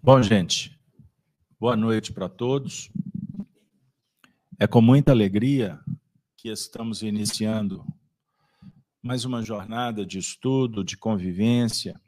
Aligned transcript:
Bom, 0.00 0.22
gente, 0.22 0.78
boa 1.58 1.76
noite 1.76 2.12
para 2.12 2.28
todos. 2.28 2.88
É 4.56 4.64
com 4.64 4.80
muita 4.80 5.10
alegria 5.10 5.80
que 6.36 6.48
estamos 6.48 7.02
iniciando 7.02 7.84
mais 9.02 9.24
uma 9.24 9.42
jornada 9.42 10.06
de 10.06 10.16
estudo, 10.16 10.84
de 10.84 10.96
convivência, 10.96 12.00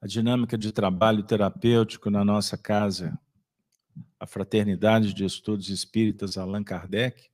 a 0.00 0.06
dinâmica 0.08 0.58
de 0.58 0.72
trabalho 0.72 1.22
terapêutico 1.22 2.10
na 2.10 2.24
nossa 2.24 2.58
casa, 2.58 3.16
a 4.18 4.26
Fraternidade 4.26 5.14
de 5.14 5.24
Estudos 5.24 5.70
Espíritas 5.70 6.36
Allan 6.36 6.64
Kardec. 6.64 7.30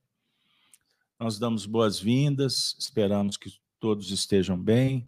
Nós 1.19 1.39
damos 1.39 1.65
boas-vindas, 1.65 2.75
esperamos 2.77 3.37
que 3.37 3.51
todos 3.79 4.11
estejam 4.11 4.55
bem. 4.55 5.07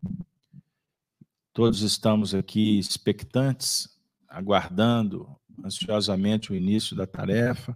Todos 1.54 1.82
estamos 1.82 2.34
aqui 2.34 2.80
expectantes 2.80 3.95
aguardando 4.36 5.34
ansiosamente 5.64 6.52
o 6.52 6.56
início 6.56 6.94
da 6.94 7.08
tarefa. 7.08 7.76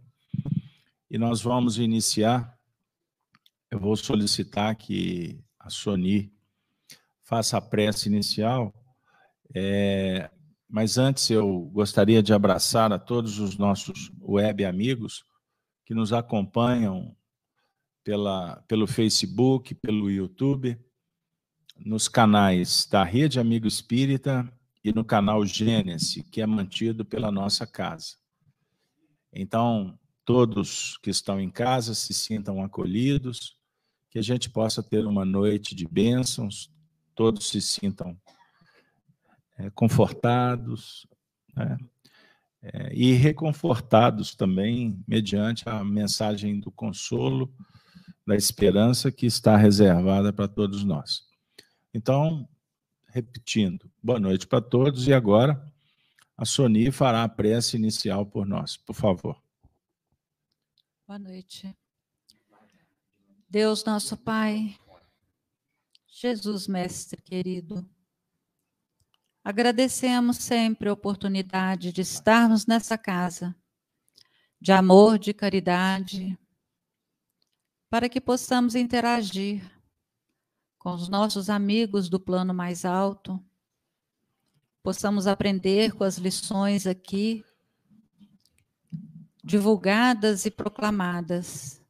E 1.10 1.18
nós 1.18 1.42
vamos 1.42 1.80
iniciar. 1.80 2.54
Eu 3.72 3.80
vou 3.80 3.96
solicitar 3.96 4.76
que 4.76 5.42
a 5.58 5.70
Sony 5.70 6.34
faça 7.22 7.58
a 7.58 7.62
prece 7.62 8.10
inicial. 8.10 8.74
É, 9.56 10.30
mas 10.68 10.98
antes 10.98 11.30
eu 11.30 11.62
gostaria 11.72 12.22
de 12.22 12.34
abraçar 12.34 12.92
a 12.92 13.00
todos 13.00 13.40
os 13.40 13.58
nossos 13.58 14.12
web 14.22 14.66
amigos 14.66 15.24
que 15.86 15.94
nos 15.94 16.12
acompanham 16.12 17.16
pela, 18.04 18.62
pelo 18.68 18.86
Facebook, 18.86 19.74
pelo 19.76 20.12
YouTube, 20.12 20.78
nos 21.78 22.10
canais 22.10 22.86
da 22.86 23.06
Rede 23.06 23.40
Amigo 23.40 23.66
Espírita 23.66 24.52
e 24.84 24.94
no 24.94 25.04
canal 25.04 25.46
Gênesis, 25.46 26.24
que 26.32 26.42
é 26.42 26.46
mantido 26.46 27.04
pela 27.04 27.32
nossa 27.32 27.68
casa. 27.68 28.16
Então, 29.34 29.98
todos 30.26 30.98
que 30.98 31.10
estão 31.10 31.40
em 31.40 31.50
casa 31.50 31.94
se 31.94 32.14
sintam 32.14 32.64
acolhidos, 32.64 33.58
que 34.10 34.18
a 34.18 34.22
gente 34.22 34.50
possa 34.50 34.82
ter 34.82 35.06
uma 35.06 35.26
noite 35.26 35.76
de 35.76 35.88
bênçãos, 35.88 36.72
todos 37.14 37.50
se 37.50 37.62
sintam 37.62 38.20
é, 39.58 39.70
confortados 39.72 41.06
né? 41.56 41.78
é, 42.62 42.94
e 42.94 43.14
reconfortados 43.14 44.36
também, 44.36 45.04
mediante 45.08 45.68
a 45.68 45.84
mensagem 45.84 46.60
do 46.60 46.72
consolo, 46.72 47.54
da 48.26 48.36
esperança 48.36 49.12
que 49.12 49.26
está 49.26 49.58
reservada 49.58 50.32
para 50.32 50.48
todos 50.48 50.84
nós. 50.84 51.24
Então, 51.94 52.48
repetindo, 53.10 53.92
boa 54.02 54.20
noite 54.20 54.48
para 54.48 54.62
todos 54.62 55.08
e 55.08 55.14
agora 55.14 55.62
a 56.38 56.46
Sony 56.46 56.92
fará 56.92 57.24
a 57.24 57.30
prece 57.30 57.76
inicial 57.76 58.26
por 58.26 58.46
nós, 58.46 58.78
por 58.78 58.94
favor. 58.94 59.42
Boa 61.08 61.20
noite. 61.20 61.76
Deus 63.50 63.84
nosso 63.84 64.16
Pai, 64.16 64.78
Jesus 66.08 66.68
Mestre 66.68 67.22
querido, 67.22 67.90
agradecemos 69.44 70.38
sempre 70.38 70.88
a 70.88 70.94
oportunidade 70.94 71.92
de 71.92 72.02
estarmos 72.02 72.68
nessa 72.68 72.98
casa, 72.98 73.56
de 74.62 74.72
amor, 74.72 75.18
de 75.18 75.34
caridade, 75.34 76.38
para 77.90 78.08
que 78.08 78.22
possamos 78.22 78.76
interagir 78.76 79.79
com 80.80 80.94
os 80.94 81.10
nossos 81.10 81.50
amigos 81.50 82.08
do 82.08 82.18
plano 82.18 82.54
mais 82.54 82.86
alto, 82.86 83.38
possamos 84.82 85.28
aprender 85.28 85.92
com 85.92 86.06
as 86.06 86.18
lições 86.18 86.88
aqui 86.88 87.44
divulgadas 89.44 90.46
e 90.46 90.52
proclamadas. 90.52 91.84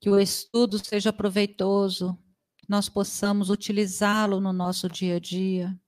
Que 0.00 0.08
o 0.08 0.18
estudo 0.18 0.82
seja 0.82 1.12
proveitoso, 1.12 2.18
nós 2.66 2.88
possamos 2.88 3.50
utilizá-lo 3.50 4.40
no 4.40 4.52
nosso 4.52 4.88
dia 4.88 5.16
a 5.16 5.20
dia. 5.20 5.78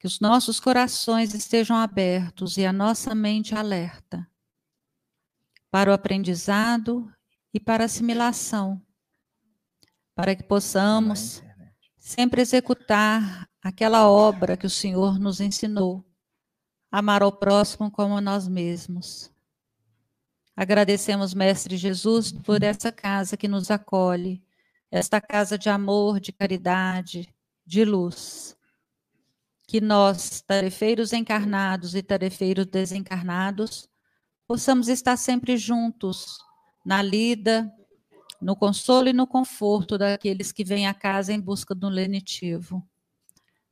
Que 0.00 0.06
os 0.06 0.18
nossos 0.18 0.58
corações 0.58 1.32
estejam 1.32 1.76
abertos 1.76 2.56
e 2.56 2.66
a 2.66 2.72
nossa 2.72 3.14
mente 3.14 3.54
alerta 3.54 4.28
para 5.70 5.90
o 5.90 5.94
aprendizado 5.94 7.12
e 7.54 7.60
para 7.60 7.84
a 7.84 7.86
assimilação 7.86 8.82
para 10.14 10.34
que 10.36 10.42
possamos 10.42 11.42
sempre 11.98 12.42
executar 12.42 13.48
aquela 13.62 14.08
obra 14.08 14.56
que 14.56 14.66
o 14.66 14.70
Senhor 14.70 15.18
nos 15.18 15.40
ensinou, 15.40 16.04
amar 16.90 17.22
ao 17.22 17.32
próximo 17.32 17.90
como 17.90 18.16
a 18.16 18.20
nós 18.20 18.48
mesmos. 18.48 19.32
Agradecemos, 20.54 21.32
Mestre 21.32 21.76
Jesus, 21.76 22.30
por 22.30 22.62
essa 22.62 22.92
casa 22.92 23.36
que 23.36 23.48
nos 23.48 23.70
acolhe, 23.70 24.42
esta 24.90 25.20
casa 25.20 25.56
de 25.56 25.70
amor, 25.70 26.20
de 26.20 26.32
caridade, 26.32 27.34
de 27.64 27.84
luz. 27.84 28.54
Que 29.66 29.80
nós, 29.80 30.42
tarefeiros 30.42 31.14
encarnados 31.14 31.94
e 31.94 32.02
tarefeiros 32.02 32.66
desencarnados, 32.66 33.88
possamos 34.46 34.88
estar 34.88 35.16
sempre 35.16 35.56
juntos 35.56 36.38
na 36.84 37.00
lida, 37.00 37.72
no 38.42 38.56
consolo 38.56 39.08
e 39.08 39.12
no 39.12 39.26
conforto 39.26 39.96
daqueles 39.96 40.50
que 40.50 40.64
vêm 40.64 40.86
à 40.86 40.92
casa 40.92 41.32
em 41.32 41.40
busca 41.40 41.74
do 41.74 41.88
lenitivo. 41.88 42.86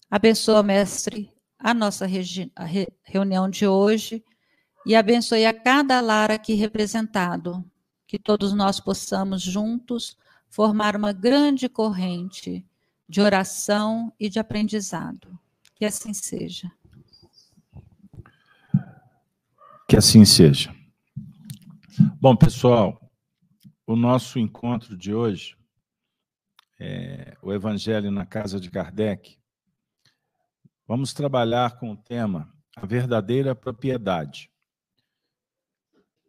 Abençoa, 0.09 0.63
mestre, 0.63 1.31
a 1.59 1.75
nossa 1.75 2.07
a 2.57 2.65
re 2.65 2.89
reunião 3.03 3.51
de 3.51 3.67
hoje 3.67 4.25
e 4.87 4.95
abençoe 4.95 5.45
a 5.45 5.53
cada 5.53 6.01
lar 6.01 6.31
aqui 6.31 6.55
representado, 6.55 7.65
que 8.07 8.19
todos 8.19 8.53
nós 8.53 8.81
possamos 8.81 9.43
juntos 9.43 10.17
formar 10.49 10.97
uma 10.97 11.13
grande 11.13 11.69
corrente 11.69 12.65
de 13.09 13.21
oração 13.21 14.13
e 14.19 14.29
de 14.29 14.39
aprendizado. 14.39 15.39
Que 15.75 15.85
assim 15.85 16.15
seja. 16.15 16.71
Que 19.89 19.97
assim 19.97 20.25
seja. 20.25 20.75
Bom, 22.21 22.37
pessoal, 22.37 23.00
o 23.91 23.97
nosso 23.97 24.39
encontro 24.39 24.97
de 24.97 25.13
hoje, 25.13 25.57
é, 26.79 27.37
o 27.43 27.53
Evangelho 27.53 28.09
na 28.09 28.25
Casa 28.25 28.61
de 28.61 28.71
Kardec, 28.71 29.37
vamos 30.87 31.13
trabalhar 31.13 31.77
com 31.77 31.91
o 31.91 31.97
tema 31.97 32.55
A 32.77 32.87
Verdadeira 32.87 33.53
Propriedade. 33.53 34.49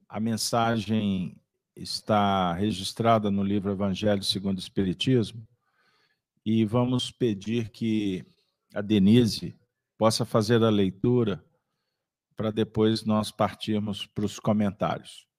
A 0.09 0.19
mensagem 0.19 1.39
está 1.75 2.51
registrada 2.53 3.29
no 3.29 3.43
livro 3.43 3.71
Evangelho 3.71 4.23
segundo 4.23 4.57
o 4.57 4.61
Espiritismo 4.61 5.47
e 6.43 6.65
vamos 6.65 7.11
pedir 7.11 7.69
que 7.69 8.25
a 8.73 8.81
Denise 8.81 9.55
possa 9.99 10.25
fazer 10.25 10.63
a 10.63 10.71
leitura 10.71 11.45
para 12.35 12.49
depois 12.49 13.05
nós 13.05 13.29
partirmos 13.29 14.07
para 14.07 14.25
os 14.25 14.39
comentários 14.39 15.29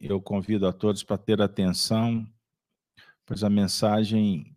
eu 0.00 0.20
convido 0.20 0.66
a 0.66 0.72
todos 0.72 1.02
para 1.02 1.18
ter 1.18 1.42
atenção, 1.42 2.26
pois 3.26 3.44
a 3.44 3.50
mensagem 3.50 4.56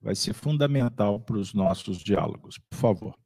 vai 0.00 0.14
ser 0.14 0.34
fundamental 0.34 1.20
para 1.20 1.36
os 1.36 1.54
nossos 1.54 1.98
diálogos. 1.98 2.58
Por 2.58 2.76
favor. 2.76 3.18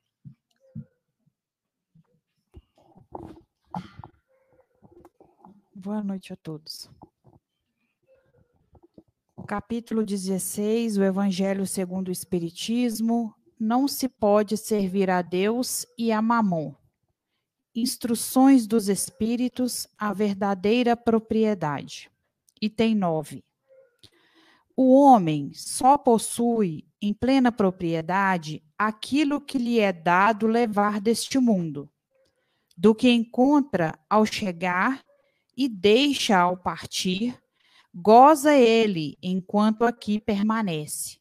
Boa 5.75 6.03
noite 6.03 6.33
a 6.33 6.37
todos. 6.37 6.89
Capítulo 9.49 10.05
16, 10.05 10.99
o 10.99 11.03
Evangelho 11.03 11.67
segundo 11.67 12.09
o 12.09 12.13
Espiritismo. 12.13 13.35
Não 13.59 13.89
se 13.89 14.09
pode 14.09 14.57
servir 14.57 15.11
a 15.11 15.23
Deus 15.23 15.87
e 15.99 16.13
a 16.13 16.23
Mamon. 16.23 16.75
Instruções 17.75 18.67
dos 18.67 18.87
Espíritos, 18.87 19.89
a 19.97 20.13
verdadeira 20.13 20.95
propriedade. 20.95 22.11
Item 22.61 22.95
9. 22.95 23.43
O 24.77 24.95
homem 24.95 25.53
só 25.55 25.97
possui 25.97 26.87
em 27.01 27.15
plena 27.15 27.51
propriedade 27.51 28.63
aquilo 28.77 29.41
que 29.41 29.57
lhe 29.57 29.81
é 29.81 29.91
dado 29.91 30.47
levar 30.47 31.01
deste 31.01 31.39
mundo, 31.39 31.91
do 32.77 32.95
que 32.95 33.09
encontra 33.09 33.99
ao 34.09 34.27
chegar 34.27 35.03
e 35.57 35.67
deixa 35.67 36.39
ao 36.39 36.59
partir, 36.59 37.35
goza 37.95 38.55
ele 38.55 39.17
enquanto 39.23 39.85
aqui 39.85 40.21
permanece. 40.21 41.19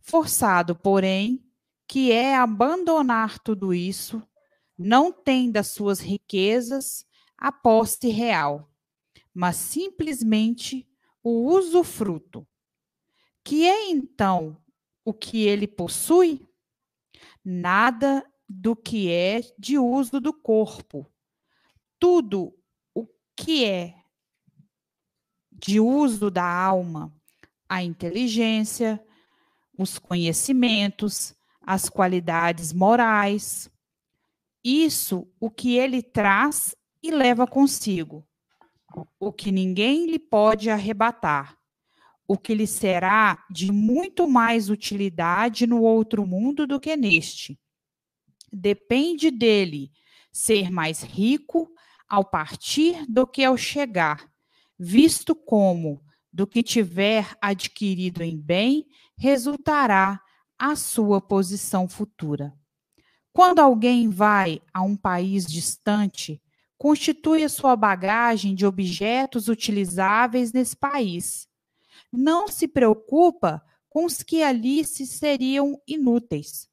Forçado, 0.00 0.76
porém, 0.76 1.44
que 1.88 2.12
é 2.12 2.36
abandonar 2.36 3.40
tudo 3.40 3.74
isso, 3.74 4.22
não 4.82 5.12
tem 5.12 5.50
das 5.52 5.66
suas 5.66 6.00
riquezas 6.00 7.04
a 7.36 7.52
posse 7.52 8.08
real, 8.08 8.72
mas 9.34 9.56
simplesmente 9.56 10.88
o 11.22 11.48
usufruto. 11.54 12.48
Que 13.44 13.66
é 13.66 13.90
então 13.90 14.56
o 15.04 15.12
que 15.12 15.42
ele 15.42 15.68
possui? 15.68 16.48
Nada 17.44 18.26
do 18.48 18.74
que 18.74 19.10
é 19.10 19.42
de 19.58 19.78
uso 19.78 20.18
do 20.18 20.32
corpo. 20.32 21.06
Tudo 21.98 22.58
o 22.94 23.06
que 23.36 23.66
é 23.66 23.94
de 25.52 25.78
uso 25.78 26.30
da 26.30 26.50
alma, 26.50 27.14
a 27.68 27.82
inteligência, 27.84 28.98
os 29.76 29.98
conhecimentos, 29.98 31.34
as 31.60 31.90
qualidades 31.90 32.72
morais. 32.72 33.70
Isso 34.62 35.26
o 35.40 35.50
que 35.50 35.76
ele 35.76 36.02
traz 36.02 36.74
e 37.02 37.10
leva 37.10 37.46
consigo, 37.46 38.26
o 39.18 39.32
que 39.32 39.50
ninguém 39.50 40.06
lhe 40.06 40.18
pode 40.18 40.68
arrebatar, 40.68 41.56
o 42.28 42.36
que 42.36 42.54
lhe 42.54 42.66
será 42.66 43.44
de 43.50 43.72
muito 43.72 44.28
mais 44.28 44.68
utilidade 44.68 45.66
no 45.66 45.82
outro 45.82 46.26
mundo 46.26 46.66
do 46.66 46.78
que 46.78 46.96
neste. 46.96 47.58
Depende 48.52 49.30
dele 49.30 49.90
ser 50.32 50.70
mais 50.70 51.02
rico 51.02 51.72
ao 52.08 52.24
partir 52.24 53.06
do 53.06 53.26
que 53.26 53.42
ao 53.42 53.56
chegar, 53.56 54.28
visto 54.78 55.34
como 55.34 56.04
do 56.32 56.46
que 56.46 56.62
tiver 56.62 57.36
adquirido 57.40 58.22
em 58.22 58.36
bem 58.36 58.86
resultará 59.16 60.20
a 60.58 60.76
sua 60.76 61.20
posição 61.20 61.88
futura. 61.88 62.52
Quando 63.32 63.60
alguém 63.60 64.08
vai 64.08 64.60
a 64.72 64.82
um 64.82 64.96
país 64.96 65.46
distante, 65.46 66.42
constitui 66.76 67.44
a 67.44 67.48
sua 67.48 67.76
bagagem 67.76 68.54
de 68.54 68.66
objetos 68.66 69.48
utilizáveis 69.48 70.52
nesse 70.52 70.76
país. 70.76 71.48
Não 72.12 72.48
se 72.48 72.66
preocupa 72.66 73.62
com 73.88 74.04
os 74.04 74.22
que 74.22 74.42
ali 74.42 74.84
se 74.84 75.06
seriam 75.06 75.80
inúteis. 75.86 76.68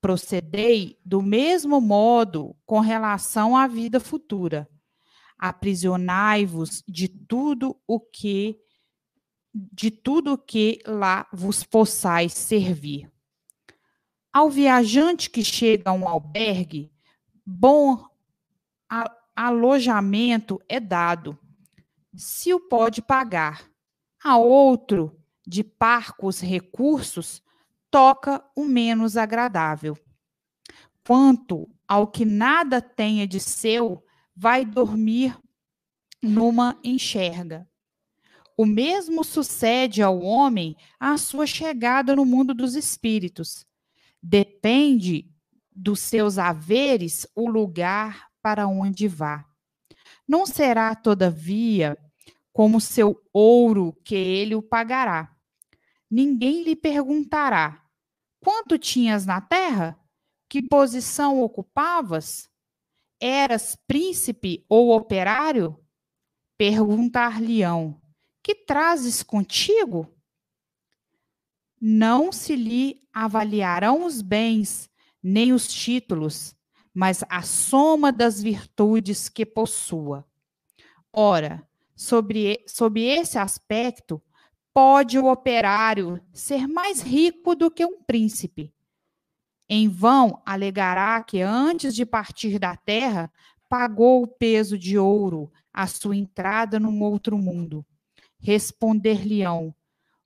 Procedei 0.00 0.98
do 1.04 1.22
mesmo 1.22 1.80
modo 1.80 2.56
com 2.66 2.80
relação 2.80 3.56
à 3.56 3.66
vida 3.66 4.00
futura. 4.00 4.68
Aprisionai-vos 5.38 6.82
de 6.88 7.08
tudo 7.08 7.76
o 7.86 8.00
que 8.00 8.58
de 9.52 9.90
tudo 9.90 10.38
que 10.38 10.78
lá 10.86 11.26
vos 11.32 11.64
possais 11.64 12.32
servir. 12.32 13.10
Ao 14.32 14.48
viajante 14.48 15.28
que 15.28 15.42
chega 15.42 15.90
a 15.90 15.92
um 15.92 16.06
albergue, 16.06 16.92
bom 17.44 18.04
alojamento 19.34 20.60
é 20.68 20.78
dado, 20.78 21.38
se 22.14 22.52
o 22.52 22.60
pode 22.60 23.02
pagar. 23.02 23.68
A 24.22 24.36
outro, 24.36 25.18
de 25.46 25.64
parcos 25.64 26.40
recursos, 26.40 27.42
toca 27.90 28.44
o 28.54 28.64
menos 28.64 29.16
agradável. 29.16 29.98
Quanto 31.04 31.68
ao 31.88 32.06
que 32.06 32.24
nada 32.24 32.80
tenha 32.80 33.26
de 33.26 33.40
seu, 33.40 34.04
vai 34.36 34.64
dormir 34.64 35.36
numa 36.22 36.78
enxerga. 36.84 37.68
O 38.56 38.66
mesmo 38.66 39.24
sucede 39.24 40.02
ao 40.02 40.20
homem 40.20 40.76
à 41.00 41.16
sua 41.16 41.46
chegada 41.46 42.14
no 42.14 42.26
mundo 42.26 42.54
dos 42.54 42.76
espíritos. 42.76 43.66
Depende 44.22 45.30
dos 45.74 46.00
seus 46.00 46.38
haveres 46.38 47.26
o 47.34 47.48
lugar 47.48 48.28
para 48.42 48.66
onde 48.66 49.08
vá. 49.08 49.44
Não 50.28 50.46
será, 50.46 50.94
todavia, 50.94 51.96
como 52.52 52.80
seu 52.80 53.20
ouro 53.32 53.96
que 54.04 54.14
ele 54.14 54.54
o 54.54 54.62
pagará. 54.62 55.34
Ninguém 56.10 56.62
lhe 56.62 56.76
perguntará: 56.76 57.84
quanto 58.40 58.78
tinhas 58.78 59.24
na 59.24 59.40
terra? 59.40 59.98
Que 60.48 60.60
posição 60.60 61.40
ocupavas? 61.42 62.48
Eras 63.20 63.76
príncipe 63.86 64.64
ou 64.68 64.94
operário? 64.94 65.78
Perguntar-lhe-ão: 66.58 68.00
que 68.42 68.54
trazes 68.54 69.22
contigo? 69.22 70.12
Não 71.80 72.30
se 72.30 72.54
lhe 72.56 73.00
avaliarão 73.12 74.04
os 74.04 74.20
bens, 74.20 74.90
nem 75.22 75.52
os 75.52 75.66
títulos, 75.66 76.54
mas 76.92 77.24
a 77.28 77.42
soma 77.42 78.12
das 78.12 78.42
virtudes 78.42 79.28
que 79.28 79.46
possua. 79.46 80.26
Ora, 81.12 81.66
sobre, 81.96 82.62
sob 82.66 83.00
esse 83.00 83.38
aspecto, 83.38 84.22
pode 84.74 85.18
o 85.18 85.30
operário 85.30 86.20
ser 86.32 86.68
mais 86.68 87.00
rico 87.00 87.54
do 87.54 87.70
que 87.70 87.84
um 87.84 88.02
príncipe. 88.02 88.72
Em 89.68 89.88
vão 89.88 90.42
alegará 90.44 91.22
que 91.22 91.40
antes 91.40 91.94
de 91.94 92.04
partir 92.04 92.58
da 92.58 92.76
terra 92.76 93.32
pagou 93.68 94.22
o 94.22 94.26
peso 94.26 94.76
de 94.76 94.98
ouro 94.98 95.50
à 95.72 95.86
sua 95.86 96.16
entrada 96.16 96.78
num 96.78 97.02
outro 97.02 97.38
mundo. 97.38 97.86
Responder-lhe-ão: 98.38 99.74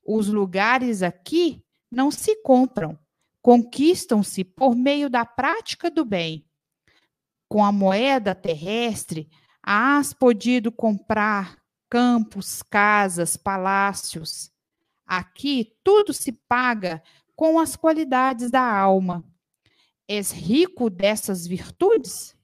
os 0.05 0.29
lugares 0.29 1.03
aqui 1.03 1.65
não 1.91 2.11
se 2.11 2.37
compram, 2.43 2.99
conquistam-se 3.41 4.45
por 4.45 4.75
meio 4.75 5.09
da 5.09 5.25
prática 5.25 5.91
do 5.91 6.05
bem. 6.05 6.45
Com 7.49 7.65
a 7.65 7.71
moeda 7.71 8.35
terrestre, 8.35 9.29
has 9.62 10.12
podido 10.12 10.71
comprar 10.73 11.59
campos, 11.89 12.62
casas, 12.62 13.37
palácios. 13.37 14.51
Aqui 15.06 15.77
tudo 15.85 16.12
se 16.12 16.33
paga 16.33 17.03
com 17.37 17.59
as 17.59 17.77
qualidades 17.77 18.51
da 18.51 18.62
alma. 18.62 19.25
És 20.09 20.31
rico 20.33 20.91
dessas 20.91 21.47
virtudes? 21.47 22.37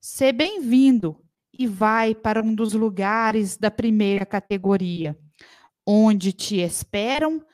Sê 0.00 0.32
bem-vindo 0.32 1.22
e 1.56 1.66
vai 1.66 2.14
para 2.14 2.42
um 2.42 2.54
dos 2.54 2.72
lugares 2.72 3.56
da 3.56 3.70
primeira 3.70 4.24
categoria, 4.24 5.18
onde 5.92 6.32
te 6.32 6.60
esperam 6.60 7.44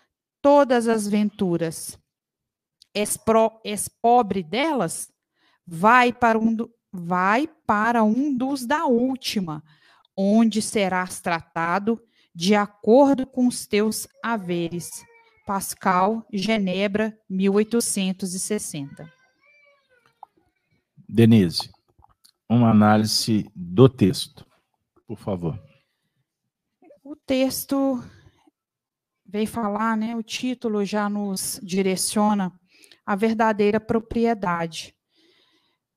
todas 0.42 0.88
as 0.88 1.08
venturas. 1.08 1.98
És, 2.94 3.16
pro, 3.16 3.58
és 3.64 3.88
pobre 3.88 4.42
delas? 4.42 5.10
Vai 5.66 6.12
para 6.12 6.38
um, 6.38 6.54
do, 6.54 6.70
vai 6.92 7.48
para 7.66 8.04
um 8.04 8.36
dos 8.36 8.66
da 8.66 8.84
última, 8.84 9.64
onde 10.14 10.60
serás 10.60 11.18
tratado 11.18 11.98
de 12.34 12.54
acordo 12.54 13.26
com 13.26 13.46
os 13.46 13.66
teus 13.66 14.06
haveres. 14.22 15.02
Pascal, 15.46 16.26
Genebra, 16.30 17.18
1860. 17.30 19.10
Denise 21.08 21.70
uma 22.48 22.70
análise 22.70 23.50
do 23.54 23.88
texto, 23.88 24.46
por 25.06 25.18
favor. 25.18 25.58
O 27.02 27.16
texto 27.16 28.02
veio 29.28 29.46
falar, 29.46 29.96
né? 29.96 30.16
O 30.16 30.22
título 30.22 30.84
já 30.84 31.08
nos 31.08 31.60
direciona 31.62 32.52
a 33.04 33.14
verdadeira 33.14 33.80
propriedade. 33.80 34.94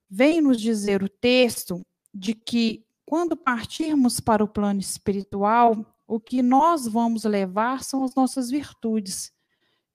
Vem 0.10 0.42
nos 0.42 0.60
dizer 0.60 1.04
o 1.04 1.10
texto 1.10 1.86
de 2.14 2.34
que 2.34 2.86
quando 3.06 3.36
partirmos 3.36 4.20
para 4.20 4.44
o 4.44 4.48
plano 4.48 4.80
espiritual, 4.80 5.86
o 6.08 6.20
que 6.20 6.42
nós 6.42 6.88
vamos 6.88 7.24
levar 7.24 7.84
são 7.84 8.04
as 8.04 8.16
nossas 8.16 8.50
virtudes, 8.50 9.32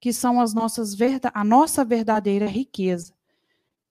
que 0.01 0.13
são 0.13 0.41
as 0.41 0.55
nossas 0.55 0.97
a 1.33 1.45
nossa 1.45 1.85
verdadeira 1.85 2.47
riqueza 2.47 3.15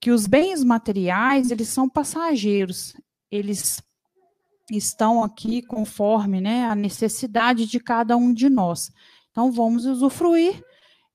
que 0.04 0.10
os 0.10 0.26
bens 0.26 0.62
materiais, 0.62 1.50
eles 1.50 1.68
são 1.68 1.88
passageiros, 1.88 2.94
eles 3.30 3.82
estão 4.70 5.24
aqui 5.24 5.62
conforme 5.62 6.42
né, 6.42 6.66
a 6.66 6.74
necessidade 6.74 7.64
de 7.64 7.80
cada 7.80 8.14
um 8.14 8.34
de 8.34 8.50
nós. 8.50 8.92
Então, 9.34 9.50
vamos 9.50 9.84
usufruir 9.84 10.64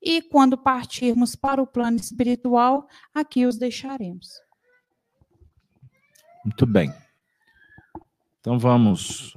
e 0.02 0.22
quando 0.22 0.58
partirmos 0.58 1.38
para 1.38 1.62
o 1.62 1.68
plano 1.68 1.96
espiritual, 1.96 2.86
aqui 3.16 3.46
os 3.46 3.58
deixaremos. 3.58 4.28
Muito 6.44 6.66
bem. 6.66 6.94
Então, 8.42 8.60
vamos 8.60 9.34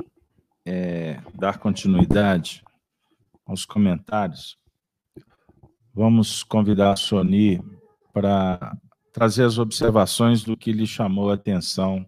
é, 0.67 1.21
dar 1.33 1.59
continuidade 1.59 2.65
aos 3.47 3.65
comentários. 3.65 4.59
Vamos 5.95 6.43
convidar 6.43 6.91
a 6.91 6.97
Sony 6.97 7.63
para 8.13 8.77
trazer 9.13 9.45
as 9.45 9.59
observações 9.59 10.43
do 10.43 10.57
que 10.57 10.73
lhe 10.73 10.89
chamou 10.89 11.31
a 11.31 11.35
atenção 11.35 12.05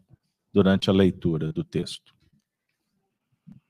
durante 0.53 0.91
a 0.91 0.93
leitura 0.93 1.53
do 1.53 1.63
texto. 1.63 2.14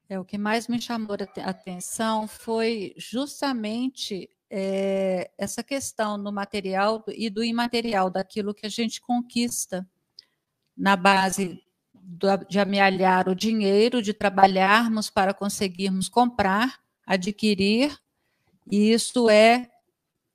É, 0.08 0.18
o 0.18 0.24
que 0.24 0.36
mais 0.36 0.68
me 0.68 0.80
chamou 0.80 1.16
a 1.16 1.48
atenção 1.48 2.28
foi 2.28 2.94
justamente 2.96 4.28
é, 4.50 5.30
essa 5.38 5.62
questão 5.62 6.22
do 6.22 6.32
material 6.32 7.02
e 7.08 7.30
do 7.30 7.42
imaterial, 7.42 8.10
daquilo 8.10 8.54
que 8.54 8.66
a 8.66 8.68
gente 8.68 9.00
conquista 9.00 9.86
na 10.76 10.94
base 10.94 11.62
do, 11.92 12.36
de 12.48 12.60
amealhar 12.60 13.28
o 13.28 13.34
dinheiro, 13.34 14.02
de 14.02 14.12
trabalharmos 14.12 15.08
para 15.08 15.32
conseguirmos 15.32 16.08
comprar, 16.08 16.80
adquirir, 17.06 17.98
e 18.70 18.92
isso 18.92 19.30
é 19.30 19.70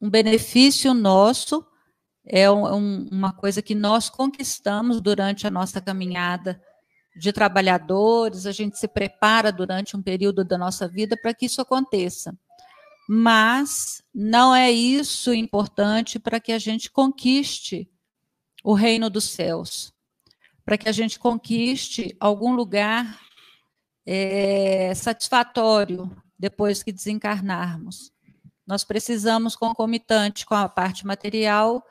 um 0.01 0.09
benefício 0.09 0.93
nosso 0.93 1.65
é 2.31 2.49
um, 2.49 3.07
uma 3.11 3.33
coisa 3.33 3.59
que 3.59 3.73
nós 3.73 4.07
conquistamos 4.07 5.01
durante 5.01 5.47
a 5.47 5.51
nossa 5.51 5.81
caminhada 5.81 6.61
de 7.19 7.33
trabalhadores, 7.33 8.45
a 8.45 8.51
gente 8.51 8.79
se 8.79 8.88
prepara 8.88 9.51
durante 9.51 9.95
um 9.95 10.01
período 10.01 10.43
da 10.43 10.57
nossa 10.57 10.88
vida 10.88 11.17
para 11.21 11.33
que 11.33 11.45
isso 11.45 11.61
aconteça. 11.61 12.35
Mas 13.07 14.01
não 14.13 14.55
é 14.55 14.71
isso 14.71 15.33
importante 15.33 16.17
para 16.17 16.39
que 16.39 16.51
a 16.51 16.59
gente 16.59 16.89
conquiste 16.89 17.89
o 18.63 18.73
reino 18.73 19.09
dos 19.09 19.25
céus, 19.25 19.93
para 20.63 20.77
que 20.77 20.88
a 20.88 20.91
gente 20.91 21.19
conquiste 21.19 22.15
algum 22.19 22.53
lugar 22.53 23.19
é, 24.05 24.93
satisfatório 24.95 26.09
depois 26.38 26.81
que 26.81 26.91
desencarnarmos. 26.91 28.11
Nós 28.65 28.83
precisamos, 28.83 29.55
concomitante 29.55 30.45
com 30.45 30.53
a 30.55 30.69
parte 30.69 31.05
material, 31.05 31.83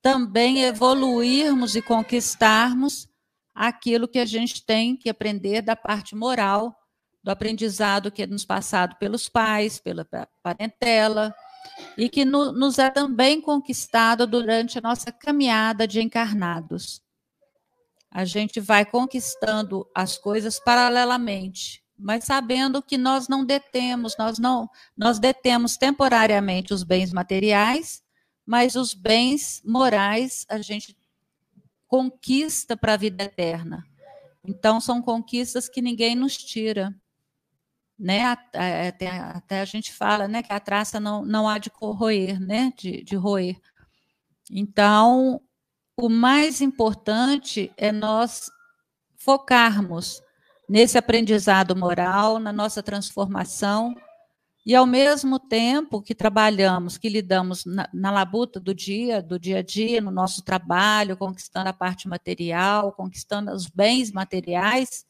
também 0.00 0.62
evoluirmos 0.62 1.74
e 1.74 1.82
conquistarmos 1.82 3.08
aquilo 3.56 4.06
que 4.06 4.18
a 4.18 4.26
gente 4.26 4.62
tem 4.62 4.94
que 4.94 5.08
aprender 5.08 5.62
da 5.62 5.74
parte 5.74 6.14
moral, 6.14 6.76
do 7.24 7.30
aprendizado 7.30 8.12
que 8.12 8.22
é 8.22 8.26
nos 8.26 8.44
passado 8.44 8.96
pelos 8.96 9.30
pais, 9.30 9.80
pela 9.80 10.06
parentela, 10.42 11.34
e 11.96 12.08
que 12.08 12.24
no, 12.24 12.52
nos 12.52 12.78
é 12.78 12.90
também 12.90 13.40
conquistado 13.40 14.26
durante 14.26 14.78
a 14.78 14.82
nossa 14.82 15.10
caminhada 15.10 15.88
de 15.88 16.02
encarnados. 16.02 17.02
A 18.10 18.24
gente 18.24 18.60
vai 18.60 18.84
conquistando 18.84 19.88
as 19.94 20.18
coisas 20.18 20.60
paralelamente, 20.60 21.82
mas 21.98 22.24
sabendo 22.24 22.82
que 22.82 22.98
nós 22.98 23.26
não 23.26 23.44
detemos, 23.44 24.16
nós 24.18 24.38
não, 24.38 24.68
nós 24.96 25.18
detemos 25.18 25.78
temporariamente 25.78 26.74
os 26.74 26.82
bens 26.82 27.10
materiais, 27.12 28.02
mas 28.44 28.76
os 28.76 28.92
bens 28.92 29.62
morais 29.64 30.44
a 30.48 30.58
gente 30.58 30.96
conquista 31.86 32.76
para 32.76 32.94
a 32.94 32.96
vida 32.96 33.24
eterna. 33.24 33.84
Então, 34.44 34.80
são 34.80 35.02
conquistas 35.02 35.68
que 35.68 35.82
ninguém 35.82 36.14
nos 36.14 36.36
tira. 36.36 36.94
Né? 37.98 38.24
Até, 38.24 39.18
até 39.18 39.60
a 39.60 39.64
gente 39.64 39.92
fala 39.92 40.28
né, 40.28 40.42
que 40.42 40.52
a 40.52 40.60
traça 40.60 41.00
não, 41.00 41.24
não 41.24 41.48
há 41.48 41.58
de 41.58 41.70
corroer, 41.70 42.40
né? 42.40 42.72
de, 42.76 43.02
de 43.02 43.16
roer. 43.16 43.60
Então, 44.50 45.40
o 45.96 46.08
mais 46.08 46.60
importante 46.60 47.72
é 47.76 47.90
nós 47.90 48.50
focarmos 49.16 50.22
nesse 50.68 50.98
aprendizado 50.98 51.74
moral, 51.74 52.38
na 52.38 52.52
nossa 52.52 52.82
transformação, 52.82 53.94
e 54.66 54.74
ao 54.74 54.84
mesmo 54.84 55.38
tempo 55.38 56.02
que 56.02 56.12
trabalhamos, 56.12 56.98
que 56.98 57.08
lidamos 57.08 57.64
na, 57.64 57.88
na, 57.94 58.10
labuta 58.10 58.58
do 58.58 58.74
dia, 58.74 59.22
do 59.22 59.38
dia 59.38 59.58
a 59.58 59.62
dia, 59.62 60.00
no 60.00 60.10
nosso 60.10 60.42
trabalho, 60.42 61.16
conquistando 61.16 61.68
a 61.68 61.72
parte 61.72 62.08
material, 62.08 62.90
conquistando 62.90 63.52
os 63.52 63.68
bens 63.68 64.10
materiais, 64.10 65.06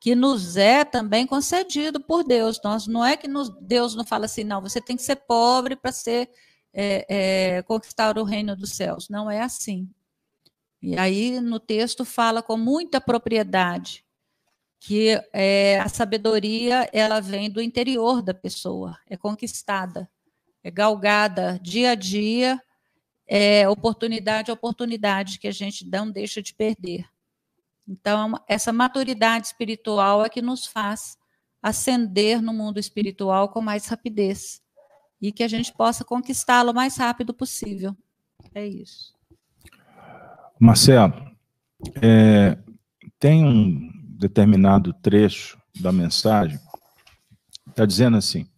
que 0.00 0.14
nos 0.14 0.56
é 0.56 0.82
também 0.82 1.26
concedido 1.26 2.00
por 2.00 2.24
Deus. 2.24 2.58
Nós, 2.64 2.86
não 2.86 3.04
é 3.04 3.18
que 3.18 3.28
nos, 3.28 3.50
Deus 3.60 3.94
não 3.94 4.04
fala 4.04 4.24
assim, 4.24 4.44
não, 4.44 4.62
você 4.62 4.80
tem 4.80 4.96
que 4.96 5.02
ser 5.02 5.16
pobre 5.16 5.76
para 5.76 5.92
ser 5.92 6.30
é, 6.72 7.56
é, 7.58 7.62
conquistar 7.64 8.16
o 8.16 8.24
reino 8.24 8.56
dos 8.56 8.72
céus. 8.72 9.10
Não 9.10 9.30
é 9.30 9.42
assim. 9.42 9.90
E 10.80 10.96
aí 10.98 11.38
no 11.38 11.60
texto 11.60 12.02
fala 12.02 12.42
com 12.42 12.56
muita 12.56 12.98
propriedade 12.98 14.05
que 14.80 15.20
é, 15.32 15.80
a 15.80 15.88
sabedoria 15.88 16.88
ela 16.92 17.20
vem 17.20 17.50
do 17.50 17.60
interior 17.60 18.22
da 18.22 18.34
pessoa, 18.34 18.98
é 19.08 19.16
conquistada, 19.16 20.08
é 20.62 20.70
galgada 20.70 21.58
dia 21.62 21.90
a 21.90 21.94
dia, 21.94 22.60
é 23.26 23.68
oportunidade 23.68 24.52
oportunidade 24.52 25.38
que 25.38 25.48
a 25.48 25.52
gente 25.52 25.88
não 25.88 26.10
deixa 26.10 26.40
de 26.40 26.54
perder. 26.54 27.04
Então, 27.88 28.34
essa 28.48 28.72
maturidade 28.72 29.46
espiritual 29.46 30.24
é 30.24 30.28
que 30.28 30.42
nos 30.42 30.66
faz 30.66 31.16
ascender 31.62 32.42
no 32.42 32.52
mundo 32.52 32.78
espiritual 32.78 33.48
com 33.48 33.60
mais 33.60 33.86
rapidez 33.86 34.60
e 35.20 35.32
que 35.32 35.42
a 35.42 35.48
gente 35.48 35.72
possa 35.72 36.04
conquistá-lo 36.04 36.72
o 36.72 36.74
mais 36.74 36.96
rápido 36.96 37.32
possível. 37.32 37.96
É 38.54 38.66
isso. 38.66 39.14
Marcelo, 40.58 41.12
é, 42.02 42.58
tem 43.18 43.44
um, 43.44 43.90
determinado 44.16 44.94
trecho 44.94 45.60
da 45.80 45.92
mensagem, 45.92 46.58
está 47.68 47.84
dizendo 47.84 48.16
assim: 48.16 48.50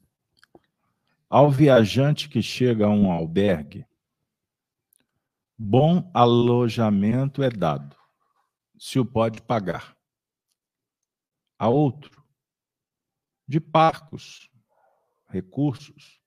ao 1.28 1.50
viajante 1.50 2.28
que 2.28 2.40
chega 2.40 2.86
a 2.86 2.90
um 2.90 3.10
albergue, 3.10 3.84
bom 5.58 6.08
alojamento 6.14 7.42
é 7.42 7.50
dado, 7.50 7.96
se 8.78 9.00
o 9.00 9.04
pode 9.04 9.42
pagar. 9.42 9.96
A 11.58 11.68
outro, 11.68 12.24
de 13.46 13.58
parcos, 13.60 14.48
recursos, 15.26 16.20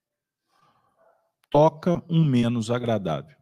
toca 1.50 2.04
um 2.10 2.26
menos 2.26 2.70
agradável. 2.70 3.38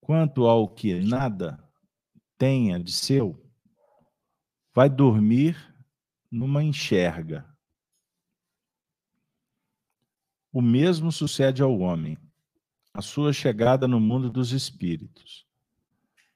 Quanto 0.00 0.46
ao 0.46 0.68
que 0.68 0.98
nada 0.98 1.64
tenha 2.36 2.80
de 2.82 2.90
seu, 2.90 3.49
vai 4.80 4.88
dormir 4.88 5.76
numa 6.30 6.64
enxerga. 6.64 7.46
O 10.50 10.62
mesmo 10.62 11.12
sucede 11.12 11.60
ao 11.60 11.78
homem, 11.80 12.16
a 12.94 13.02
sua 13.02 13.30
chegada 13.30 13.86
no 13.86 14.00
mundo 14.00 14.30
dos 14.30 14.52
espíritos. 14.52 15.46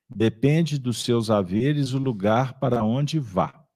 Depende 0.06 0.78
dos 0.78 1.02
seus 1.02 1.30
haveres 1.30 1.94
o 1.94 1.98
lugar 1.98 2.58
para 2.60 2.84
onde 2.84 3.18
vá. 3.18 3.66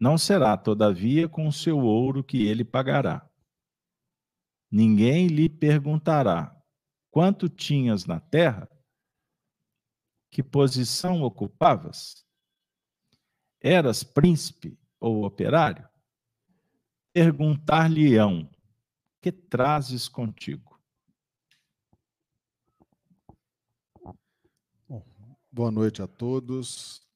Não 0.00 0.16
será, 0.16 0.56
todavia, 0.56 1.28
com 1.28 1.46
o 1.46 1.52
seu 1.52 1.80
ouro 1.80 2.24
que 2.24 2.46
ele 2.46 2.64
pagará. 2.64 3.30
Ninguém 4.70 5.26
lhe 5.26 5.50
perguntará: 5.50 6.58
quanto 7.10 7.46
tinhas 7.46 8.06
na 8.06 8.18
terra? 8.18 8.66
Que 10.30 10.42
posição 10.42 11.20
ocupavas? 11.20 12.21
Eras 13.62 14.02
príncipe 14.02 14.76
ou 14.98 15.24
operário? 15.24 15.88
Perguntar-lhe-ão: 17.12 18.50
Que 19.20 19.30
trazes 19.30 20.08
contigo? 20.08 20.80
Boa 25.52 25.70
noite 25.70 26.02
a 26.02 26.08
todos. 26.08 27.06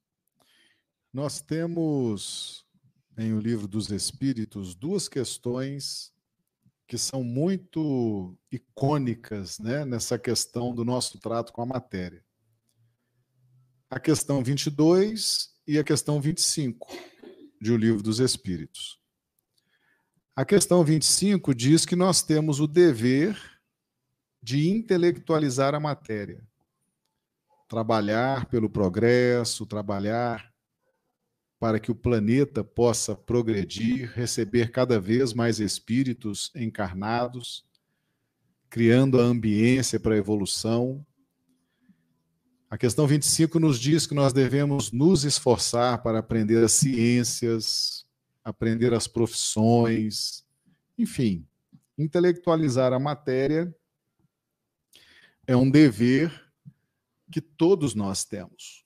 Nós 1.12 1.40
temos 1.40 2.64
em 3.18 3.32
O 3.32 3.40
Livro 3.40 3.66
dos 3.66 3.90
Espíritos 3.90 4.74
duas 4.74 5.08
questões 5.08 6.14
que 6.86 6.96
são 6.96 7.24
muito 7.24 8.38
icônicas 8.52 9.58
né, 9.58 9.84
nessa 9.84 10.16
questão 10.16 10.72
do 10.72 10.84
nosso 10.84 11.18
trato 11.18 11.52
com 11.52 11.62
a 11.62 11.66
matéria. 11.66 12.24
A 13.90 13.98
questão 13.98 14.44
22 14.44 15.55
e 15.66 15.78
a 15.78 15.84
questão 15.84 16.20
25 16.20 16.86
de 17.60 17.72
O 17.72 17.76
Livro 17.76 18.02
dos 18.02 18.20
Espíritos. 18.20 19.00
A 20.34 20.44
questão 20.44 20.84
25 20.84 21.54
diz 21.54 21.84
que 21.84 21.96
nós 21.96 22.22
temos 22.22 22.60
o 22.60 22.66
dever 22.66 23.36
de 24.42 24.68
intelectualizar 24.68 25.74
a 25.74 25.80
matéria, 25.80 26.46
trabalhar 27.68 28.46
pelo 28.46 28.70
progresso, 28.70 29.66
trabalhar 29.66 30.54
para 31.58 31.80
que 31.80 31.90
o 31.90 31.94
planeta 31.94 32.62
possa 32.62 33.16
progredir, 33.16 34.12
receber 34.12 34.70
cada 34.70 35.00
vez 35.00 35.32
mais 35.32 35.58
espíritos 35.58 36.52
encarnados, 36.54 37.64
criando 38.68 39.20
a 39.20 39.24
ambiência 39.24 39.98
para 39.98 40.14
a 40.14 40.18
evolução 40.18 41.04
a 42.68 42.76
questão 42.76 43.06
25 43.06 43.60
nos 43.60 43.78
diz 43.78 44.06
que 44.06 44.14
nós 44.14 44.32
devemos 44.32 44.90
nos 44.90 45.24
esforçar 45.24 46.02
para 46.02 46.18
aprender 46.18 46.64
as 46.64 46.72
ciências, 46.72 48.04
aprender 48.44 48.92
as 48.92 49.06
profissões, 49.06 50.44
enfim, 50.98 51.46
intelectualizar 51.96 52.92
a 52.92 52.98
matéria 52.98 53.74
é 55.46 55.56
um 55.56 55.70
dever 55.70 56.50
que 57.30 57.40
todos 57.40 57.94
nós 57.94 58.24
temos. 58.24 58.84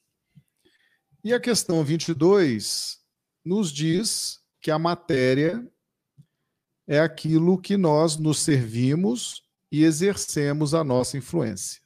E 1.24 1.32
a 1.32 1.40
questão 1.40 1.82
22 1.82 3.00
nos 3.44 3.72
diz 3.72 4.40
que 4.60 4.70
a 4.70 4.78
matéria 4.78 5.66
é 6.86 7.00
aquilo 7.00 7.60
que 7.60 7.76
nós 7.76 8.16
nos 8.16 8.40
servimos 8.40 9.42
e 9.72 9.84
exercemos 9.84 10.74
a 10.74 10.84
nossa 10.84 11.16
influência. 11.16 11.80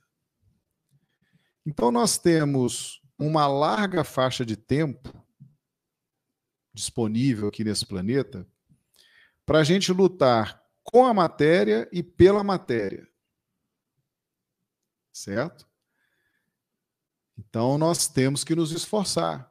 Então, 1.66 1.90
nós 1.90 2.18
temos 2.18 3.02
uma 3.18 3.46
larga 3.46 4.04
faixa 4.04 4.44
de 4.44 4.56
tempo 4.56 5.12
disponível 6.72 7.48
aqui 7.48 7.62
nesse 7.62 7.86
planeta 7.86 8.46
para 9.46 9.60
a 9.60 9.64
gente 9.64 9.92
lutar 9.92 10.62
com 10.82 11.06
a 11.06 11.14
matéria 11.14 11.88
e 11.92 12.02
pela 12.02 12.42
matéria. 12.44 13.08
certo? 15.12 15.66
Então 17.38 17.78
nós 17.78 18.08
temos 18.08 18.42
que 18.42 18.54
nos 18.54 18.72
esforçar. 18.72 19.50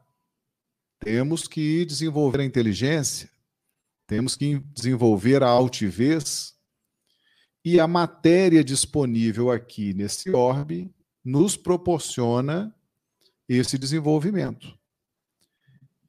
Temos 1.00 1.48
que 1.48 1.86
desenvolver 1.86 2.42
a 2.42 2.46
inteligência, 2.46 3.30
temos 4.08 4.36
que 4.36 4.60
desenvolver 4.60 5.44
a 5.44 5.48
altivez 5.48 6.54
e 7.64 7.80
a 7.80 7.88
matéria 7.88 8.64
disponível 8.64 9.52
aqui 9.52 9.94
nesse 9.94 10.32
orbe 10.32 10.94
nos 11.24 11.56
proporciona 11.56 12.76
esse 13.48 13.78
desenvolvimento. 13.78 14.78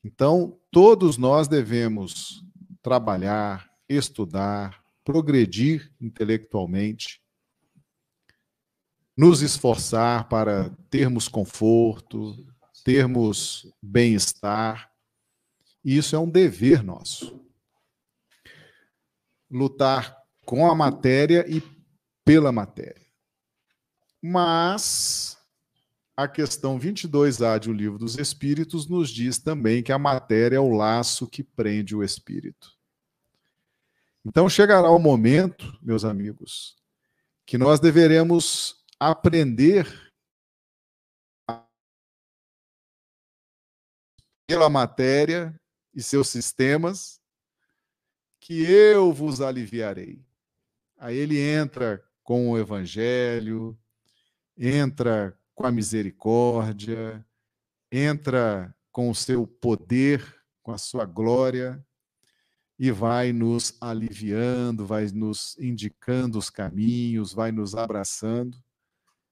Então, 0.02 0.58
todos 0.70 1.16
nós 1.16 1.48
devemos 1.48 2.44
trabalhar, 2.82 3.70
estudar, 3.88 4.84
progredir 5.04 5.92
intelectualmente, 6.00 7.22
nos 9.16 9.42
esforçar 9.42 10.28
para 10.28 10.70
termos 10.90 11.28
conforto, 11.28 12.36
termos 12.84 13.72
bem-estar. 13.80 14.90
Isso 15.84 16.16
é 16.16 16.18
um 16.18 16.28
dever 16.28 16.82
nosso. 16.82 17.40
Lutar 19.50 20.16
com 20.44 20.66
a 20.66 20.74
matéria 20.74 21.46
e 21.48 21.62
pela 22.24 22.50
matéria. 22.50 23.03
Mas 24.26 25.36
a 26.16 26.26
questão 26.26 26.80
22A 26.80 27.58
de 27.58 27.68
O 27.68 27.74
Livro 27.74 27.98
dos 27.98 28.16
Espíritos 28.16 28.88
nos 28.88 29.10
diz 29.10 29.38
também 29.38 29.82
que 29.82 29.92
a 29.92 29.98
matéria 29.98 30.56
é 30.56 30.60
o 30.60 30.72
laço 30.72 31.28
que 31.28 31.44
prende 31.44 31.94
o 31.94 32.02
espírito. 32.02 32.74
Então 34.24 34.48
chegará 34.48 34.90
o 34.90 34.98
momento, 34.98 35.78
meus 35.82 36.06
amigos, 36.06 36.74
que 37.44 37.58
nós 37.58 37.78
deveremos 37.78 38.82
aprender 38.98 39.86
pela 44.46 44.70
matéria 44.70 45.54
e 45.92 46.02
seus 46.02 46.30
sistemas 46.30 47.20
que 48.40 48.62
eu 48.62 49.12
vos 49.12 49.42
aliviarei. 49.42 50.24
Aí 50.96 51.14
ele 51.14 51.38
entra 51.38 52.02
com 52.22 52.50
o 52.50 52.58
evangelho, 52.58 53.78
entra 54.56 55.38
com 55.54 55.66
a 55.66 55.72
misericórdia, 55.72 57.24
entra 57.90 58.74
com 58.90 59.10
o 59.10 59.14
seu 59.14 59.46
poder, 59.46 60.42
com 60.62 60.72
a 60.72 60.78
sua 60.78 61.04
glória 61.04 61.84
e 62.78 62.90
vai 62.90 63.32
nos 63.32 63.76
aliviando, 63.80 64.84
vai 64.84 65.06
nos 65.06 65.56
indicando 65.58 66.38
os 66.38 66.50
caminhos, 66.50 67.32
vai 67.32 67.52
nos 67.52 67.74
abraçando. 67.74 68.58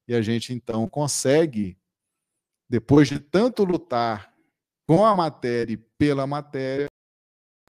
E 0.06 0.14
a 0.14 0.22
gente 0.22 0.52
então 0.52 0.88
consegue, 0.88 1.78
depois 2.68 3.08
de 3.08 3.18
tanto 3.18 3.64
lutar 3.64 4.32
com 4.86 5.04
a 5.04 5.16
matéria 5.16 5.74
e 5.74 5.76
pela 5.76 6.26
matéria, 6.26 6.88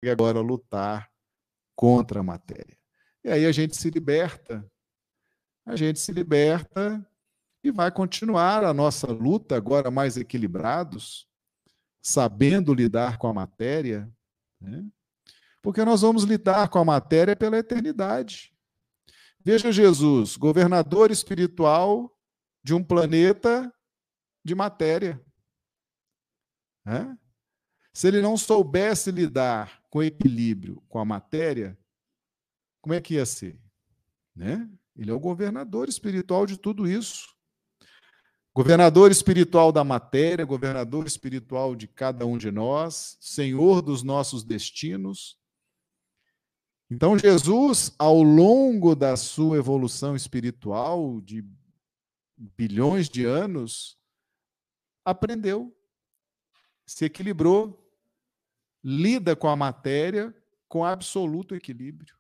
agora 0.10 0.40
lutar 0.40 1.12
contra 1.76 2.22
a 2.22 2.24
matéria. 2.24 2.78
E 3.24 3.30
aí 3.30 3.46
a 3.46 3.52
gente 3.52 3.76
se 3.76 3.90
liberta. 3.90 4.66
A 5.66 5.76
gente 5.76 6.00
se 6.00 6.14
liberta 6.14 7.06
e 7.68 7.72
vai 7.72 7.92
continuar 7.92 8.64
a 8.64 8.74
nossa 8.74 9.08
luta 9.08 9.56
agora 9.56 9.92
mais 9.92 10.18
equilibrados, 10.18 11.28
sabendo 12.02 12.74
lidar 12.74 13.18
com 13.18 13.28
a 13.28 13.34
matéria, 13.34 14.10
né? 14.60 14.86
porque 15.62 15.84
nós 15.84 16.02
vamos 16.02 16.24
lidar 16.24 16.70
com 16.70 16.80
a 16.80 16.86
matéria 16.86 17.36
pela 17.36 17.58
eternidade. 17.58 18.54
Veja 19.44 19.72
Jesus, 19.72 20.38
governador 20.38 21.12
espiritual 21.12 22.18
de 22.64 22.74
um 22.74 22.84
planeta 22.84 23.74
de 24.44 24.56
matéria. 24.56 25.22
Né? 26.86 27.18
Se 27.94 28.08
ele 28.08 28.22
não 28.22 28.38
soubesse 28.38 29.12
lidar 29.12 29.84
com 29.90 30.02
equilíbrio 30.02 30.82
com 30.88 31.00
a 31.00 31.06
matéria, 31.06 31.78
como 32.82 32.94
é 32.94 33.02
que 33.02 33.16
ia 33.16 33.26
ser? 33.26 33.60
Né? 34.34 34.70
Ele 34.96 35.12
é 35.12 35.14
o 35.14 35.20
governador 35.20 35.90
espiritual 35.90 36.46
de 36.46 36.58
tudo 36.58 36.88
isso. 36.88 37.37
Governador 38.58 39.12
espiritual 39.12 39.72
da 39.72 39.84
matéria, 39.84 40.44
governador 40.44 41.06
espiritual 41.06 41.76
de 41.76 41.88
cada 41.88 42.26
um 42.26 42.40
de 42.40 42.50
nós, 42.50 43.16
senhor 43.22 43.84
dos 43.84 44.02
nossos 44.02 44.44
destinos. 44.44 45.38
Então, 46.90 47.16
Jesus, 47.20 47.94
ao 48.00 48.24
longo 48.24 48.96
da 48.96 49.16
sua 49.16 49.58
evolução 49.58 50.16
espiritual 50.16 51.22
de 51.22 51.46
bilhões 52.36 53.08
de 53.08 53.26
anos, 53.26 53.96
aprendeu, 55.06 55.72
se 56.84 57.06
equilibrou, 57.06 57.88
lida 58.84 59.36
com 59.36 59.50
a 59.50 59.56
matéria 59.56 60.36
com 60.68 60.84
absoluto 60.84 61.54
equilíbrio. 61.54 62.16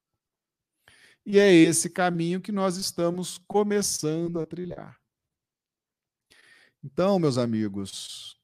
E 1.25 1.39
é 1.39 1.51
esse 1.51 1.89
caminho 1.89 2.39
que 2.39 2.51
nós 2.51 2.77
estamos 2.77 3.39
começando 3.39 4.39
a 4.39 4.45
trilhar. 4.45 4.96
Então, 6.89 7.19
meus 7.19 7.37
amigos, 7.37 8.39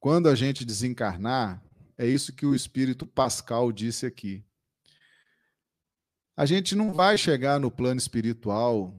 quando 0.00 0.26
a 0.30 0.34
gente 0.34 0.64
desencarnar, 0.64 1.62
é 1.98 2.06
isso 2.06 2.32
que 2.32 2.46
o 2.46 2.54
espírito 2.54 3.06
Pascal 3.06 3.70
disse 3.70 4.06
aqui. 4.06 4.42
A 6.34 6.46
gente 6.46 6.74
não 6.74 6.94
vai 6.94 7.18
chegar 7.18 7.60
no 7.60 7.70
plano 7.70 7.98
espiritual, 7.98 8.98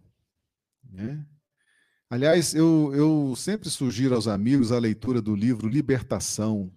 né? 0.83 1.25
Aliás, 2.07 2.53
eu, 2.53 2.93
eu 2.93 3.35
sempre 3.35 3.71
sugiro 3.71 4.13
aos 4.13 4.27
amigos 4.27 4.71
a 4.71 4.77
leitura 4.77 5.19
do 5.19 5.35
livro 5.35 5.67
Libertação. 5.67 6.71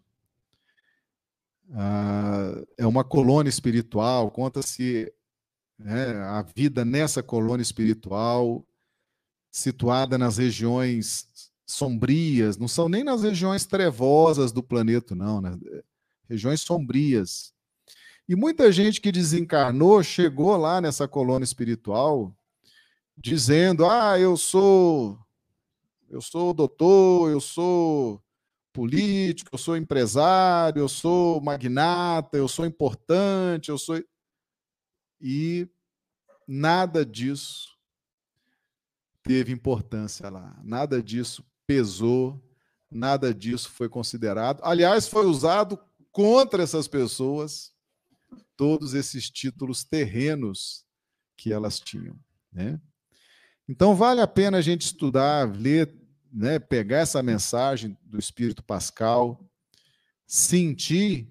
Ah, 1.74 2.54
é 2.78 2.86
uma 2.86 3.04
colônia 3.04 3.50
espiritual, 3.50 4.30
conta-se 4.30 5.12
né, 5.78 6.16
a 6.22 6.42
vida 6.56 6.86
nessa 6.86 7.22
colônia 7.22 7.62
espiritual, 7.62 8.66
situada 9.50 10.16
nas 10.16 10.38
regiões 10.38 11.27
sombrias, 11.68 12.56
não 12.56 12.66
são 12.66 12.88
nem 12.88 13.04
nas 13.04 13.22
regiões 13.22 13.66
trevosas 13.66 14.50
do 14.52 14.62
planeta, 14.62 15.14
não, 15.14 15.40
né? 15.40 15.56
regiões 16.28 16.62
sombrias. 16.62 17.52
E 18.28 18.34
muita 18.34 18.72
gente 18.72 19.00
que 19.00 19.12
desencarnou 19.12 20.02
chegou 20.02 20.56
lá 20.56 20.80
nessa 20.80 21.06
colônia 21.06 21.44
espiritual 21.44 22.34
dizendo: 23.16 23.86
"Ah, 23.86 24.18
eu 24.18 24.36
sou 24.36 25.18
eu 26.10 26.22
sou 26.22 26.54
doutor, 26.54 27.30
eu 27.30 27.40
sou 27.40 28.22
político, 28.72 29.50
eu 29.52 29.58
sou 29.58 29.76
empresário, 29.76 30.80
eu 30.80 30.88
sou 30.88 31.40
magnata, 31.40 32.36
eu 32.38 32.48
sou 32.48 32.64
importante, 32.64 33.68
eu 33.70 33.78
sou 33.78 34.02
e 35.20 35.68
nada 36.46 37.04
disso 37.04 37.76
teve 39.22 39.52
importância 39.52 40.30
lá. 40.30 40.58
Nada 40.64 41.02
disso 41.02 41.44
pesou, 41.68 42.42
nada 42.90 43.34
disso 43.34 43.68
foi 43.68 43.90
considerado. 43.90 44.60
Aliás, 44.64 45.06
foi 45.06 45.26
usado 45.26 45.78
contra 46.10 46.62
essas 46.62 46.88
pessoas 46.88 47.74
todos 48.56 48.94
esses 48.94 49.28
títulos 49.30 49.84
terrenos 49.84 50.86
que 51.36 51.52
elas 51.52 51.78
tinham, 51.78 52.18
né? 52.50 52.80
Então 53.68 53.94
vale 53.94 54.22
a 54.22 54.26
pena 54.26 54.56
a 54.56 54.62
gente 54.62 54.80
estudar, 54.86 55.54
ler, 55.54 55.94
né, 56.32 56.58
pegar 56.58 57.00
essa 57.00 57.22
mensagem 57.22 57.96
do 58.02 58.18
Espírito 58.18 58.64
Pascal, 58.64 59.46
sentir 60.26 61.28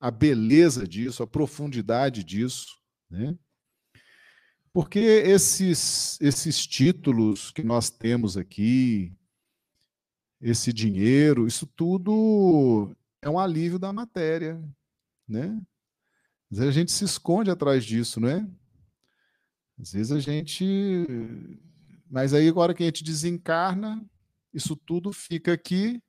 a 0.00 0.10
beleza 0.10 0.86
disso, 0.86 1.22
a 1.22 1.28
profundidade 1.28 2.24
disso, 2.24 2.76
né? 3.08 3.38
Porque 4.72 4.98
esses, 4.98 6.20
esses 6.20 6.66
títulos 6.66 7.52
que 7.52 7.62
nós 7.62 7.88
temos 7.88 8.36
aqui, 8.36 9.12
esse 10.40 10.72
dinheiro, 10.72 11.46
isso 11.46 11.66
tudo 11.66 12.90
é 13.20 13.28
um 13.28 13.38
alívio 13.38 13.78
da 13.78 13.92
matéria, 13.92 14.62
né? 15.28 15.60
Às 16.50 16.58
vezes 16.58 16.68
a 16.68 16.78
gente 16.78 16.90
se 16.90 17.04
esconde 17.04 17.50
atrás 17.50 17.84
disso, 17.84 18.18
não 18.18 18.28
é? 18.28 18.46
Às 19.80 19.92
vezes 19.92 20.12
a 20.12 20.18
gente. 20.18 20.64
Mas 22.10 22.34
aí, 22.34 22.48
agora 22.48 22.74
que 22.74 22.82
a 22.82 22.86
gente 22.86 23.04
desencarna, 23.04 24.04
isso 24.52 24.74
tudo 24.74 25.12
fica 25.12 25.52
aqui 25.52 26.02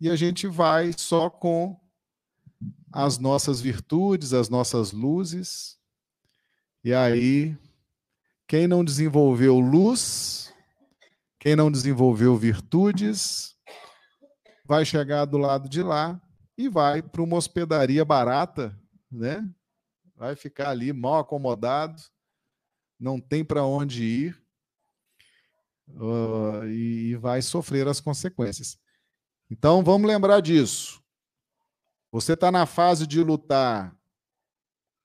e 0.00 0.08
a 0.08 0.16
gente 0.16 0.46
vai 0.46 0.92
só 0.96 1.28
com 1.28 1.76
as 2.92 3.18
nossas 3.18 3.60
virtudes, 3.60 4.32
as 4.32 4.48
nossas 4.48 4.92
luzes. 4.92 5.78
E 6.84 6.92
aí, 6.94 7.56
quem 8.46 8.68
não 8.68 8.84
desenvolveu 8.84 9.58
luz, 9.58 10.52
quem 11.40 11.56
não 11.56 11.70
desenvolveu 11.70 12.36
virtudes, 12.36 13.56
vai 14.72 14.86
chegar 14.86 15.26
do 15.26 15.36
lado 15.36 15.68
de 15.68 15.82
lá 15.82 16.18
e 16.56 16.66
vai 16.66 17.02
para 17.02 17.20
uma 17.20 17.36
hospedaria 17.36 18.06
barata, 18.06 18.74
né? 19.10 19.46
Vai 20.16 20.34
ficar 20.34 20.70
ali 20.70 20.94
mal 20.94 21.18
acomodado, 21.18 22.02
não 22.98 23.20
tem 23.20 23.44
para 23.44 23.66
onde 23.66 24.02
ir, 24.02 24.42
uh, 25.88 26.64
e 26.64 27.14
vai 27.16 27.42
sofrer 27.42 27.86
as 27.86 28.00
consequências. 28.00 28.78
Então 29.50 29.84
vamos 29.84 30.08
lembrar 30.08 30.40
disso. 30.40 31.02
Você 32.10 32.32
está 32.32 32.50
na 32.50 32.64
fase 32.64 33.06
de 33.06 33.22
lutar 33.22 33.94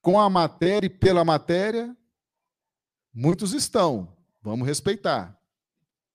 com 0.01 0.17
a 0.17 0.30
matéria 0.30 0.88
e 0.88 0.89
pela 0.89 1.25
matéria? 1.25 1.93
Muitos 3.13 3.51
estão, 3.51 4.15
vamos 4.41 4.65
respeitar. 4.65 5.38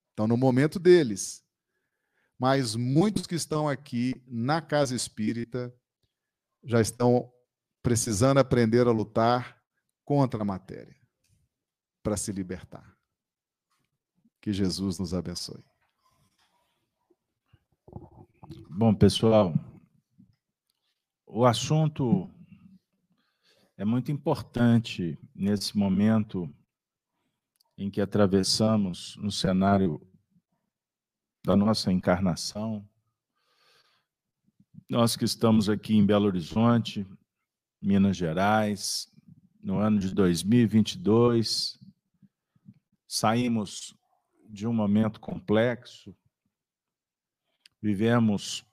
Estão 0.08 0.26
no 0.26 0.38
momento 0.38 0.78
deles. 0.78 1.41
Mas 2.42 2.74
muitos 2.74 3.24
que 3.24 3.36
estão 3.36 3.68
aqui 3.68 4.20
na 4.26 4.60
casa 4.60 4.96
espírita 4.96 5.72
já 6.64 6.80
estão 6.80 7.32
precisando 7.80 8.38
aprender 8.38 8.88
a 8.88 8.90
lutar 8.90 9.62
contra 10.04 10.42
a 10.42 10.44
matéria 10.44 10.96
para 12.02 12.16
se 12.16 12.32
libertar. 12.32 12.98
Que 14.40 14.52
Jesus 14.52 14.98
nos 14.98 15.14
abençoe. 15.14 15.62
Bom, 18.68 18.92
pessoal, 18.92 19.54
o 21.24 21.46
assunto 21.46 22.28
é 23.76 23.84
muito 23.84 24.10
importante 24.10 25.16
nesse 25.32 25.78
momento 25.78 26.52
em 27.78 27.88
que 27.88 28.00
atravessamos 28.00 29.16
no 29.18 29.30
cenário 29.30 30.04
da 31.44 31.56
nossa 31.56 31.90
encarnação. 31.90 32.88
Nós 34.88 35.16
que 35.16 35.24
estamos 35.24 35.68
aqui 35.68 35.96
em 35.96 36.06
Belo 36.06 36.26
Horizonte, 36.26 37.06
Minas 37.80 38.16
Gerais, 38.16 39.10
no 39.60 39.78
ano 39.78 39.98
de 39.98 40.14
2022, 40.14 41.80
saímos 43.08 43.94
de 44.48 44.66
um 44.66 44.72
momento 44.72 45.18
complexo, 45.18 46.14
vivemos 47.80 48.64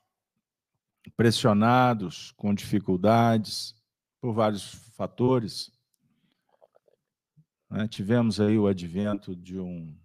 pressionados, 1.16 2.32
com 2.34 2.54
dificuldades, 2.54 3.76
por 4.22 4.34
vários 4.34 4.74
fatores. 4.96 5.72
Né? 7.70 7.88
Tivemos 7.88 8.40
aí 8.40 8.58
o 8.58 8.68
advento 8.68 9.36
de, 9.36 9.58
um, 9.60 9.98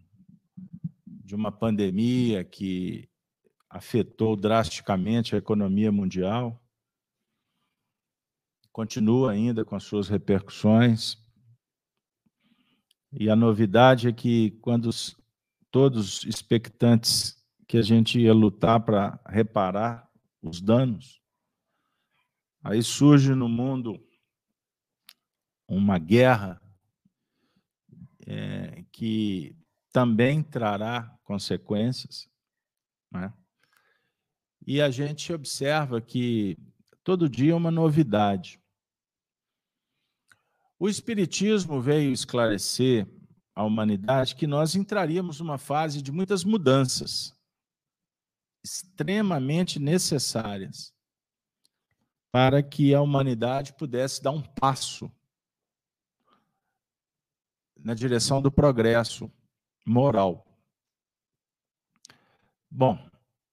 de 1.24 1.34
uma 1.34 1.50
pandemia 1.50 2.44
que 2.44 3.08
afetou 3.70 4.36
drasticamente 4.36 5.34
a 5.34 5.38
economia 5.38 5.90
mundial, 5.90 6.62
continua 8.70 9.32
ainda 9.32 9.64
com 9.64 9.74
as 9.74 9.84
suas 9.84 10.08
repercussões. 10.08 11.16
E 13.10 13.30
a 13.30 13.34
novidade 13.34 14.08
é 14.08 14.12
que, 14.12 14.50
quando 14.60 14.90
todos 15.70 16.24
expectantes 16.24 17.42
que 17.66 17.78
a 17.78 17.82
gente 17.82 18.20
ia 18.20 18.32
lutar 18.32 18.84
para 18.84 19.18
reparar 19.26 20.08
os 20.42 20.60
danos. 20.60 21.20
Aí 22.62 22.82
surge 22.82 23.34
no 23.34 23.48
mundo 23.48 23.98
uma 25.66 25.98
guerra 25.98 26.60
é, 28.26 28.84
que 28.92 29.56
também 29.94 30.42
trará 30.42 31.16
consequências. 31.22 32.28
Né? 33.12 33.32
E 34.66 34.82
a 34.82 34.90
gente 34.90 35.32
observa 35.32 36.00
que 36.00 36.58
todo 37.04 37.28
dia 37.28 37.52
é 37.52 37.54
uma 37.54 37.70
novidade. 37.70 38.60
O 40.80 40.88
Espiritismo 40.88 41.80
veio 41.80 42.10
esclarecer 42.10 43.06
à 43.54 43.62
humanidade 43.62 44.34
que 44.34 44.48
nós 44.48 44.74
entraríamos 44.74 45.38
numa 45.38 45.58
fase 45.58 46.02
de 46.02 46.10
muitas 46.10 46.42
mudanças 46.42 47.32
extremamente 48.64 49.78
necessárias 49.78 50.92
para 52.32 52.64
que 52.64 52.92
a 52.92 53.00
humanidade 53.00 53.72
pudesse 53.74 54.20
dar 54.20 54.32
um 54.32 54.42
passo 54.42 55.08
na 57.78 57.94
direção 57.94 58.42
do 58.42 58.50
progresso 58.50 59.30
moral. 59.84 60.46
Bom, 62.70 62.98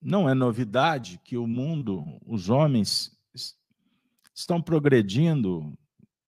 não 0.01 0.29
é 0.29 0.33
novidade 0.33 1.19
que 1.23 1.37
o 1.37 1.45
mundo, 1.45 2.03
os 2.25 2.49
homens, 2.49 3.15
estão 4.33 4.61
progredindo 4.61 5.77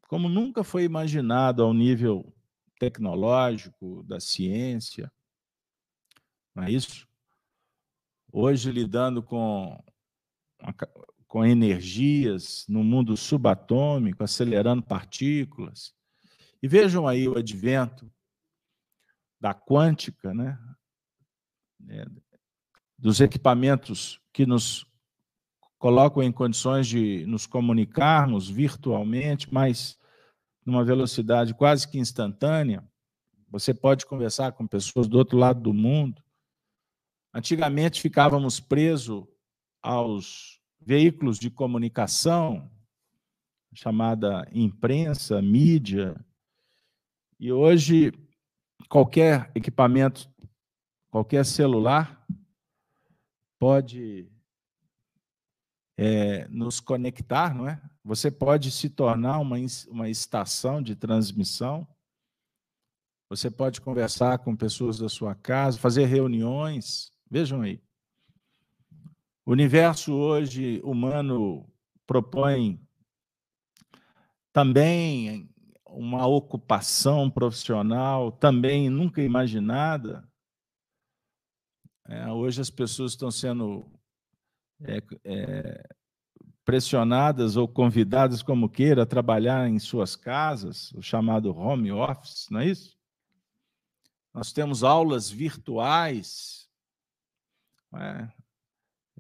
como 0.07 0.29
nunca 0.29 0.63
foi 0.63 0.83
imaginado 0.83 1.63
ao 1.63 1.73
nível 1.73 2.31
tecnológico, 2.77 4.03
da 4.03 4.19
ciência. 4.19 5.11
Não 6.53 6.63
é 6.63 6.71
isso? 6.71 7.07
hoje 8.33 8.71
lidando 8.71 9.21
com, 9.21 9.79
com 11.27 11.45
energias 11.45 12.65
no 12.67 12.83
mundo 12.83 13.15
subatômico, 13.15 14.23
acelerando 14.23 14.81
partículas. 14.81 15.93
E 16.61 16.67
vejam 16.67 17.07
aí 17.07 17.27
o 17.27 17.37
advento 17.37 18.11
da 19.43 19.53
quântica, 19.53 20.34
né? 20.34 20.58
É, 21.89 22.06
dos 22.97 23.19
equipamentos 23.19 24.21
que 24.32 24.45
nos 24.45 24.88
colocam 25.77 26.23
em 26.23 26.32
condições 26.32 26.88
de 26.88 27.25
nos 27.25 27.45
comunicarmos 27.45 28.49
virtualmente, 28.49 29.53
mas 29.53 29.99
numa 30.65 30.86
velocidade 30.86 31.53
quase 31.53 31.86
que 31.86 31.99
instantânea. 31.99 32.88
Você 33.49 33.73
pode 33.73 34.06
conversar 34.06 34.53
com 34.53 34.65
pessoas 34.65 35.10
do 35.10 35.17
outro 35.17 35.38
lado 35.38 35.60
do 35.60 35.73
mundo. 35.73 36.23
Antigamente 37.34 37.99
ficávamos 37.99 38.62
presos 38.62 39.25
aos 39.82 40.62
veículos 40.79 41.38
de 41.38 41.49
comunicação, 41.49 42.71
chamada 43.73 44.47
imprensa, 44.53 45.41
mídia, 45.41 46.15
e 47.38 47.51
hoje 47.51 48.13
qualquer 48.89 49.52
equipamento, 49.56 50.30
qualquer 51.10 51.46
celular 51.46 52.26
pode 53.60 54.32
é, 55.98 56.48
nos 56.50 56.80
conectar, 56.80 57.54
não 57.56 57.67
é? 57.67 57.82
Você 58.04 58.30
pode 58.30 58.72
se 58.72 58.89
tornar 58.89 59.39
uma, 59.39 59.58
uma 59.88 60.10
estação 60.10 60.82
de 60.82 60.96
transmissão, 60.96 61.88
você 63.30 63.50
pode 63.50 63.82
conversar 63.82 64.39
com 64.39 64.56
pessoas 64.56 65.00
da 65.00 65.10
sua 65.10 65.34
casa, 65.34 65.80
fazer 65.80 66.06
reuniões, 66.06 67.13
Vejam 67.34 67.62
aí. 67.63 67.82
O 69.43 69.54
universo 69.54 70.13
hoje 70.13 70.80
humano 70.84 71.67
propõe 72.06 72.80
também 74.54 75.50
uma 75.93 76.25
ocupação 76.27 77.29
profissional, 77.29 78.32
também 78.32 78.89
nunca 78.89 79.21
imaginada. 79.21 80.27
É, 82.08 82.29
hoje 82.32 82.62
as 82.62 82.69
pessoas 82.69 83.13
estão 83.13 83.32
sendo 83.32 83.86
é, 84.82 85.01
é, 85.23 85.95
pressionadas 86.65 87.56
ou 87.56 87.67
convidadas, 87.67 88.43
como 88.43 88.69
queira, 88.69 89.03
a 89.03 89.08
trabalhar 89.08 89.69
em 89.69 89.79
suas 89.79 90.15
casas, 90.15 90.91
o 90.93 91.01
chamado 91.01 91.56
home 91.56 91.91
office, 91.91 92.47
não 92.49 92.60
é 92.60 92.67
isso? 92.67 92.97
Nós 94.34 94.51
temos 94.51 94.84
aulas 94.84 95.29
virtuais 95.29 96.63
é, 97.95 98.29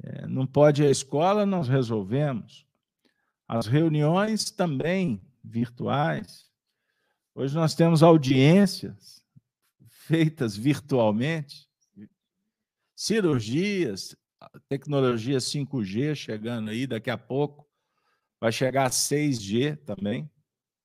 é, 0.01 0.27
não 0.27 0.47
pode 0.47 0.81
ir 0.81 0.87
à 0.87 0.91
escola, 0.91 1.45
nós 1.45 1.67
resolvemos. 1.67 2.65
As 3.47 3.67
reuniões 3.67 4.49
também 4.49 5.21
virtuais. 5.43 6.51
Hoje 7.35 7.55
nós 7.55 7.73
temos 7.73 8.03
audiências 8.03 9.23
feitas 9.87 10.55
virtualmente, 10.55 11.67
cirurgias, 12.95 14.15
tecnologia 14.67 15.37
5G 15.37 16.15
chegando 16.15 16.69
aí, 16.69 16.85
daqui 16.85 17.09
a 17.09 17.17
pouco 17.17 17.67
vai 18.39 18.51
chegar 18.51 18.85
a 18.85 18.89
6G 18.89 19.77
também, 19.83 20.29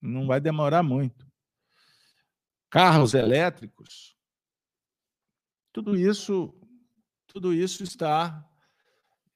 não 0.00 0.26
vai 0.26 0.40
demorar 0.40 0.82
muito. 0.82 1.26
Carros 2.70 3.14
elétricos, 3.14 4.16
tudo 5.72 5.96
isso 5.96 6.54
tudo 7.28 7.52
isso 7.52 7.84
está 7.84 8.42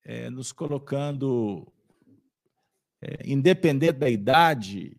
é, 0.02 0.30
nos 0.30 0.50
colocando, 0.50 1.70
é, 3.02 3.30
independente 3.30 3.98
da 3.98 4.08
idade, 4.08 4.96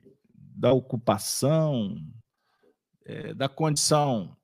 da 0.56 0.72
ocupação, 0.72 1.96
é, 3.06 3.34
da 3.34 3.50
condição 3.50 4.38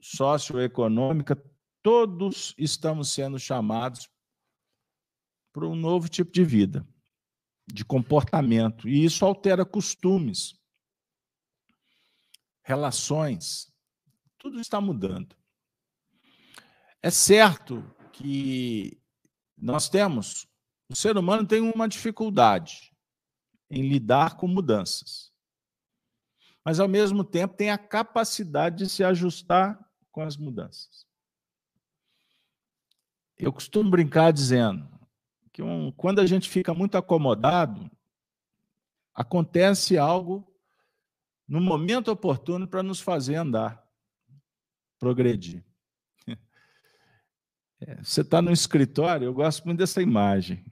socioeconômica, 0.00 1.42
todos 1.82 2.54
estamos 2.58 3.10
sendo 3.10 3.38
chamados 3.38 4.08
para 5.52 5.66
um 5.66 5.74
novo 5.74 6.08
tipo 6.08 6.32
de 6.32 6.44
vida, 6.44 6.86
de 7.66 7.84
comportamento. 7.84 8.88
E 8.88 9.04
isso 9.04 9.24
altera 9.24 9.64
costumes, 9.64 10.58
relações, 12.62 13.72
tudo 14.38 14.60
está 14.60 14.80
mudando. 14.80 15.36
É 17.02 17.10
certo 17.10 17.84
que 18.12 18.98
nós 19.56 19.88
temos, 19.88 20.46
o 20.90 20.96
ser 20.96 21.16
humano 21.16 21.46
tem 21.46 21.60
uma 21.60 21.88
dificuldade 21.88 22.94
em 23.70 23.88
lidar 23.88 24.36
com 24.36 24.46
mudanças. 24.46 25.33
Mas, 26.64 26.80
ao 26.80 26.88
mesmo 26.88 27.22
tempo, 27.22 27.54
tem 27.54 27.70
a 27.70 27.78
capacidade 27.78 28.78
de 28.84 28.88
se 28.88 29.04
ajustar 29.04 29.78
com 30.10 30.22
as 30.22 30.36
mudanças. 30.36 31.06
Eu 33.36 33.52
costumo 33.52 33.90
brincar 33.90 34.32
dizendo 34.32 34.88
que 35.52 35.62
um, 35.62 35.92
quando 35.92 36.20
a 36.20 36.26
gente 36.26 36.48
fica 36.48 36.72
muito 36.72 36.96
acomodado, 36.96 37.90
acontece 39.14 39.98
algo 39.98 40.50
no 41.46 41.60
momento 41.60 42.10
oportuno 42.10 42.66
para 42.66 42.82
nos 42.82 43.00
fazer 43.00 43.36
andar, 43.36 43.86
progredir. 44.98 45.64
É, 47.86 47.96
você 48.02 48.22
está 48.22 48.40
no 48.40 48.50
escritório, 48.50 49.26
eu 49.26 49.34
gosto 49.34 49.64
muito 49.64 49.78
dessa 49.78 50.00
imagem. 50.00 50.64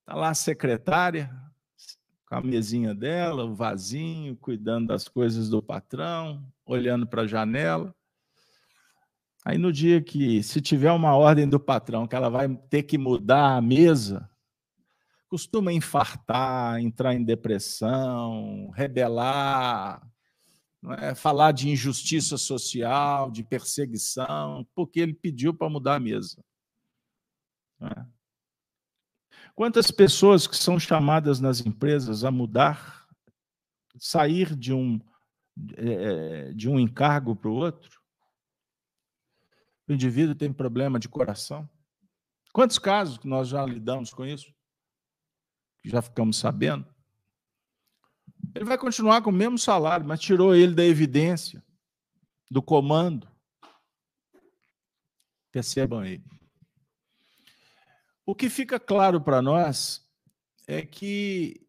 Está 0.00 0.14
lá 0.14 0.28
a 0.30 0.34
secretária, 0.34 1.30
com 2.32 2.38
a 2.38 2.40
mesinha 2.40 2.94
dela, 2.94 3.44
o 3.44 3.54
vasinho, 3.54 4.34
cuidando 4.34 4.86
das 4.86 5.06
coisas 5.06 5.50
do 5.50 5.62
patrão, 5.62 6.42
olhando 6.64 7.06
para 7.06 7.22
a 7.22 7.26
janela. 7.26 7.94
Aí 9.44 9.58
no 9.58 9.70
dia 9.70 10.00
que, 10.00 10.42
se 10.42 10.58
tiver 10.62 10.90
uma 10.92 11.14
ordem 11.14 11.46
do 11.46 11.60
patrão 11.60 12.06
que 12.06 12.16
ela 12.16 12.30
vai 12.30 12.48
ter 12.70 12.84
que 12.84 12.96
mudar 12.96 13.56
a 13.56 13.60
mesa, 13.60 14.30
costuma 15.28 15.74
infartar, 15.74 16.80
entrar 16.80 17.12
em 17.14 17.22
depressão, 17.22 18.70
rebelar, 18.70 20.02
é? 21.00 21.14
falar 21.14 21.52
de 21.52 21.68
injustiça 21.68 22.38
social, 22.38 23.30
de 23.30 23.44
perseguição, 23.44 24.66
porque 24.74 25.00
ele 25.00 25.12
pediu 25.12 25.52
para 25.52 25.68
mudar 25.68 25.96
a 25.96 26.00
mesa. 26.00 26.42
É? 27.78 28.21
Quantas 29.54 29.90
pessoas 29.90 30.46
que 30.46 30.56
são 30.56 30.78
chamadas 30.78 31.40
nas 31.40 31.60
empresas 31.60 32.24
a 32.24 32.30
mudar, 32.30 33.06
sair 33.98 34.56
de 34.56 34.72
um, 34.72 34.98
é, 35.76 36.52
de 36.52 36.68
um 36.68 36.80
encargo 36.80 37.36
para 37.36 37.50
o 37.50 37.54
outro, 37.54 38.00
o 39.86 39.92
indivíduo 39.92 40.34
tem 40.34 40.52
problema 40.52 40.98
de 40.98 41.08
coração. 41.08 41.68
Quantos 42.52 42.78
casos 42.78 43.18
que 43.18 43.28
nós 43.28 43.48
já 43.48 43.64
lidamos 43.64 44.12
com 44.12 44.24
isso? 44.24 44.52
Já 45.84 46.00
ficamos 46.00 46.38
sabendo. 46.38 46.86
Ele 48.54 48.64
vai 48.64 48.78
continuar 48.78 49.22
com 49.22 49.30
o 49.30 49.32
mesmo 49.32 49.58
salário, 49.58 50.06
mas 50.06 50.20
tirou 50.20 50.54
ele 50.54 50.74
da 50.74 50.84
evidência, 50.84 51.64
do 52.50 52.62
comando. 52.62 53.28
Percebam 55.50 56.00
aí. 56.00 56.22
O 58.24 58.34
que 58.34 58.48
fica 58.48 58.78
claro 58.78 59.20
para 59.20 59.42
nós 59.42 60.08
é 60.66 60.82
que, 60.82 61.60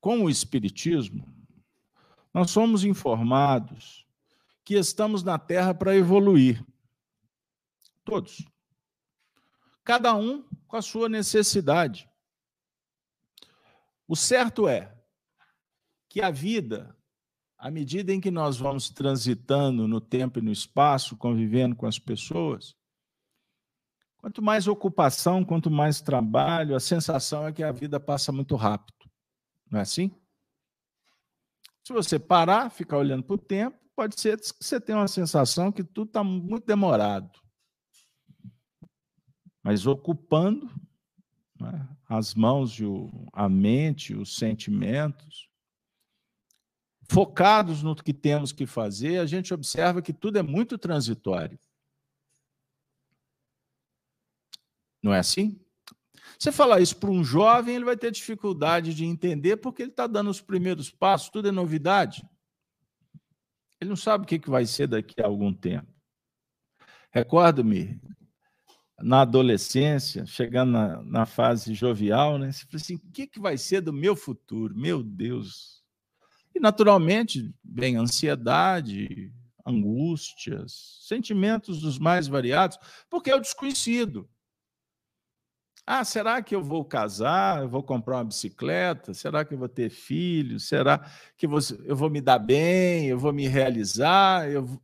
com 0.00 0.24
o 0.24 0.30
Espiritismo, 0.30 1.32
nós 2.32 2.50
somos 2.50 2.84
informados 2.84 4.06
que 4.64 4.74
estamos 4.74 5.22
na 5.22 5.38
Terra 5.38 5.74
para 5.74 5.94
evoluir. 5.94 6.64
Todos. 8.02 8.44
Cada 9.84 10.14
um 10.16 10.42
com 10.66 10.76
a 10.76 10.82
sua 10.82 11.08
necessidade. 11.08 12.08
O 14.08 14.16
certo 14.16 14.66
é 14.66 14.94
que 16.08 16.22
a 16.22 16.30
vida, 16.30 16.96
à 17.58 17.70
medida 17.70 18.12
em 18.12 18.20
que 18.20 18.30
nós 18.30 18.56
vamos 18.56 18.88
transitando 18.88 19.86
no 19.86 20.00
tempo 20.00 20.38
e 20.38 20.42
no 20.42 20.50
espaço, 20.50 21.16
convivendo 21.16 21.76
com 21.76 21.86
as 21.86 21.98
pessoas, 21.98 22.74
quanto 24.24 24.40
mais 24.40 24.66
ocupação, 24.66 25.44
quanto 25.44 25.70
mais 25.70 26.00
trabalho, 26.00 26.74
a 26.74 26.80
sensação 26.80 27.46
é 27.46 27.52
que 27.52 27.62
a 27.62 27.70
vida 27.70 28.00
passa 28.00 28.32
muito 28.32 28.56
rápido. 28.56 28.96
Não 29.70 29.78
é 29.78 29.82
assim? 29.82 30.10
Se 31.82 31.92
você 31.92 32.18
parar, 32.18 32.70
ficar 32.70 32.96
olhando 32.96 33.22
para 33.22 33.34
o 33.34 33.38
tempo, 33.38 33.78
pode 33.94 34.18
ser 34.18 34.40
que 34.40 34.46
você 34.58 34.80
tenha 34.80 34.96
uma 34.96 35.08
sensação 35.08 35.70
que 35.70 35.84
tudo 35.84 36.08
está 36.08 36.24
muito 36.24 36.64
demorado. 36.64 37.38
Mas 39.62 39.86
ocupando 39.86 40.70
né, 41.60 41.86
as 42.08 42.34
mãos, 42.34 42.80
e 42.80 42.84
a 43.30 43.46
mente, 43.46 44.14
os 44.14 44.36
sentimentos, 44.36 45.50
focados 47.10 47.82
no 47.82 47.94
que 47.94 48.14
temos 48.14 48.52
que 48.52 48.64
fazer, 48.64 49.18
a 49.18 49.26
gente 49.26 49.52
observa 49.52 50.00
que 50.00 50.14
tudo 50.14 50.38
é 50.38 50.42
muito 50.42 50.78
transitório. 50.78 51.58
Não 55.04 55.12
é 55.12 55.18
assim? 55.18 55.60
Você 56.38 56.50
falar 56.50 56.80
isso 56.80 56.96
para 56.96 57.10
um 57.10 57.22
jovem, 57.22 57.76
ele 57.76 57.84
vai 57.84 57.94
ter 57.94 58.10
dificuldade 58.10 58.94
de 58.94 59.04
entender 59.04 59.58
porque 59.58 59.82
ele 59.82 59.90
está 59.90 60.06
dando 60.06 60.30
os 60.30 60.40
primeiros 60.40 60.90
passos, 60.90 61.28
tudo 61.28 61.46
é 61.46 61.52
novidade. 61.52 62.26
Ele 63.78 63.90
não 63.90 63.96
sabe 63.96 64.24
o 64.24 64.26
que 64.26 64.48
vai 64.48 64.64
ser 64.64 64.86
daqui 64.86 65.20
a 65.20 65.26
algum 65.26 65.52
tempo. 65.52 65.92
Recordo-me, 67.10 68.00
na 68.98 69.20
adolescência, 69.20 70.24
chegando 70.24 70.72
na, 70.72 71.02
na 71.02 71.26
fase 71.26 71.74
jovial, 71.74 72.38
né? 72.38 72.50
Você 72.50 72.64
fala 72.64 72.76
assim: 72.76 72.94
o 72.94 73.12
que, 73.12 73.26
que 73.26 73.38
vai 73.38 73.58
ser 73.58 73.82
do 73.82 73.92
meu 73.92 74.16
futuro? 74.16 74.74
Meu 74.74 75.02
Deus. 75.02 75.84
E, 76.54 76.58
naturalmente, 76.58 77.54
vem 77.62 77.96
ansiedade, 77.96 79.30
angústias, 79.66 80.98
sentimentos 81.02 81.82
dos 81.82 81.98
mais 81.98 82.26
variados, 82.26 82.78
porque 83.10 83.30
é 83.30 83.36
o 83.36 83.40
desconhecido. 83.40 84.26
Ah, 85.86 86.02
será 86.02 86.42
que 86.42 86.54
eu 86.54 86.62
vou 86.62 86.82
casar? 86.82 87.62
Eu 87.62 87.68
vou 87.68 87.82
comprar 87.82 88.16
uma 88.16 88.24
bicicleta? 88.24 89.12
Será 89.12 89.44
que 89.44 89.52
eu 89.52 89.58
vou 89.58 89.68
ter 89.68 89.90
filhos? 89.90 90.66
Será 90.66 90.98
que 91.36 91.46
eu 91.46 91.96
vou 91.96 92.08
me 92.08 92.22
dar 92.22 92.38
bem? 92.38 93.06
Eu 93.06 93.18
vou 93.18 93.32
me 93.34 93.46
realizar? 93.46 94.50
Eu, 94.50 94.80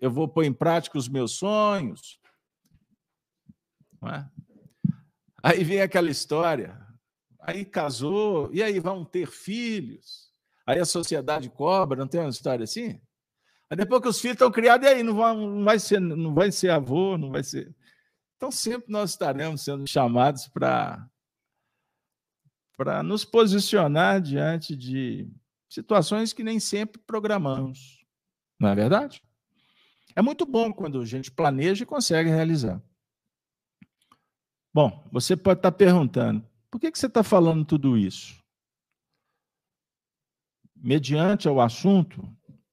eu 0.00 0.10
vou 0.10 0.26
pôr 0.26 0.44
em 0.44 0.52
prática 0.52 0.98
os 0.98 1.08
meus 1.08 1.32
sonhos? 1.32 2.18
É? 4.04 4.24
Aí 5.42 5.62
vem 5.62 5.80
aquela 5.80 6.10
história. 6.10 6.76
Aí 7.38 7.64
casou, 7.64 8.50
e 8.52 8.62
aí 8.62 8.80
vão 8.80 9.04
ter 9.04 9.26
filhos. 9.26 10.30
Aí 10.66 10.78
a 10.78 10.84
sociedade 10.84 11.48
cobra, 11.48 11.98
não 11.98 12.06
tem 12.08 12.20
uma 12.20 12.30
história 12.30 12.64
assim? 12.64 13.00
Aí 13.68 13.76
depois 13.76 14.02
que 14.02 14.08
os 14.08 14.20
filhos 14.20 14.34
estão 14.34 14.50
criados, 14.50 14.86
e 14.86 14.90
aí 14.90 15.02
não 15.02 15.14
não 15.14 15.64
vai, 15.64 15.78
ser, 15.78 16.00
não 16.00 16.34
vai 16.34 16.50
ser 16.50 16.70
avô, 16.70 17.16
não 17.16 17.30
vai 17.30 17.42
ser. 17.44 17.74
Então, 18.40 18.50
sempre 18.50 18.90
nós 18.90 19.10
estaremos 19.10 19.60
sendo 19.60 19.86
chamados 19.86 20.48
para 20.48 21.06
para 22.74 23.02
nos 23.02 23.22
posicionar 23.22 24.18
diante 24.18 24.74
de 24.74 25.30
situações 25.68 26.32
que 26.32 26.42
nem 26.42 26.58
sempre 26.58 27.02
programamos. 27.02 28.02
Não 28.58 28.70
é 28.70 28.74
verdade? 28.74 29.22
É 30.16 30.22
muito 30.22 30.46
bom 30.46 30.72
quando 30.72 31.02
a 31.02 31.04
gente 31.04 31.30
planeja 31.30 31.82
e 31.82 31.86
consegue 31.86 32.30
realizar. 32.30 32.82
Bom, 34.72 35.06
você 35.12 35.36
pode 35.36 35.58
estar 35.58 35.72
perguntando, 35.72 36.42
por 36.70 36.80
que, 36.80 36.90
que 36.90 36.98
você 36.98 37.08
está 37.08 37.22
falando 37.22 37.62
tudo 37.66 37.98
isso? 37.98 38.42
Mediante 40.74 41.46
ao 41.46 41.60
assunto, 41.60 42.26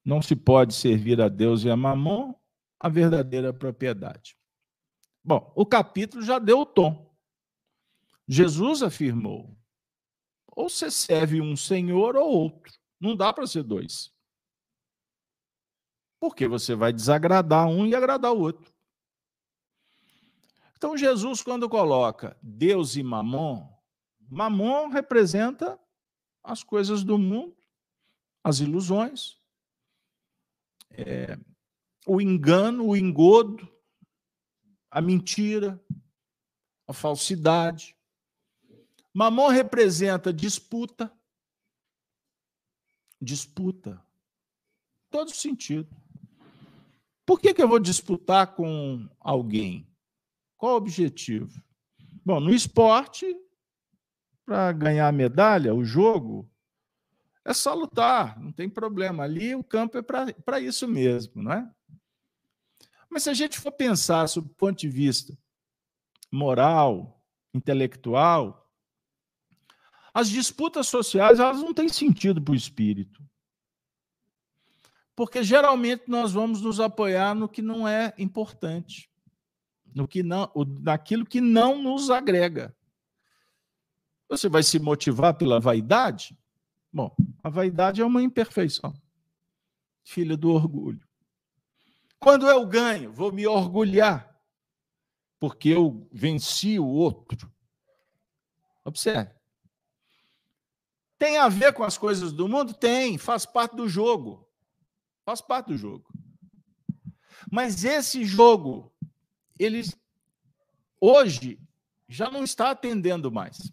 não 0.05 0.21
se 0.21 0.33
pode 0.33 0.73
servir 0.73 1.19
a 1.19 1.27
Deus 1.27 1.65
e 1.65 1.69
a 1.69 1.75
Mamon 1.75 2.33
a 2.79 2.87
verdadeira 2.87 3.51
propriedade. 3.51 4.37
Bom, 5.27 5.51
o 5.57 5.65
capítulo 5.65 6.23
já 6.23 6.39
deu 6.39 6.61
o 6.61 6.65
tom. 6.65 7.13
Jesus 8.25 8.81
afirmou: 8.81 9.57
ou 10.55 10.69
você 10.69 10.89
serve 10.89 11.41
um 11.41 11.53
senhor 11.53 12.15
ou 12.15 12.31
outro. 12.31 12.73
Não 12.97 13.13
dá 13.13 13.33
para 13.33 13.45
ser 13.45 13.63
dois. 13.63 14.09
Porque 16.17 16.47
você 16.47 16.75
vai 16.75 16.93
desagradar 16.93 17.67
um 17.67 17.85
e 17.85 17.93
agradar 17.93 18.31
o 18.31 18.39
outro. 18.39 18.73
Então, 20.77 20.95
Jesus, 20.95 21.43
quando 21.43 21.67
coloca 21.67 22.37
Deus 22.41 22.95
e 22.95 23.03
Mamon, 23.03 23.67
Mamon 24.29 24.87
representa 24.87 25.77
as 26.41 26.63
coisas 26.63 27.03
do 27.03 27.17
mundo, 27.17 27.55
as 28.43 28.61
ilusões, 28.61 29.37
é, 30.89 31.37
o 32.05 32.21
engano, 32.21 32.87
o 32.87 32.95
engodo, 32.95 33.76
a 34.97 35.01
mentira, 35.01 35.79
a 36.87 36.91
falsidade. 36.91 37.95
Mamon 39.13 39.49
representa 39.49 40.33
disputa. 40.33 41.13
Disputa. 43.21 44.03
Todo 45.11 45.29
sentido. 45.29 45.95
Por 47.27 47.39
que, 47.39 47.53
que 47.53 47.61
eu 47.61 47.67
vou 47.67 47.77
disputar 47.77 48.55
com 48.55 49.07
alguém? 49.19 49.87
Qual 50.57 50.73
o 50.73 50.77
objetivo? 50.77 51.61
Bom, 52.25 52.39
no 52.39 52.51
esporte, 52.51 53.39
para 54.43 54.71
ganhar 54.71 55.07
a 55.07 55.11
medalha, 55.11 55.75
o 55.75 55.85
jogo, 55.85 56.49
é 57.45 57.53
só 57.53 57.75
lutar, 57.75 58.39
não 58.39 58.51
tem 58.51 58.67
problema. 58.67 59.25
Ali 59.25 59.53
o 59.53 59.63
campo 59.63 59.99
é 59.99 60.01
para 60.01 60.59
isso 60.59 60.87
mesmo, 60.87 61.43
não 61.43 61.51
é? 61.51 61.71
Mas 63.09 63.23
se 63.23 63.29
a 63.29 63.33
gente 63.33 63.59
for 63.59 63.71
pensar 63.71 64.27
sob 64.27 64.47
o 64.47 64.53
ponto 64.53 64.79
de 64.79 64.89
vista 64.89 65.37
moral, 66.31 67.23
intelectual, 67.53 68.69
as 70.13 70.29
disputas 70.29 70.87
sociais 70.87 71.39
elas 71.39 71.59
não 71.59 71.73
têm 71.73 71.87
sentido 71.89 72.41
para 72.41 72.51
o 72.51 72.55
espírito. 72.55 73.23
Porque 75.15 75.41
geralmente 75.43 76.03
nós 76.07 76.31
vamos 76.31 76.61
nos 76.61 76.79
apoiar 76.79 77.33
no 77.33 77.49
que 77.49 77.61
não 77.61 77.87
é 77.87 78.13
importante, 78.17 79.09
no 79.93 80.07
que 80.07 80.21
não, 80.21 80.51
naquilo 80.81 81.25
que 81.25 81.41
não 81.41 81.81
nos 81.81 82.09
agrega. 82.09 82.75
Você 84.29 84.49
vai 84.49 84.61
se 84.61 84.77
motivar 84.77 85.33
pela 85.35 85.59
vaidade? 85.59 86.37
Bom, 86.91 87.15
a 87.43 87.49
vaidade 87.49 88.01
é 88.01 88.05
uma 88.05 88.21
imperfeição, 88.21 88.93
filha 90.03 90.35
do 90.35 90.51
orgulho. 90.51 91.06
Quando 92.19 92.47
eu 92.47 92.65
ganho, 92.65 93.11
vou 93.11 93.31
me 93.31 93.45
orgulhar, 93.45 94.35
porque 95.39 95.69
eu 95.69 96.07
venci 96.11 96.79
o 96.79 96.87
outro. 96.87 97.51
Observe. 98.83 99.31
Tem 101.17 101.37
a 101.37 101.49
ver 101.49 101.73
com 101.73 101.83
as 101.83 101.97
coisas 101.97 102.31
do 102.31 102.47
mundo? 102.47 102.73
Tem, 102.73 103.17
faz 103.17 103.45
parte 103.45 103.75
do 103.75 103.87
jogo. 103.87 104.47
Faz 105.25 105.41
parte 105.41 105.67
do 105.67 105.77
jogo. 105.77 106.07
Mas 107.51 107.83
esse 107.83 108.23
jogo, 108.23 108.93
ele 109.57 109.83
hoje 111.01 111.59
já 112.07 112.29
não 112.29 112.43
está 112.43 112.71
atendendo 112.71 113.31
mais. 113.31 113.71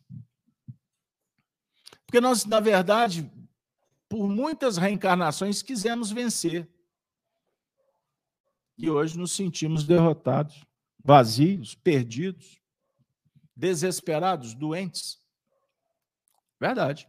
Porque 2.07 2.21
nós, 2.21 2.45
na 2.45 2.61
verdade, 2.61 3.31
por 4.09 4.29
muitas 4.29 4.77
reencarnações, 4.77 5.63
quisemos 5.63 6.11
vencer. 6.11 6.69
E 8.77 8.91
hoje 8.91 9.17
nos 9.17 9.33
sentimos 9.33 9.85
derrotados, 9.85 10.65
vazios, 11.03 11.75
perdidos, 11.75 12.61
desesperados, 13.55 14.55
doentes. 14.55 15.19
Verdade. 16.61 17.09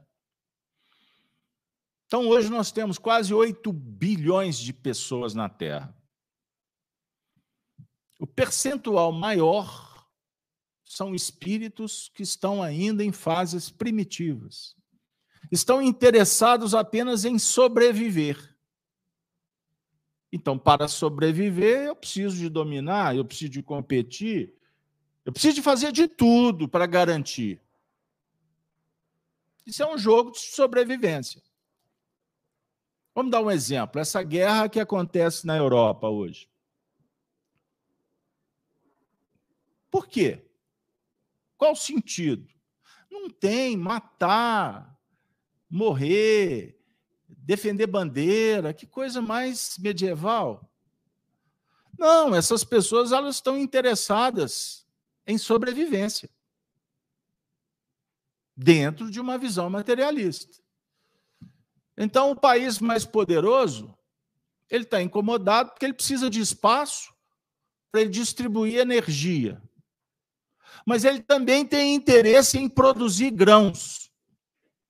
Então, 2.05 2.27
hoje 2.27 2.49
nós 2.49 2.71
temos 2.71 2.97
quase 2.97 3.33
8 3.33 3.73
bilhões 3.73 4.57
de 4.57 4.71
pessoas 4.71 5.33
na 5.33 5.49
Terra. 5.49 5.95
O 8.19 8.27
percentual 8.27 9.11
maior 9.11 10.07
são 10.85 11.15
espíritos 11.15 12.09
que 12.13 12.23
estão 12.23 12.61
ainda 12.61 13.03
em 13.03 13.11
fases 13.11 13.69
primitivas. 13.69 14.75
Estão 15.51 15.81
interessados 15.81 16.73
apenas 16.73 17.25
em 17.25 17.37
sobreviver. 17.37 18.54
Então, 20.35 20.59
para 20.59 20.89
sobreviver, 20.89 21.85
eu 21.85 21.95
preciso 21.95 22.35
de 22.35 22.49
dominar, 22.49 23.15
eu 23.15 23.23
preciso 23.23 23.51
de 23.51 23.63
competir, 23.63 24.53
eu 25.23 25.31
preciso 25.31 25.55
de 25.55 25.61
fazer 25.61 25.93
de 25.93 26.09
tudo 26.09 26.67
para 26.67 26.85
garantir. 26.85 27.61
Isso 29.65 29.81
é 29.81 29.87
um 29.87 29.97
jogo 29.97 30.31
de 30.31 30.39
sobrevivência. 30.39 31.41
Vamos 33.15 33.31
dar 33.31 33.39
um 33.39 33.49
exemplo. 33.49 34.01
Essa 34.01 34.21
guerra 34.23 34.67
que 34.67 34.77
acontece 34.77 35.47
na 35.47 35.55
Europa 35.55 36.09
hoje. 36.09 36.49
Por 39.89 40.05
quê? 40.05 40.45
Qual 41.57 41.71
o 41.71 41.77
sentido? 41.77 42.45
Não 43.09 43.29
tem 43.29 43.77
matar, 43.77 44.99
morrer, 45.69 46.74
defender 47.45 47.85
bandeira, 47.85 48.73
que 48.73 48.87
coisa 48.87 49.21
mais 49.21 49.77
medieval. 49.77 50.67
Não, 51.97 52.35
essas 52.35 52.63
pessoas 52.63 53.11
elas 53.11 53.35
estão 53.35 53.57
interessadas 53.57 54.85
em 55.27 55.37
sobrevivência 55.37 56.29
dentro 58.57 59.11
de 59.11 59.19
uma 59.19 59.37
visão 59.37 59.69
materialista. 59.69 60.59
Então, 61.97 62.31
o 62.31 62.35
país 62.35 62.79
mais 62.79 63.05
poderoso, 63.05 63.95
ele 64.69 64.83
está 64.83 65.01
incomodado 65.01 65.69
porque 65.69 65.85
ele 65.85 65.93
precisa 65.93 66.29
de 66.29 66.41
espaço 66.41 67.13
para 67.91 68.01
ele 68.01 68.09
distribuir 68.09 68.79
energia. 68.79 69.61
Mas 70.85 71.05
ele 71.05 71.21
também 71.21 71.65
tem 71.65 71.93
interesse 71.93 72.57
em 72.57 72.67
produzir 72.67 73.29
grãos, 73.29 74.11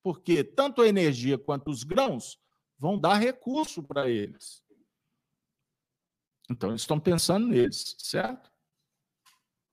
porque 0.02 0.42
tanto 0.42 0.80
a 0.82 0.88
energia 0.88 1.38
quanto 1.38 1.70
os 1.70 1.84
grãos 1.84 2.38
vão 2.78 2.98
dar 2.98 3.14
recurso 3.14 3.82
para 3.82 4.08
eles. 4.08 4.64
Então, 6.50 6.70
eles 6.70 6.82
estão 6.82 7.00
pensando 7.00 7.48
neles, 7.48 7.96
certo? 7.98 8.50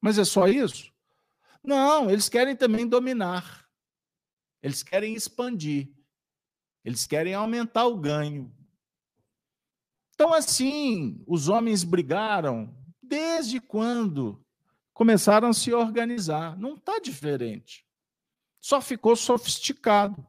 Mas 0.01 0.17
é 0.17 0.25
só 0.25 0.47
isso? 0.47 0.91
Não, 1.63 2.09
eles 2.09 2.27
querem 2.27 2.55
também 2.55 2.87
dominar. 2.87 3.69
Eles 4.61 4.83
querem 4.83 5.13
expandir. 5.13 5.93
Eles 6.83 7.05
querem 7.07 7.33
aumentar 7.33 7.85
o 7.85 7.97
ganho. 7.97 8.53
Então, 10.13 10.33
assim, 10.33 11.23
os 11.27 11.47
homens 11.47 11.83
brigaram 11.83 12.75
desde 13.01 13.59
quando 13.59 14.43
começaram 14.93 15.49
a 15.49 15.53
se 15.53 15.73
organizar. 15.73 16.57
Não 16.57 16.75
está 16.75 16.99
diferente. 16.99 17.85
Só 18.59 18.81
ficou 18.81 19.15
sofisticado. 19.15 20.25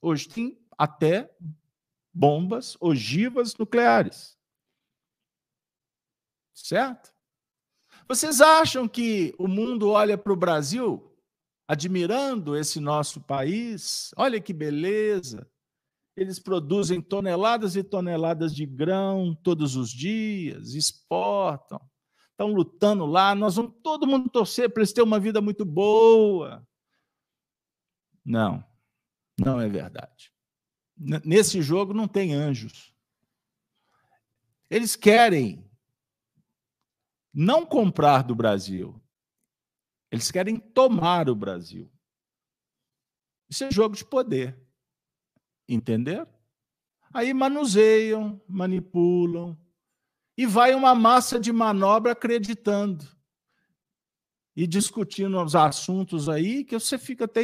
Hoje 0.00 0.28
tem 0.28 0.58
até 0.76 1.34
bombas 2.12 2.76
ogivas 2.80 3.56
nucleares. 3.56 4.38
Certo? 6.54 7.12
Vocês 8.06 8.40
acham 8.40 8.88
que 8.88 9.34
o 9.38 9.46
mundo 9.46 9.90
olha 9.90 10.18
para 10.18 10.32
o 10.32 10.36
Brasil 10.36 11.16
admirando 11.66 12.56
esse 12.56 12.80
nosso 12.80 13.20
país? 13.20 14.10
Olha 14.16 14.40
que 14.40 14.52
beleza! 14.52 15.48
Eles 16.16 16.38
produzem 16.38 17.00
toneladas 17.00 17.76
e 17.76 17.84
toneladas 17.84 18.54
de 18.54 18.66
grão 18.66 19.34
todos 19.42 19.76
os 19.76 19.90
dias, 19.90 20.74
exportam, 20.74 21.80
estão 22.32 22.52
lutando 22.52 23.06
lá. 23.06 23.34
Nós 23.34 23.54
vamos 23.54 23.74
todo 23.82 24.06
mundo 24.06 24.28
torcer 24.28 24.68
para 24.68 24.82
eles 24.82 24.92
terem 24.92 25.06
uma 25.06 25.20
vida 25.20 25.40
muito 25.40 25.64
boa. 25.64 26.66
Não, 28.24 28.62
não 29.38 29.60
é 29.60 29.68
verdade. 29.68 30.29
Nesse 31.02 31.62
jogo 31.62 31.94
não 31.94 32.06
tem 32.06 32.34
anjos. 32.34 32.94
Eles 34.68 34.94
querem 34.94 35.64
não 37.32 37.64
comprar 37.64 38.22
do 38.22 38.34
Brasil. 38.34 39.00
Eles 40.10 40.30
querem 40.30 40.58
tomar 40.58 41.30
o 41.30 41.34
Brasil. 41.34 41.90
Isso 43.48 43.64
é 43.64 43.70
jogo 43.70 43.96
de 43.96 44.04
poder. 44.04 44.60
Entenderam? 45.66 46.28
Aí 47.14 47.32
manuseiam, 47.32 48.40
manipulam, 48.46 49.58
e 50.36 50.44
vai 50.44 50.74
uma 50.74 50.94
massa 50.94 51.40
de 51.40 51.52
manobra 51.52 52.12
acreditando 52.12 53.06
e 54.54 54.66
discutindo 54.66 55.42
os 55.42 55.56
assuntos 55.56 56.28
aí 56.28 56.64
que 56.64 56.78
você 56.78 56.98
fica 56.98 57.24
até. 57.24 57.42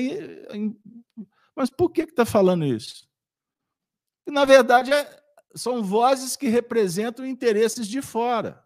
Mas 1.55 1.71
por 1.71 1.91
que 1.91 2.03
está 2.03 2.27
falando 2.27 2.65
isso? 2.65 3.09
Na 4.31 4.45
verdade, 4.45 4.93
é, 4.93 5.23
são 5.55 5.83
vozes 5.83 6.37
que 6.37 6.49
representam 6.49 7.25
interesses 7.25 7.87
de 7.87 8.03
fora. 8.03 8.65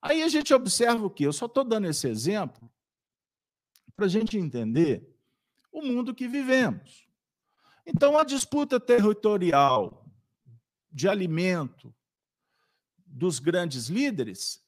Aí 0.00 0.22
a 0.22 0.28
gente 0.28 0.52
observa 0.54 1.04
o 1.04 1.10
quê? 1.10 1.26
Eu 1.26 1.32
só 1.32 1.46
estou 1.46 1.64
dando 1.64 1.88
esse 1.88 2.06
exemplo 2.08 2.70
para 3.96 4.06
a 4.06 4.08
gente 4.08 4.38
entender 4.38 5.16
o 5.72 5.82
mundo 5.82 6.14
que 6.14 6.28
vivemos. 6.28 7.08
Então, 7.84 8.18
a 8.18 8.24
disputa 8.24 8.78
territorial 8.78 10.06
de 10.92 11.08
alimento 11.08 11.94
dos 13.06 13.38
grandes 13.38 13.88
líderes 13.88 14.62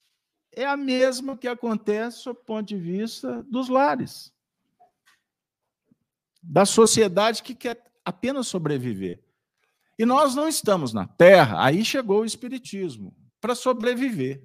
é 0.52 0.64
a 0.64 0.76
mesma 0.76 1.36
que 1.36 1.46
acontece 1.46 2.24
do 2.24 2.34
ponto 2.34 2.66
de 2.66 2.76
vista 2.76 3.42
dos 3.44 3.68
lares, 3.68 4.32
da 6.42 6.64
sociedade 6.64 7.42
que 7.42 7.54
quer 7.54 7.92
apenas 8.04 8.48
sobreviver. 8.48 9.22
E 10.00 10.06
nós 10.06 10.34
não 10.34 10.48
estamos 10.48 10.94
na 10.94 11.06
Terra, 11.06 11.62
aí 11.62 11.84
chegou 11.84 12.22
o 12.22 12.24
Espiritismo, 12.24 13.14
para 13.38 13.54
sobreviver. 13.54 14.42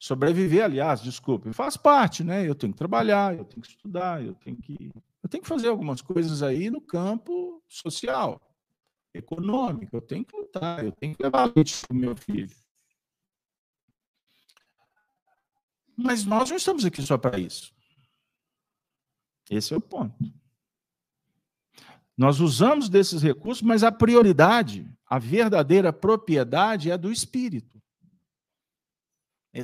Sobreviver, 0.00 0.64
aliás, 0.64 1.02
desculpe, 1.02 1.52
faz 1.52 1.76
parte, 1.76 2.24
né? 2.24 2.48
Eu 2.48 2.54
tenho 2.54 2.72
que 2.72 2.78
trabalhar, 2.78 3.36
eu 3.36 3.44
tenho 3.44 3.60
que 3.60 3.68
estudar, 3.68 4.24
eu 4.24 4.34
tenho 4.36 4.56
que 4.56 4.90
eu 5.22 5.28
tenho 5.28 5.42
que 5.42 5.48
fazer 5.50 5.68
algumas 5.68 6.00
coisas 6.00 6.42
aí 6.42 6.70
no 6.70 6.80
campo 6.80 7.62
social, 7.68 8.40
econômico. 9.12 9.94
Eu 9.94 10.00
tenho 10.00 10.24
que 10.24 10.34
lutar, 10.34 10.82
eu 10.82 10.92
tenho 10.92 11.14
que 11.14 11.22
levar 11.22 11.52
leite 11.54 11.86
para 11.86 11.94
o 11.94 11.98
meu 11.98 12.16
filho. 12.16 12.56
Mas 15.94 16.24
nós 16.24 16.48
não 16.48 16.56
estamos 16.56 16.86
aqui 16.86 17.02
só 17.02 17.18
para 17.18 17.38
isso. 17.38 17.70
Esse 19.50 19.74
é 19.74 19.76
o 19.76 19.80
ponto. 19.80 20.16
Nós 22.16 22.40
usamos 22.40 22.88
desses 22.88 23.22
recursos, 23.22 23.62
mas 23.62 23.82
a 23.82 23.92
prioridade 23.92 24.90
A 25.08 25.18
verdadeira 25.20 25.92
propriedade 25.92 26.90
é 26.90 26.98
do 26.98 27.12
espírito. 27.12 27.80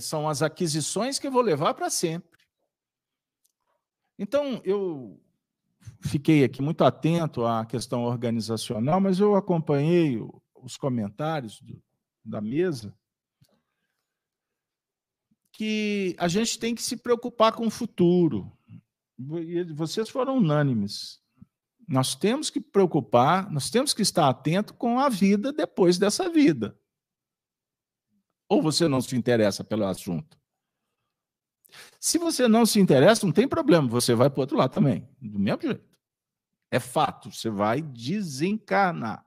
São 0.00 0.28
as 0.28 0.40
aquisições 0.40 1.18
que 1.18 1.26
eu 1.26 1.32
vou 1.32 1.42
levar 1.42 1.74
para 1.74 1.90
sempre. 1.90 2.38
Então, 4.18 4.60
eu 4.64 5.20
fiquei 6.00 6.44
aqui 6.44 6.62
muito 6.62 6.84
atento 6.84 7.44
à 7.44 7.66
questão 7.66 8.04
organizacional, 8.04 9.00
mas 9.00 9.18
eu 9.18 9.34
acompanhei 9.34 10.18
os 10.54 10.76
comentários 10.76 11.60
do, 11.60 11.82
da 12.24 12.40
mesa 12.40 12.96
que 15.52 16.16
a 16.18 16.28
gente 16.28 16.58
tem 16.58 16.74
que 16.74 16.82
se 16.82 16.96
preocupar 16.96 17.52
com 17.52 17.66
o 17.66 17.70
futuro. 17.70 18.50
Vocês 19.74 20.08
foram 20.08 20.38
unânimes. 20.38 21.21
Nós 21.92 22.14
temos 22.14 22.48
que 22.48 22.58
preocupar, 22.58 23.50
nós 23.50 23.68
temos 23.68 23.92
que 23.92 24.00
estar 24.00 24.26
atento 24.26 24.72
com 24.72 24.98
a 24.98 25.10
vida 25.10 25.52
depois 25.52 25.98
dessa 25.98 26.26
vida. 26.30 26.74
Ou 28.48 28.62
você 28.62 28.88
não 28.88 29.02
se 29.02 29.14
interessa 29.14 29.62
pelo 29.62 29.84
assunto? 29.84 30.40
Se 32.00 32.16
você 32.16 32.48
não 32.48 32.64
se 32.64 32.80
interessa, 32.80 33.26
não 33.26 33.32
tem 33.32 33.46
problema, 33.46 33.86
você 33.88 34.14
vai 34.14 34.30
para 34.30 34.38
o 34.38 34.40
outro 34.40 34.56
lado 34.56 34.72
também, 34.72 35.06
do 35.20 35.38
mesmo 35.38 35.60
jeito. 35.60 35.84
É 36.70 36.80
fato, 36.80 37.30
você 37.30 37.50
vai 37.50 37.82
desencarnar. 37.82 39.26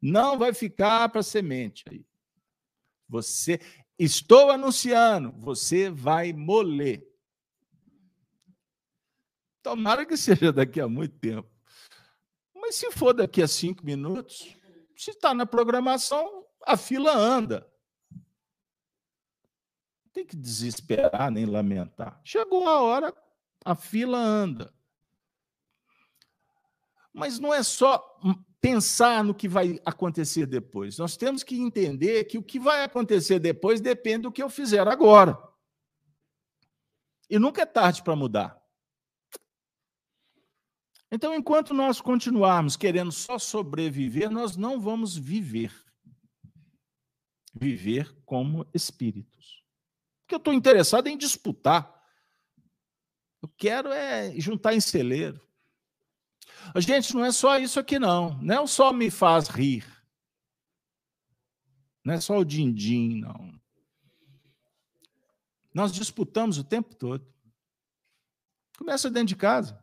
Não 0.00 0.38
vai 0.38 0.54
ficar 0.54 1.06
para 1.10 1.22
semente 1.22 1.84
aí. 1.86 2.02
Você, 3.10 3.60
estou 3.98 4.50
anunciando, 4.50 5.32
você 5.32 5.90
vai 5.90 6.32
moler. 6.32 7.06
Tomara 9.62 10.06
que 10.06 10.16
seja 10.16 10.50
daqui 10.50 10.80
a 10.80 10.88
muito 10.88 11.18
tempo. 11.18 11.49
Mas 12.70 12.76
se 12.76 12.92
for 12.92 13.12
daqui 13.12 13.42
a 13.42 13.48
cinco 13.48 13.84
minutos, 13.84 14.56
se 14.94 15.10
está 15.10 15.34
na 15.34 15.44
programação, 15.44 16.46
a 16.64 16.76
fila 16.76 17.12
anda. 17.12 17.68
Não 20.04 20.12
tem 20.12 20.24
que 20.24 20.36
desesperar 20.36 21.32
nem 21.32 21.46
lamentar. 21.46 22.20
Chegou 22.22 22.68
a 22.68 22.80
hora, 22.80 23.12
a 23.64 23.74
fila 23.74 24.18
anda. 24.18 24.72
Mas 27.12 27.40
não 27.40 27.52
é 27.52 27.60
só 27.64 28.20
pensar 28.60 29.24
no 29.24 29.34
que 29.34 29.48
vai 29.48 29.80
acontecer 29.84 30.46
depois. 30.46 30.96
Nós 30.96 31.16
temos 31.16 31.42
que 31.42 31.58
entender 31.58 32.22
que 32.26 32.38
o 32.38 32.42
que 32.42 32.60
vai 32.60 32.84
acontecer 32.84 33.40
depois 33.40 33.80
depende 33.80 34.22
do 34.22 34.32
que 34.32 34.44
eu 34.44 34.48
fizer 34.48 34.86
agora. 34.86 35.36
E 37.28 37.36
nunca 37.36 37.62
é 37.62 37.66
tarde 37.66 38.00
para 38.00 38.14
mudar. 38.14 38.59
Então, 41.12 41.34
enquanto 41.34 41.74
nós 41.74 42.00
continuarmos 42.00 42.76
querendo 42.76 43.10
só 43.10 43.38
sobreviver, 43.38 44.30
nós 44.30 44.56
não 44.56 44.80
vamos 44.80 45.16
viver. 45.16 45.72
Viver 47.52 48.14
como 48.24 48.64
espíritos. 48.72 49.64
Porque 50.20 50.34
eu 50.34 50.38
estou 50.38 50.54
interessado 50.54 51.08
em 51.08 51.18
disputar. 51.18 51.92
Eu 53.42 53.48
quero 53.56 53.88
é 53.88 54.32
juntar 54.38 54.74
em 54.74 54.80
celeiro. 54.80 55.40
Gente, 56.76 57.14
não 57.14 57.24
é 57.24 57.32
só 57.32 57.58
isso 57.58 57.80
aqui, 57.80 57.98
não. 57.98 58.40
Não 58.40 58.62
é 58.62 58.66
só 58.66 58.92
me 58.92 59.10
faz 59.10 59.48
rir. 59.48 59.84
Não 62.04 62.14
é 62.14 62.20
só 62.20 62.38
o 62.38 62.44
din-din, 62.44 63.20
não. 63.20 63.60
Nós 65.74 65.92
disputamos 65.92 66.58
o 66.58 66.64
tempo 66.64 66.94
todo. 66.94 67.26
Começa 68.78 69.10
dentro 69.10 69.28
de 69.28 69.36
casa. 69.36 69.82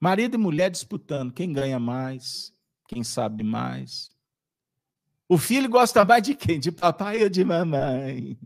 Marido 0.00 0.34
e 0.34 0.38
mulher 0.38 0.70
disputando 0.70 1.32
quem 1.32 1.52
ganha 1.52 1.78
mais, 1.78 2.52
quem 2.88 3.02
sabe 3.02 3.42
mais. 3.42 4.10
O 5.28 5.38
filho 5.38 5.68
gosta 5.68 6.04
mais 6.04 6.22
de 6.22 6.34
quem? 6.34 6.60
De 6.60 6.70
papai 6.70 7.22
ou 7.22 7.28
de 7.28 7.44
mamãe? 7.44 8.38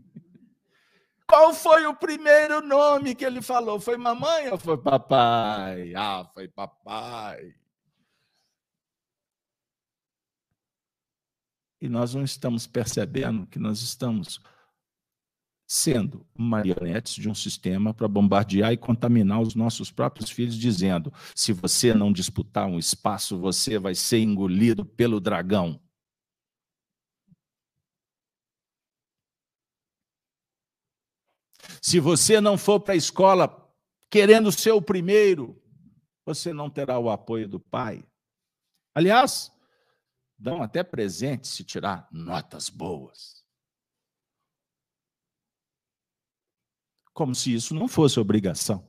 Qual 1.27 1.53
foi 1.53 1.85
o 1.85 1.95
primeiro 1.95 2.61
nome 2.61 3.15
que 3.15 3.23
ele 3.23 3.41
falou? 3.41 3.79
Foi 3.79 3.97
mamãe 3.97 4.49
ou 4.49 4.57
foi 4.57 4.77
papai? 4.77 5.93
Ah, 5.95 6.29
foi 6.33 6.47
papai. 6.47 7.55
E 11.79 11.87
nós 11.87 12.13
não 12.13 12.23
estamos 12.23 12.67
percebendo 12.67 13.47
que 13.47 13.57
nós 13.57 13.81
estamos 13.81 14.39
sendo 15.73 16.27
marionetes 16.37 17.13
de 17.13 17.29
um 17.29 17.33
sistema 17.33 17.93
para 17.93 18.05
bombardear 18.05 18.73
e 18.73 18.77
contaminar 18.77 19.39
os 19.39 19.55
nossos 19.55 19.89
próprios 19.89 20.29
filhos, 20.29 20.55
dizendo: 20.55 21.13
se 21.33 21.53
você 21.53 21.93
não 21.93 22.11
disputar 22.11 22.67
um 22.67 22.77
espaço, 22.77 23.39
você 23.39 23.79
vai 23.79 23.95
ser 23.95 24.19
engolido 24.19 24.83
pelo 24.83 25.21
dragão. 25.21 25.79
Se 31.81 32.01
você 32.01 32.41
não 32.41 32.57
for 32.57 32.81
para 32.81 32.93
a 32.93 32.97
escola 32.97 33.73
querendo 34.09 34.51
ser 34.51 34.71
o 34.71 34.81
primeiro, 34.81 35.57
você 36.25 36.51
não 36.51 36.69
terá 36.69 36.99
o 36.99 37.09
apoio 37.09 37.47
do 37.47 37.61
pai. 37.61 38.03
Aliás, 38.93 39.49
dão 40.37 40.61
até 40.61 40.83
presente 40.83 41.47
se 41.47 41.63
tirar 41.63 42.09
notas 42.11 42.67
boas. 42.69 43.40
Como 47.21 47.35
se 47.35 47.53
isso 47.53 47.75
não 47.75 47.87
fosse 47.87 48.19
obrigação. 48.19 48.83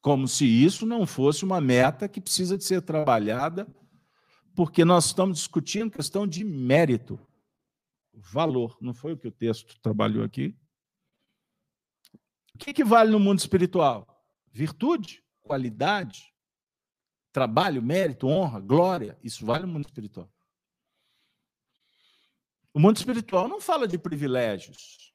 Como 0.00 0.26
se 0.26 0.44
isso 0.44 0.84
não 0.84 1.06
fosse 1.06 1.44
uma 1.44 1.60
meta 1.60 2.08
que 2.08 2.20
precisa 2.20 2.58
de 2.58 2.64
ser 2.64 2.82
trabalhada, 2.82 3.72
porque 4.52 4.84
nós 4.84 5.06
estamos 5.06 5.38
discutindo 5.38 5.92
questão 5.92 6.26
de 6.26 6.42
mérito 6.42 7.24
valor. 8.12 8.76
Não 8.80 8.92
foi 8.92 9.12
o 9.12 9.16
que 9.16 9.28
o 9.28 9.30
texto 9.30 9.80
trabalhou 9.80 10.24
aqui? 10.24 10.58
O 12.52 12.58
que, 12.58 12.74
que 12.74 12.82
vale 12.82 13.12
no 13.12 13.20
mundo 13.20 13.38
espiritual? 13.38 14.26
Virtude, 14.50 15.24
qualidade, 15.40 16.34
trabalho, 17.30 17.80
mérito, 17.80 18.26
honra, 18.26 18.58
glória. 18.58 19.16
Isso 19.22 19.46
vale 19.46 19.66
no 19.66 19.72
mundo 19.72 19.84
espiritual. 19.84 20.28
O 22.74 22.80
mundo 22.80 22.96
espiritual 22.96 23.46
não 23.46 23.60
fala 23.60 23.86
de 23.86 23.96
privilégios. 23.96 25.11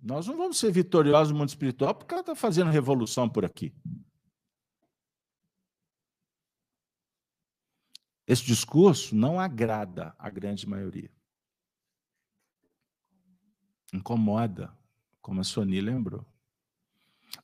Nós 0.00 0.26
não 0.26 0.36
vamos 0.36 0.58
ser 0.58 0.70
vitoriosos 0.70 1.32
no 1.32 1.38
mundo 1.38 1.48
espiritual 1.48 1.94
porque 1.94 2.14
ela 2.14 2.20
está 2.20 2.34
fazendo 2.34 2.70
revolução 2.70 3.28
por 3.28 3.44
aqui. 3.44 3.74
Esse 8.26 8.44
discurso 8.44 9.16
não 9.16 9.40
agrada 9.40 10.14
a 10.18 10.28
grande 10.28 10.68
maioria. 10.68 11.10
Incomoda, 13.92 14.76
como 15.22 15.40
a 15.40 15.44
Sony 15.44 15.80
lembrou. 15.80 16.26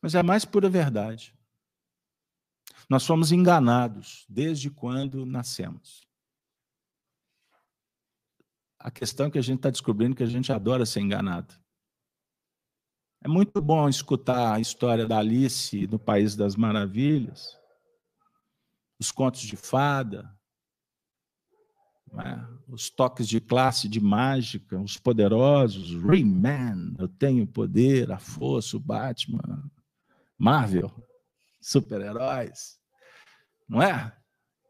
Mas 0.01 0.15
é 0.15 0.21
a 0.21 0.23
mais 0.23 0.45
pura 0.45 0.69
verdade. 0.69 1.35
Nós 2.89 3.03
somos 3.03 3.33
enganados 3.33 4.27
desde 4.29 4.71
quando 4.71 5.25
nascemos. 5.25 6.07
A 8.79 8.91
questão 8.91 9.27
é 9.27 9.31
que 9.31 9.39
a 9.39 9.43
gente 9.43 9.61
está 9.61 9.71
descobrindo 9.71 10.15
que 10.15 10.23
a 10.23 10.27
gente 10.27 10.53
adora 10.53 10.85
ser 10.85 11.01
enganado. 11.01 11.64
É 13.25 13.29
muito 13.29 13.63
bom 13.63 13.89
escutar 13.89 14.53
a 14.53 14.61
história 14.61 15.07
da 15.07 15.17
Alice 15.17 15.87
no 15.87 15.99
País 15.99 16.37
das 16.37 16.57
Maravilhas, 16.57 17.59
os 19.01 19.11
contos 19.11 19.41
de 19.41 19.57
fada, 19.57 20.31
né? 22.13 22.47
os 22.69 22.91
toques 22.91 23.27
de 23.27 23.41
classe 23.41 23.89
de 23.89 23.99
mágica, 23.99 24.79
os 24.79 24.99
poderosos, 24.99 25.95
Rayman, 26.03 26.95
eu 26.99 27.09
tenho 27.09 27.47
poder, 27.47 28.13
a 28.13 28.19
força, 28.19 28.77
o 28.77 28.81
Batman, 28.81 29.71
Marvel, 30.37 30.93
super-heróis, 31.63 32.79
não 33.67 33.81
é? 33.81 34.15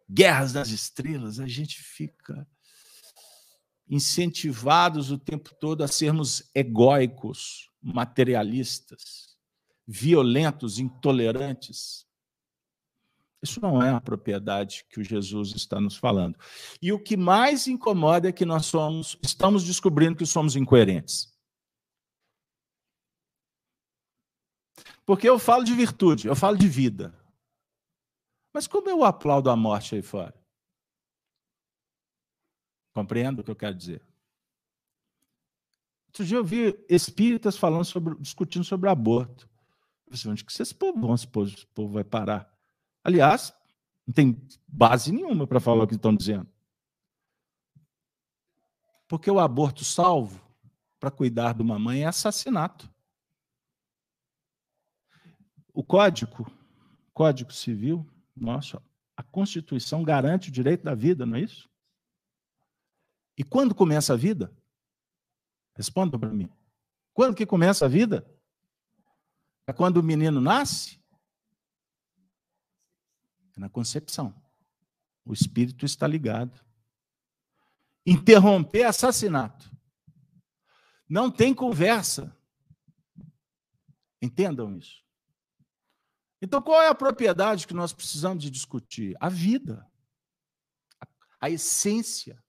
Guerras 0.09 0.53
das 0.53 0.69
Estrelas, 0.69 1.41
a 1.41 1.49
gente 1.49 1.83
fica 1.83 2.47
incentivados 3.89 5.11
o 5.11 5.19
tempo 5.19 5.55
todo 5.55 5.83
a 5.83 5.89
sermos 5.89 6.51
egóicos, 6.55 7.71
materialistas, 7.83 9.37
violentos, 9.87 10.79
intolerantes, 10.79 12.05
isso 13.45 13.61
não 13.61 13.83
é 13.83 13.91
a 13.91 14.01
propriedade 14.01 14.87
que 14.89 14.99
o 14.99 15.05
Jesus 15.05 15.55
está 15.55 15.79
nos 15.79 15.99
falando. 15.99 16.35
E 16.81 16.91
o 16.95 16.99
que 16.99 17.15
mais 17.15 17.67
incomoda 17.67 18.31
é 18.31 18.33
que 18.33 18.47
nós 18.47 18.65
somos, 18.65 19.19
estamos 19.23 19.65
descobrindo 19.65 20.17
que 20.17 20.25
somos 20.25 20.57
incoerentes. 20.57 21.31
Porque 25.05 25.29
eu 25.29 25.39
falo 25.39 25.63
de 25.63 25.75
virtude, 25.75 26.27
eu 26.27 26.35
falo 26.35 26.57
de 26.57 26.67
vida. 26.67 27.15
Mas 28.51 28.67
como 28.67 28.89
eu 28.89 29.05
aplaudo 29.05 29.51
a 29.51 29.57
morte 29.57 29.95
aí 29.95 30.01
fora? 30.01 30.35
Compreendo 32.95 33.41
o 33.41 33.45
que 33.45 33.51
eu 33.51 33.57
quero 33.57 33.75
dizer? 33.75 34.01
Outro 36.07 36.25
dia 36.25 36.37
eu 36.37 36.45
vi 36.45 36.79
espíritas 36.89 37.57
falando 37.57 37.85
sobre, 37.85 38.15
discutindo 38.21 38.65
sobre 38.65 38.89
aborto. 38.89 39.51
Eu 40.07 40.13
disse, 40.13 40.29
onde 40.29 40.45
que 40.45 40.53
vocês 40.53 40.73
povo 40.73 41.01
vão, 41.01 41.15
esse 41.15 41.27
povo 41.27 41.93
vai 41.93 42.05
parar? 42.05 42.49
Aliás, 43.03 43.53
Não 44.07 44.15
tem 44.15 44.41
base 44.69 45.11
nenhuma 45.11 45.47
para 45.47 45.59
falar 45.59 45.85
o 45.85 45.87
que 45.89 45.95
estão 45.95 46.15
dizendo. 46.15 46.47
Porque 49.09 49.31
o 49.31 49.41
aborto 49.41 49.85
salvo 49.85 50.41
para 51.01 51.11
cuidar 51.11 51.55
de 51.55 51.63
uma 51.63 51.79
mãe 51.79 52.03
é 52.03 52.07
assassinato. 52.07 52.89
O 55.73 55.83
Código, 55.83 56.47
Código 57.13 57.53
Civil, 57.53 58.07
nossa, 58.37 58.81
a 59.17 59.23
Constituição 59.23 60.05
garante 60.05 60.49
o 60.49 60.53
direito 60.53 60.85
da 60.85 60.95
vida, 60.95 61.27
não 61.27 61.37
é 61.37 61.41
isso? 61.41 61.69
E 63.37 63.43
quando 63.43 63.75
começa 63.75 64.15
a 64.15 64.17
vida? 64.17 64.55
Responda 65.75 66.19
para 66.19 66.31
mim. 66.31 66.49
Quando 67.13 67.35
que 67.35 67.47
começa 67.47 67.85
a 67.85 67.89
vida? 67.89 68.29
É 69.67 69.73
quando 69.73 69.97
o 69.99 70.03
menino 70.03 70.41
nasce? 70.41 71.03
É 73.57 73.61
na 73.61 73.69
concepção. 73.69 74.35
O 75.25 75.33
espírito 75.33 75.87
está 75.87 76.07
ligado. 76.07 76.61
Interromper 78.05 78.85
assassinato. 78.85 79.71
Não 81.09 81.31
tem 81.31 81.55
conversa. 81.55 82.37
Entendam 84.21 84.77
isso. 84.77 85.03
Então, 86.43 86.61
qual 86.61 86.83
é 86.83 86.89
a 86.89 86.95
propriedade 86.95 87.67
que 87.67 87.73
nós 87.73 87.93
precisamos 87.93 88.43
de 88.43 88.51
discutir? 88.51 89.17
A 89.19 89.31
vida, 89.31 89.91
a 91.41 91.49
essência, 91.49 92.44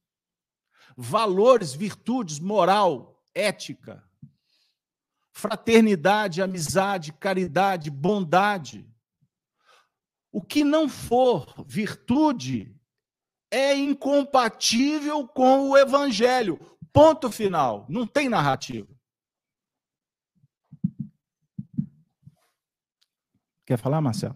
valores, 0.95 1.73
virtudes, 1.73 2.39
moral, 2.39 3.21
ética, 3.33 4.03
fraternidade, 5.31 6.41
amizade, 6.41 7.11
caridade, 7.13 7.89
bondade. 7.89 8.87
O 10.31 10.41
que 10.41 10.63
não 10.63 10.87
for 10.87 11.53
virtude 11.65 12.73
é 13.51 13.75
incompatível 13.75 15.27
com 15.27 15.69
o 15.69 15.77
evangelho. 15.77 16.59
Ponto 16.91 17.31
final. 17.31 17.85
Não 17.89 18.07
tem 18.07 18.29
narrativa. 18.29 18.87
Quer 23.65 23.77
falar, 23.77 23.99
Marcelo? 23.99 24.35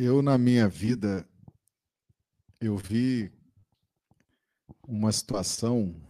Eu, 0.00 0.22
na 0.22 0.38
minha 0.38 0.68
vida, 0.68 1.28
eu 2.60 2.76
vi 2.76 3.32
uma 4.86 5.10
situação 5.10 6.00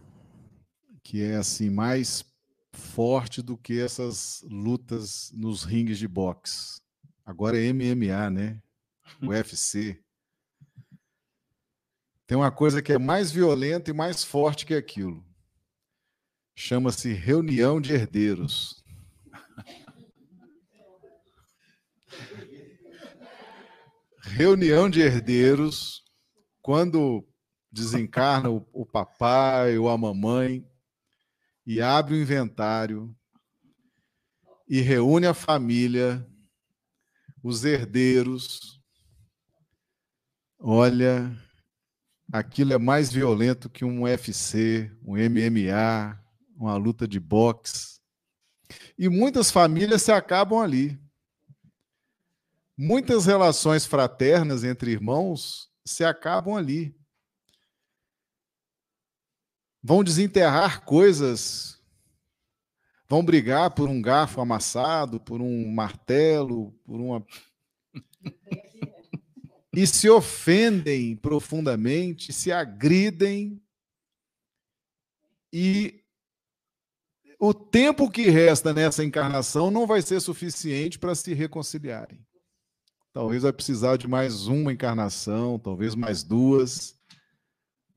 que 1.01 1.23
é 1.23 1.37
assim 1.37 1.71
mais 1.71 2.23
forte 2.71 3.41
do 3.41 3.57
que 3.57 3.81
essas 3.81 4.45
lutas 4.47 5.31
nos 5.33 5.63
ringues 5.63 5.97
de 5.97 6.07
boxe. 6.07 6.79
Agora 7.25 7.59
é 7.59 7.73
MMA, 7.73 8.29
né? 8.29 8.61
UFC. 9.23 9.99
Tem 12.27 12.37
uma 12.37 12.51
coisa 12.51 12.83
que 12.83 12.93
é 12.93 12.99
mais 12.99 13.31
violenta 13.31 13.89
e 13.89 13.93
mais 13.93 14.23
forte 14.23 14.67
que 14.67 14.75
aquilo 14.75 15.25
chama-se 16.55 17.11
Reunião 17.11 17.81
de 17.81 17.93
Herdeiros. 17.93 18.83
Reunião 24.31 24.89
de 24.89 25.01
herdeiros, 25.01 26.03
quando 26.61 27.27
desencarna 27.71 28.49
o, 28.49 28.65
o, 28.71 28.85
papai 28.85 29.77
ou 29.77 29.89
a 29.89 29.97
mamãe 29.97 30.65
e 31.65 31.81
abre 31.81 32.13
o 32.13 32.21
inventário 32.21 33.13
e 34.67 34.81
reúne 34.81 35.25
a 35.25 35.33
família, 35.33 36.25
os 37.43 37.65
herdeiros. 37.65 38.79
Olha, 40.59 41.35
aquilo 42.31 42.73
é 42.73 42.77
mais 42.77 43.11
violento 43.11 43.69
que 43.69 43.83
um 43.83 44.03
UFC, 44.03 44.95
um 45.03 45.15
MMA, 45.15 46.23
uma 46.55 46.77
luta 46.77 47.07
de 47.07 47.19
boxe. 47.19 47.99
E 48.97 49.09
muitas 49.09 49.49
famílias 49.49 50.03
se 50.03 50.11
acabam 50.11 50.59
ali. 50.59 50.99
Muitas 52.81 53.25
relações 53.25 53.85
fraternas 53.85 54.63
entre 54.63 54.89
irmãos 54.89 55.69
se 55.83 56.05
acabam 56.05 56.55
ali. 56.55 56.95
Vão 59.83 60.01
desenterrar 60.01 60.85
coisas, 60.85 61.77
vão 63.05 63.21
brigar 63.21 63.71
por 63.71 63.89
um 63.89 64.01
garfo 64.01 64.39
amassado, 64.39 65.19
por 65.19 65.41
um 65.41 65.69
martelo, 65.69 66.71
por 66.85 67.01
uma. 67.01 67.27
e 69.75 69.85
se 69.85 70.09
ofendem 70.09 71.17
profundamente, 71.17 72.31
se 72.31 72.49
agridem 72.49 73.61
e 75.51 76.01
o 77.37 77.53
tempo 77.53 78.09
que 78.09 78.29
resta 78.29 78.73
nessa 78.73 79.03
encarnação 79.03 79.69
não 79.69 79.85
vai 79.85 80.01
ser 80.01 80.21
suficiente 80.21 80.97
para 80.97 81.13
se 81.13 81.33
reconciliarem. 81.33 82.25
Talvez 83.19 83.43
vai 83.43 83.51
precisar 83.51 83.97
de 83.97 84.07
mais 84.07 84.47
uma 84.47 84.71
encarnação, 84.71 85.59
talvez 85.59 85.93
mais 85.93 86.23
duas, 86.23 86.97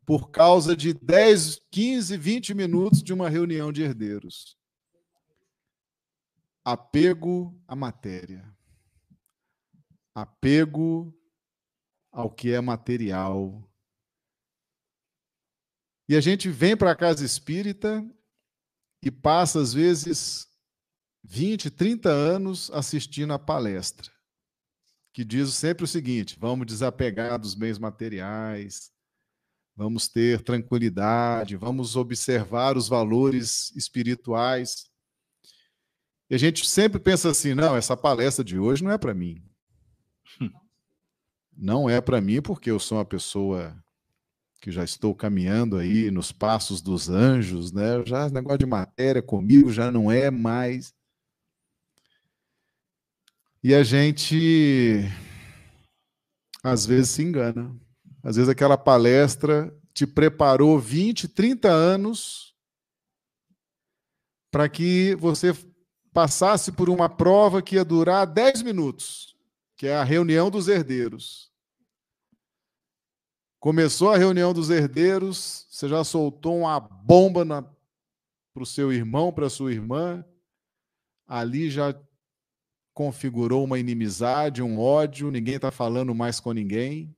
por 0.05 0.33
causa 0.33 0.75
de 0.75 0.93
10, 0.93 1.61
15, 1.71 2.17
20 2.17 2.55
minutos 2.55 3.01
de 3.05 3.13
uma 3.13 3.29
reunião 3.29 3.71
de 3.71 3.83
herdeiros. 3.83 4.59
Apego 6.65 7.57
à 7.69 7.77
matéria. 7.77 8.53
Apego 10.13 11.17
ao 12.11 12.29
que 12.29 12.51
é 12.51 12.61
material. 12.61 13.63
E 16.09 16.17
a 16.17 16.21
gente 16.21 16.51
vem 16.51 16.77
para 16.77 16.91
a 16.91 16.97
casa 16.97 17.25
espírita 17.25 18.05
e 19.01 19.09
passa, 19.09 19.61
às 19.61 19.73
vezes, 19.73 20.49
20, 21.23 21.71
30 21.71 22.09
anos 22.09 22.73
assistindo 22.73 23.33
a 23.33 23.39
palestra, 23.39 24.12
que 25.13 25.25
diz 25.25 25.55
sempre 25.55 25.85
o 25.85 25.89
seguinte: 25.89 26.37
vamos 26.39 26.67
desapegar 26.67 27.39
dos 27.39 27.55
bens 27.55 27.79
materiais, 27.79 28.91
vamos 29.77 30.09
ter 30.09 30.43
tranquilidade, 30.43 31.57
vamos 31.57 31.97
observar 31.97 32.77
os 32.77 32.89
valores 32.89 33.71
espirituais. 33.77 34.91
E 36.31 36.35
a 36.35 36.39
gente 36.39 36.69
sempre 36.69 36.99
pensa 36.99 37.31
assim: 37.31 37.55
não, 37.55 37.77
essa 37.77 37.97
palestra 37.97 38.45
de 38.45 38.59
hoje 38.59 38.83
não 38.83 38.91
é 38.91 38.99
para 38.99 39.15
mim. 39.15 39.43
Não 41.55 41.89
é 41.89 42.01
para 42.01 42.19
mim 42.19 42.41
porque 42.41 42.71
eu 42.71 42.81
sou 42.81 42.97
uma 42.97 43.05
pessoa 43.05 43.77
que 44.63 44.71
já 44.71 44.83
estou 44.83 45.15
caminhando 45.15 45.77
aí 45.77 46.11
nos 46.11 46.33
passos 46.33 46.81
dos 46.81 47.11
anjos, 47.11 47.73
né? 47.73 48.03
Já 48.07 48.31
negócio 48.31 48.59
de 48.59 48.67
matéria 48.67 49.21
comigo 49.21 49.71
já 49.71 49.91
não 49.91 50.11
é 50.11 50.31
mais. 50.31 50.95
E 53.65 53.75
a 53.75 53.85
gente 53.85 55.05
às 56.65 56.85
vezes 56.85 57.11
se 57.11 57.23
engana. 57.23 57.75
Às 58.23 58.37
vezes 58.37 58.49
aquela 58.49 58.77
palestra 58.77 59.73
te 59.95 60.07
preparou 60.07 60.79
20, 60.79 61.29
30 61.29 61.69
anos 61.69 62.55
para 64.51 64.69
que 64.69 65.15
você 65.17 65.53
passasse 66.13 66.73
por 66.73 66.91
uma 66.91 67.09
prova 67.09 67.63
que 67.63 67.77
ia 67.77 67.85
durar 67.85 68.27
10 68.27 68.63
minutos, 68.63 69.37
que 69.77 69.87
é 69.87 69.97
a 69.97 70.05
reunião 70.05 70.51
dos 70.51 70.69
herdeiros. 70.69 71.51
Começou 73.59 74.11
a 74.13 74.19
reunião 74.19 74.53
dos 74.53 74.71
herdeiros, 74.71 75.67
você 75.71 75.89
já 75.89 76.03
soltou 76.03 76.59
uma 76.59 76.81
bomba 76.81 77.45
para 78.53 78.63
o 78.63 78.67
seu 78.67 78.93
irmão, 78.93 79.33
para 79.33 79.47
a 79.47 79.51
sua 79.51 79.73
irmã, 79.73 80.25
ali 81.27 81.71
já 81.71 81.95
configurou 82.95 83.65
uma 83.65 83.79
inimizade, 83.79 84.63
um 84.63 84.79
ódio, 84.79 85.31
ninguém 85.31 85.57
está 85.57 85.71
falando 85.71 86.15
mais 86.15 86.41
com 86.41 86.53
ninguém. 86.53 87.15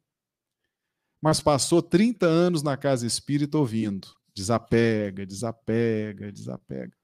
Mas 1.20 1.40
passou 1.40 1.82
30 1.82 2.26
anos 2.26 2.62
na 2.62 2.76
casa 2.76 3.06
espírita 3.06 3.58
ouvindo: 3.58 4.08
desapega, 4.34 5.26
desapega, 5.26 6.30
desapega. 6.30 6.96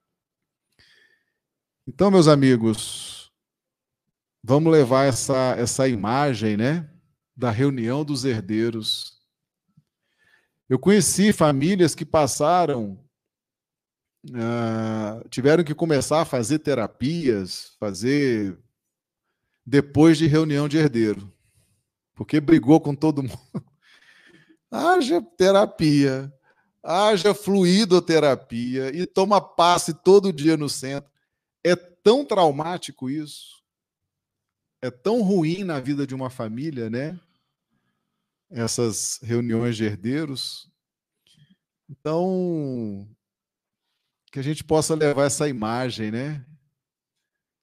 Então, 1.87 2.11
meus 2.11 2.27
amigos, 2.27 3.31
vamos 4.43 4.71
levar 4.71 5.05
essa, 5.05 5.55
essa 5.57 5.87
imagem 5.87 6.55
né, 6.55 6.89
da 7.35 7.49
reunião 7.49 8.05
dos 8.05 8.23
herdeiros 8.23 9.21
eu 10.71 10.79
conheci 10.79 11.33
famílias 11.33 11.93
que 11.93 12.05
passaram, 12.05 12.97
uh, 14.29 15.27
tiveram 15.29 15.63
que 15.63 15.73
começar 15.73 16.21
a 16.21 16.25
fazer 16.25 16.59
terapias, 16.59 17.75
fazer 17.79 18.57
depois 19.65 20.17
de 20.17 20.27
reunião 20.27 20.67
de 20.67 20.77
herdeiro, 20.77 21.31
porque 22.13 22.39
brigou 22.39 22.79
com 22.79 22.95
todo 22.95 23.23
mundo. 23.23 23.39
haja 24.69 25.21
terapia, 25.21 26.33
haja 26.83 27.33
fluidoterapia 27.33 28.95
e 28.95 29.05
toma 29.05 29.41
passe 29.41 29.93
todo 29.93 30.33
dia 30.33 30.55
no 30.55 30.69
centro. 30.69 31.11
É 31.63 31.75
tão 31.75 32.25
traumático 32.25 33.09
isso. 33.09 33.61
É 34.81 34.89
tão 34.89 35.21
ruim 35.21 35.63
na 35.63 35.79
vida 35.79 36.07
de 36.07 36.15
uma 36.15 36.29
família, 36.29 36.89
né? 36.89 37.19
Essas 38.49 39.19
reuniões 39.21 39.77
de 39.77 39.83
herdeiros. 39.83 40.71
Então, 41.87 43.07
que 44.31 44.39
a 44.39 44.41
gente 44.41 44.63
possa 44.63 44.95
levar 44.95 45.25
essa 45.25 45.47
imagem, 45.49 46.09
né? 46.09 46.45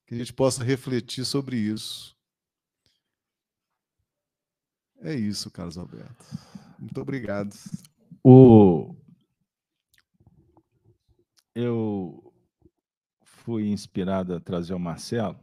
Que 0.05 0.13
a 0.13 0.17
gente 0.17 0.31
possa 0.31 0.63
refletir 0.63 1.25
sobre 1.25 1.57
isso. 1.57 2.15
É 5.01 5.15
isso, 5.15 5.49
Carlos 5.49 5.77
Alberto. 5.77 6.25
Muito 6.77 7.01
obrigado. 7.01 7.55
O... 8.23 8.95
Eu 11.55 12.33
fui 13.23 13.67
inspirado 13.69 14.35
a 14.35 14.39
trazer 14.39 14.73
o 14.73 14.79
Marcelo, 14.79 15.39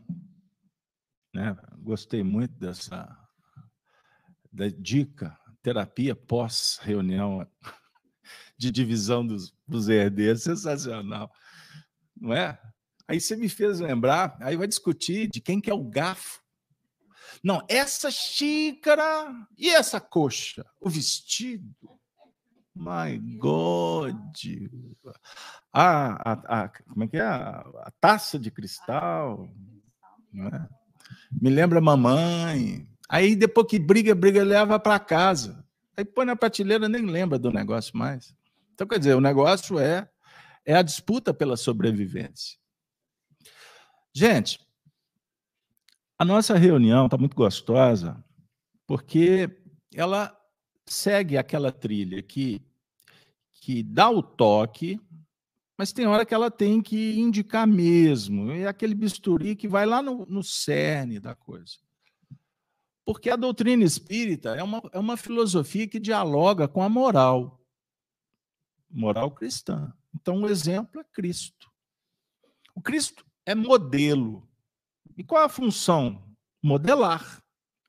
né? 1.35 1.57
Gostei 1.79 2.22
muito 2.22 2.55
dessa 2.55 3.27
da 4.53 4.68
dica, 4.68 5.39
terapia 5.62 6.14
pós-reunião 6.14 7.47
de 8.57 8.71
divisão 8.71 9.27
dos, 9.27 9.53
dos 9.67 9.89
herdeiros, 9.89 10.43
sensacional, 10.43 11.31
não 12.17 12.33
é? 12.33 12.59
Aí 13.09 13.21
você 13.21 13.37
me 13.37 13.49
fez 13.49 13.79
lembrar, 13.79 14.37
aí 14.41 14.57
vai 14.57 14.67
discutir 14.67 15.29
de 15.29 15.41
quem 15.41 15.61
que 15.61 15.71
é 15.71 15.75
o 15.75 15.85
garfo. 15.85 16.41
Não, 17.43 17.65
essa 17.69 18.11
xícara 18.11 19.33
e 19.57 19.69
essa 19.71 20.01
coxa, 20.01 20.65
o 20.81 20.89
vestido. 20.89 21.75
My 22.75 23.17
God! 23.39 24.17
A, 25.73 26.33
a, 26.33 26.63
a 26.65 26.69
como 26.69 27.05
é 27.05 27.09
que 27.09 27.17
é? 27.17 27.23
A, 27.23 27.61
a 27.85 27.93
taça 28.01 28.39
de 28.39 28.51
cristal. 28.51 29.49
É? 30.35 30.69
Me 31.41 31.49
lembra 31.49 31.81
mamãe. 31.81 32.87
Aí 33.09 33.37
depois 33.37 33.67
que 33.69 33.79
briga, 33.79 34.15
briga, 34.15 34.43
leva 34.43 34.79
para 34.79 34.99
casa. 34.99 35.65
Aí 35.97 36.05
põe 36.05 36.27
na 36.27 36.37
prateleira, 36.37 36.89
nem 36.89 37.07
lembra 37.07 37.39
do 37.39 37.51
negócio 37.51 37.97
mais. 37.97 38.35
Então, 38.77 38.87
quer 38.87 38.99
dizer, 38.99 39.14
o 39.14 39.22
negócio 39.22 39.79
é, 39.79 40.07
é 40.62 40.77
a 40.77 40.83
disputa 40.83 41.33
pela 41.33 41.57
sobrevivência. 41.57 42.59
Gente, 44.14 44.61
a 46.18 46.27
nossa 46.27 46.59
reunião 46.59 47.07
está 47.07 47.16
muito 47.16 47.35
gostosa, 47.35 48.22
porque 48.87 49.49
ela 49.95 50.39
segue 50.85 51.39
aquela 51.39 51.72
trilha 51.72 52.22
que, 52.22 52.61
que 53.55 53.83
dá 53.83 54.11
o 54.11 54.22
toque, 54.22 55.01
mas 55.79 55.91
tem 55.91 56.07
hora 56.07 56.27
que 56.27 56.35
ela 56.35 56.51
tem 56.51 56.83
que 56.83 57.18
indicar 57.18 57.66
mesmo. 57.66 58.51
É 58.51 58.66
aquele 58.66 58.95
bisturi 58.95 59.57
que 59.57 59.66
vai 59.66 59.87
lá 59.87 60.03
no, 60.03 60.27
no 60.27 60.43
cerne 60.43 61.18
da 61.18 61.35
coisa. 61.35 61.79
Porque 63.07 63.31
a 63.31 63.37
doutrina 63.37 63.85
espírita 63.85 64.55
é 64.55 64.62
uma, 64.62 64.83
é 64.93 64.99
uma 64.99 65.16
filosofia 65.16 65.89
que 65.89 65.99
dialoga 65.99 66.68
com 66.68 66.83
a 66.83 66.91
moral 66.91 67.56
moral 68.91 69.30
cristã. 69.30 69.93
Então, 70.14 70.43
o 70.43 70.49
exemplo 70.49 71.01
é 71.01 71.05
Cristo. 71.05 71.70
O 72.74 72.80
Cristo 72.80 73.24
é 73.45 73.55
modelo. 73.55 74.49
E 75.16 75.24
qual 75.24 75.43
é 75.43 75.45
a 75.45 75.49
função? 75.49 76.22
Modelar, 76.62 77.43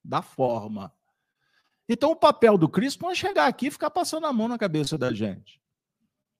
da 0.03 0.21
forma. 0.21 0.93
Então, 1.89 2.11
o 2.11 2.15
papel 2.15 2.57
do 2.57 2.69
Cristo 2.69 3.01
não 3.01 3.11
é 3.11 3.15
chegar 3.15 3.47
aqui 3.47 3.67
e 3.67 3.71
ficar 3.71 3.89
passando 3.89 4.25
a 4.27 4.33
mão 4.33 4.47
na 4.47 4.57
cabeça 4.57 4.97
da 4.97 5.13
gente. 5.13 5.61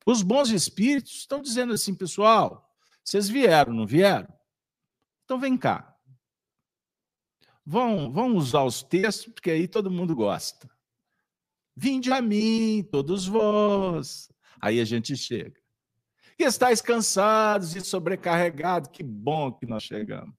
Os 0.05 0.21
bons 0.21 0.49
espíritos 0.49 1.13
estão 1.13 1.41
dizendo 1.41 1.73
assim, 1.73 1.93
pessoal, 1.93 2.73
vocês 3.03 3.27
vieram, 3.27 3.73
não 3.73 3.85
vieram? 3.85 4.31
Então, 5.25 5.39
vem 5.39 5.57
cá. 5.57 5.93
Vão, 7.65 8.11
vão 8.11 8.35
usar 8.35 8.63
os 8.63 8.81
textos, 8.81 9.33
porque 9.33 9.51
aí 9.51 9.67
todo 9.67 9.91
mundo 9.91 10.15
gosta. 10.15 10.69
Vinde 11.75 12.11
a 12.11 12.21
mim, 12.21 12.87
todos 12.89 13.27
vós, 13.27 14.29
Aí 14.61 14.79
a 14.79 14.85
gente 14.85 15.15
chega. 15.15 15.59
E 16.39 16.43
estáis 16.43 16.81
cansados 16.81 17.75
e 17.75 17.81
sobrecarregados, 17.81 18.91
que 18.91 19.01
bom 19.01 19.51
que 19.51 19.65
nós 19.65 19.81
chegamos. 19.81 20.35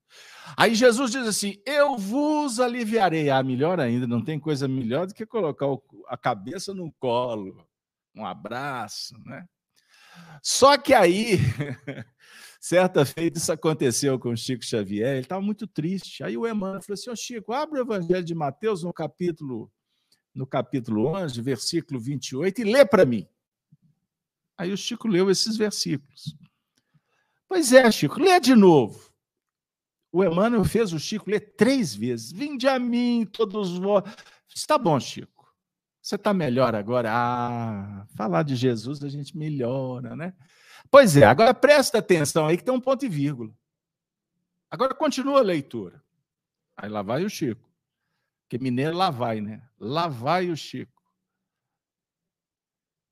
Aí 0.57 0.75
Jesus 0.75 1.11
diz 1.11 1.27
assim: 1.27 1.61
Eu 1.67 1.97
vos 1.99 2.61
aliviarei. 2.61 3.31
Ah, 3.31 3.43
melhor 3.43 3.81
ainda, 3.81 4.07
não 4.07 4.23
tem 4.23 4.39
coisa 4.39 4.69
melhor 4.69 5.09
do 5.09 5.15
que 5.15 5.27
colocar 5.27 5.67
a 6.07 6.17
cabeça 6.17 6.73
no 6.73 6.93
colo, 7.01 7.67
um 8.15 8.25
abraço, 8.25 9.19
né? 9.25 9.45
Só 10.41 10.77
que 10.79 10.95
aí, 10.95 11.39
certa 12.61 13.05
feita, 13.05 13.39
isso 13.39 13.53
aconteceu 13.53 14.19
com 14.21 14.31
o 14.31 14.37
Chico 14.37 14.65
Xavier, 14.65 15.11
ele 15.11 15.21
estava 15.21 15.41
muito 15.41 15.67
triste. 15.67 16.23
Aí 16.23 16.37
o 16.37 16.47
Emmanuel 16.47 16.81
falou 16.81 16.95
assim: 16.95 17.11
Ô 17.11 17.17
Chico, 17.17 17.53
abre 17.53 17.81
o 17.81 17.83
Evangelho 17.83 18.25
de 18.25 18.35
Mateus 18.37 18.85
no 18.85 18.93
capítulo, 18.93 19.69
no 20.33 20.47
capítulo 20.47 21.07
11, 21.09 21.41
versículo 21.43 21.99
28, 21.99 22.61
e 22.61 22.65
lê 22.65 22.85
para 22.85 23.05
mim. 23.05 23.27
Aí 24.59 24.73
o 24.73 24.77
Chico 24.77 25.07
leu 25.07 25.31
esses 25.31 25.57
versículos. 25.57 26.37
Pois 27.49 27.73
é, 27.73 27.91
Chico, 27.93 28.21
lê 28.21 28.41
de 28.41 28.57
novo. 28.57 29.09
O 30.11 30.25
Emmanuel 30.25 30.65
fez 30.65 30.93
o 30.93 30.99
Chico 30.99 31.31
ler 31.31 31.55
três 31.55 31.95
vezes. 31.95 32.33
Vinde 32.33 32.67
a 32.67 32.79
mim, 32.79 33.25
todos 33.25 33.79
vós. 33.79 34.05
Está 34.53 34.77
bom, 34.77 34.99
Chico. 34.99 35.55
Você 36.03 36.17
está 36.17 36.35
melhor 36.35 36.75
agora? 36.75 37.11
Ah, 37.13 38.07
falar 38.17 38.43
de 38.43 38.57
Jesus 38.57 39.03
a 39.03 39.09
gente 39.09 39.37
melhora, 39.37 40.17
né? 40.17 40.35
Pois 40.91 41.17
é, 41.17 41.25
agora 41.25 41.55
presta 41.55 41.99
atenção 41.99 42.47
aí 42.47 42.57
que 42.57 42.65
tem 42.65 42.75
um 42.75 42.81
ponto 42.81 43.05
e 43.05 43.09
vírgula. 43.09 43.53
Agora 44.71 44.95
continua 44.95 45.41
a 45.41 45.43
leitura. 45.43 46.03
Aí 46.77 46.89
lá 46.89 47.03
vai 47.03 47.25
o 47.25 47.31
Chico. 47.31 47.69
Porque 48.43 48.63
mineiro 48.63 48.97
lá 48.97 49.11
vai, 49.11 49.41
né? 49.41 49.63
Lá 49.79 50.09
vai 50.09 50.51
o 50.51 50.57
Chico. 50.57 50.98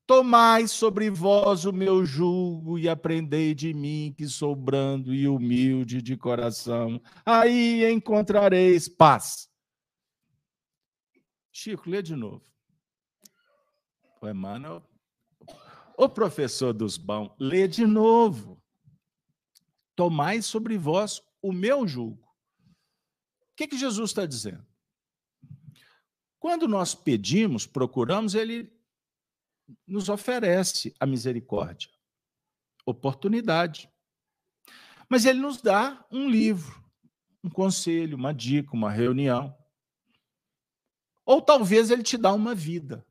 Tomai 0.07 0.69
sobre 0.69 1.09
vós 1.09 1.65
o 1.65 1.73
meu 1.73 2.05
jugo 2.05 2.79
e 2.79 2.87
aprendei 2.87 3.53
de 3.53 3.73
mim, 3.73 4.15
que 4.17 4.25
sou 4.25 4.55
brando 4.55 5.13
e 5.13 5.27
humilde 5.27 6.01
de 6.01 6.15
coração. 6.15 7.01
Aí 7.25 7.83
encontrareis 7.91 8.87
paz. 8.87 9.49
Chico, 11.51 11.89
lê 11.89 12.01
de 12.01 12.15
novo. 12.15 12.41
O 14.21 14.29
Emmanuel, 14.29 14.81
o 15.97 16.07
professor 16.07 16.71
dos 16.71 16.95
bons, 16.95 17.29
lê 17.37 17.67
de 17.67 17.85
novo. 17.85 18.63
Tomai 19.93 20.41
sobre 20.41 20.77
vós 20.77 21.21
o 21.41 21.51
meu 21.51 21.85
jugo. 21.85 22.23
O 22.23 23.55
que, 23.57 23.67
que 23.67 23.77
Jesus 23.77 24.11
está 24.11 24.25
dizendo? 24.25 24.65
Quando 26.39 26.65
nós 26.65 26.95
pedimos, 26.95 27.67
procuramos, 27.67 28.35
ele 28.35 28.76
nos 29.85 30.09
oferece 30.09 30.93
a 30.99 31.05
misericórdia, 31.05 31.89
oportunidade. 32.85 33.89
Mas 35.09 35.25
ele 35.25 35.39
nos 35.39 35.61
dá 35.61 36.05
um 36.11 36.29
livro, 36.29 36.83
um 37.43 37.49
conselho, 37.49 38.17
uma 38.17 38.33
dica, 38.33 38.73
uma 38.73 38.91
reunião. 38.91 39.55
Ou 41.25 41.41
talvez 41.41 41.91
ele 41.91 42.03
te 42.03 42.17
dá 42.17 42.33
uma 42.33 42.53
vida. 42.55 43.05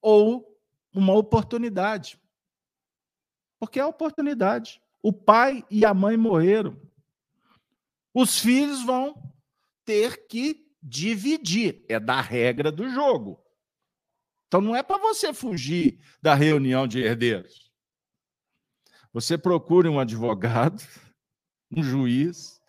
Ou 0.00 0.58
uma 0.92 1.14
oportunidade. 1.14 2.20
Porque 3.58 3.78
é 3.78 3.82
a 3.82 3.88
oportunidade. 3.88 4.80
O 5.02 5.12
pai 5.12 5.64
e 5.70 5.84
a 5.84 5.94
mãe 5.94 6.16
morreram. 6.16 6.80
Os 8.12 8.38
filhos 8.38 8.82
vão 8.82 9.32
ter 9.84 10.26
que 10.26 10.68
dividir. 10.82 11.84
É 11.88 12.00
da 12.00 12.20
regra 12.20 12.72
do 12.72 12.88
jogo. 12.88 13.39
Então 14.50 14.60
não 14.60 14.74
é 14.74 14.82
para 14.82 14.98
você 14.98 15.32
fugir 15.32 16.00
da 16.20 16.34
reunião 16.34 16.84
de 16.84 16.98
herdeiros. 16.98 17.70
Você 19.12 19.38
procure 19.38 19.88
um 19.88 20.00
advogado, 20.00 20.82
um 21.70 21.80
juiz. 21.84 22.60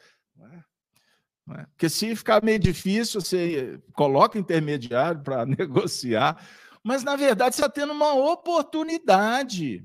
Não 1.43 1.55
é? 1.55 1.65
Porque 1.71 1.89
se 1.89 2.15
ficar 2.15 2.43
meio 2.43 2.59
difícil, 2.59 3.19
você 3.19 3.81
coloca 3.93 4.37
intermediário 4.37 5.23
para 5.23 5.43
negociar. 5.57 6.47
Mas, 6.83 7.03
na 7.03 7.15
verdade, 7.15 7.55
você 7.55 7.61
está 7.63 7.73
tendo 7.73 7.93
uma 7.93 8.13
oportunidade. 8.13 9.83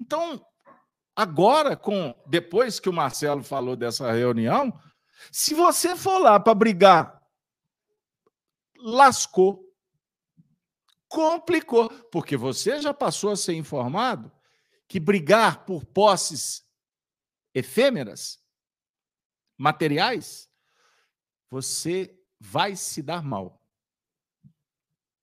Então, 0.00 0.42
agora, 1.14 1.76
com 1.76 2.14
depois 2.26 2.80
que 2.80 2.88
o 2.88 2.92
Marcelo 2.92 3.42
falou 3.42 3.76
dessa 3.76 4.10
reunião, 4.10 4.72
se 5.30 5.52
você 5.52 5.94
for 5.94 6.16
lá 6.16 6.40
para 6.40 6.54
brigar, 6.54 7.22
lascou 8.78 9.61
complicou, 11.12 11.90
porque 12.10 12.38
você 12.38 12.80
já 12.80 12.94
passou 12.94 13.32
a 13.32 13.36
ser 13.36 13.52
informado 13.52 14.32
que 14.88 14.98
brigar 14.98 15.66
por 15.66 15.84
posses 15.84 16.66
efêmeras, 17.54 18.42
materiais, 19.58 20.50
você 21.50 22.18
vai 22.40 22.74
se 22.74 23.02
dar 23.02 23.22
mal. 23.22 23.62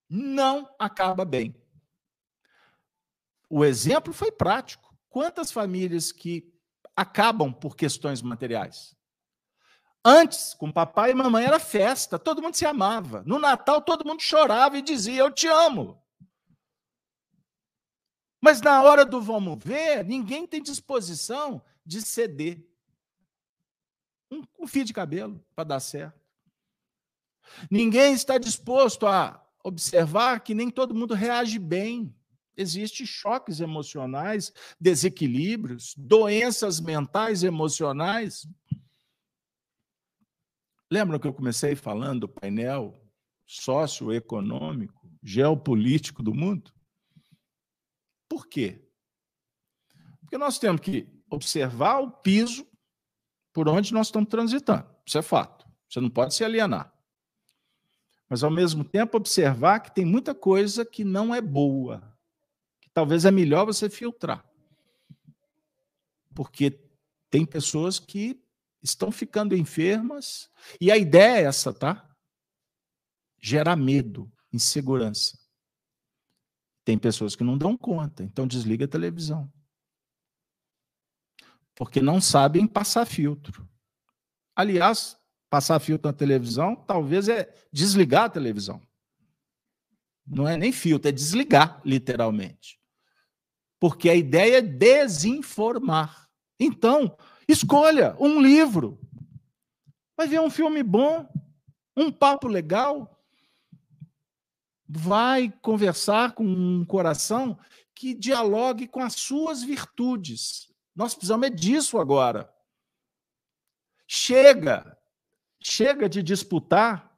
Não 0.07 0.69
acaba 0.77 1.25
bem. 1.25 1.59
O 3.49 3.65
exemplo 3.65 4.13
foi 4.13 4.31
prático. 4.31 4.95
Quantas 5.09 5.51
famílias 5.51 6.11
que 6.11 6.53
acabam 6.95 7.51
por 7.51 7.75
questões 7.75 8.21
materiais. 8.21 8.95
Antes, 10.11 10.55
com 10.55 10.71
papai 10.71 11.11
e 11.11 11.13
mamãe, 11.13 11.45
era 11.45 11.59
festa, 11.59 12.17
todo 12.17 12.41
mundo 12.41 12.55
se 12.55 12.65
amava. 12.65 13.21
No 13.27 13.37
Natal, 13.37 13.79
todo 13.79 14.03
mundo 14.03 14.23
chorava 14.23 14.75
e 14.75 14.81
dizia: 14.81 15.21
Eu 15.21 15.31
te 15.31 15.45
amo. 15.47 16.01
Mas 18.41 18.59
na 18.59 18.81
hora 18.81 19.05
do 19.05 19.21
vamos 19.21 19.63
ver, 19.63 20.03
ninguém 20.03 20.47
tem 20.47 20.63
disposição 20.63 21.61
de 21.85 22.01
ceder 22.01 22.65
um, 24.31 24.41
um 24.61 24.65
fio 24.65 24.83
de 24.83 24.93
cabelo 24.93 25.45
para 25.53 25.65
dar 25.65 25.79
certo. 25.79 26.19
Ninguém 27.69 28.13
está 28.13 28.39
disposto 28.39 29.05
a 29.05 29.45
observar 29.63 30.39
que 30.39 30.55
nem 30.55 30.71
todo 30.71 30.95
mundo 30.95 31.13
reage 31.13 31.59
bem. 31.59 32.15
Existem 32.57 33.05
choques 33.05 33.59
emocionais, 33.59 34.51
desequilíbrios, 34.81 35.93
doenças 35.95 36.79
mentais 36.79 37.43
emocionais. 37.43 38.47
Lembram 40.91 41.19
que 41.19 41.27
eu 41.27 41.33
comecei 41.33 41.75
falando 41.75 42.21
do 42.21 42.29
painel 42.29 42.99
socioeconômico, 43.45 45.09
geopolítico 45.21 46.23
do 46.23 46.33
mundo? 46.33 46.71
Por 48.27 48.47
quê? 48.47 48.81
Porque 50.21 50.37
nós 50.37 50.57
temos 50.57 50.81
que 50.81 51.07
observar 51.29 51.99
o 51.99 52.11
piso 52.11 52.67
por 53.53 53.67
onde 53.67 53.93
nós 53.93 54.07
estamos 54.07 54.29
transitando. 54.29 54.87
Isso 55.05 55.17
é 55.17 55.21
fato. 55.21 55.67
Você 55.87 55.99
não 55.99 56.09
pode 56.09 56.33
se 56.33 56.43
alienar. 56.43 56.93
Mas, 58.29 58.43
ao 58.43 58.51
mesmo 58.51 58.83
tempo, 58.83 59.17
observar 59.17 59.79
que 59.79 59.93
tem 59.93 60.05
muita 60.05 60.35
coisa 60.35 60.85
que 60.85 61.03
não 61.03 61.33
é 61.33 61.41
boa, 61.41 62.15
que 62.79 62.89
talvez 62.91 63.25
é 63.25 63.31
melhor 63.31 63.65
você 63.65 63.89
filtrar. 63.89 64.45
Porque 66.35 66.79
tem 67.31 67.43
pessoas 67.43 67.97
que 67.97 68.39
estão 68.81 69.11
ficando 69.11 69.55
enfermas, 69.55 70.49
e 70.79 70.91
a 70.91 70.97
ideia 70.97 71.41
é 71.41 71.43
essa, 71.43 71.73
tá? 71.73 72.09
Gerar 73.39 73.75
medo, 73.75 74.31
insegurança. 74.51 75.37
Tem 76.83 76.97
pessoas 76.97 77.35
que 77.35 77.43
não 77.43 77.57
dão 77.57 77.77
conta, 77.77 78.23
então 78.23 78.47
desliga 78.47 78.85
a 78.85 78.87
televisão. 78.87 79.51
Porque 81.75 82.01
não 82.01 82.19
sabem 82.19 82.67
passar 82.67 83.05
filtro. 83.05 83.67
Aliás, 84.55 85.17
passar 85.49 85.79
filtro 85.79 86.11
na 86.11 86.17
televisão 86.17 86.75
talvez 86.75 87.29
é 87.29 87.53
desligar 87.71 88.25
a 88.25 88.29
televisão. 88.29 88.81
Não 90.25 90.47
é 90.47 90.57
nem 90.57 90.71
filtro, 90.71 91.09
é 91.09 91.11
desligar, 91.11 91.81
literalmente. 91.85 92.79
Porque 93.79 94.09
a 94.09 94.15
ideia 94.15 94.57
é 94.57 94.61
desinformar. 94.61 96.29
Então, 96.59 97.17
Escolha 97.49 98.15
um 98.19 98.39
livro. 98.39 99.01
Vai 100.15 100.27
ver 100.27 100.39
um 100.39 100.51
filme 100.51 100.83
bom, 100.83 101.27
um 101.97 102.11
papo 102.11 102.47
legal. 102.47 103.19
Vai 104.87 105.51
conversar 105.59 106.33
com 106.33 106.43
um 106.43 106.85
coração 106.85 107.57
que 107.95 108.13
dialogue 108.13 108.87
com 108.87 109.01
as 109.01 109.15
suas 109.15 109.63
virtudes. 109.63 110.71
Nós 110.95 111.15
precisamos 111.15 111.47
é 111.47 111.49
disso 111.49 111.97
agora. 111.97 112.53
Chega, 114.07 114.95
chega 115.59 116.07
de 116.07 116.21
disputar, 116.21 117.17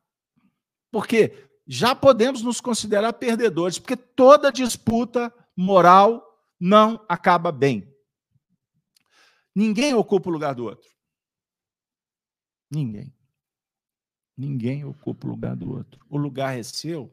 porque 0.90 1.50
já 1.68 1.94
podemos 1.94 2.42
nos 2.42 2.62
considerar 2.62 3.12
perdedores, 3.12 3.78
porque 3.78 3.98
toda 3.98 4.50
disputa 4.50 5.34
moral 5.58 6.26
não 6.58 7.06
acaba 7.10 7.52
bem. 7.52 7.91
Ninguém 9.56 9.94
ocupa 9.94 10.30
o 10.30 10.32
lugar 10.32 10.56
do 10.56 10.66
outro. 10.66 10.90
Ninguém. 12.70 13.14
Ninguém 14.38 14.86
ocupa 14.86 15.28
o 15.28 15.30
lugar 15.32 15.56
do 15.56 15.72
outro. 15.72 16.06
O 16.10 16.18
lugar 16.18 16.58
é 16.58 16.64
seu, 16.64 17.12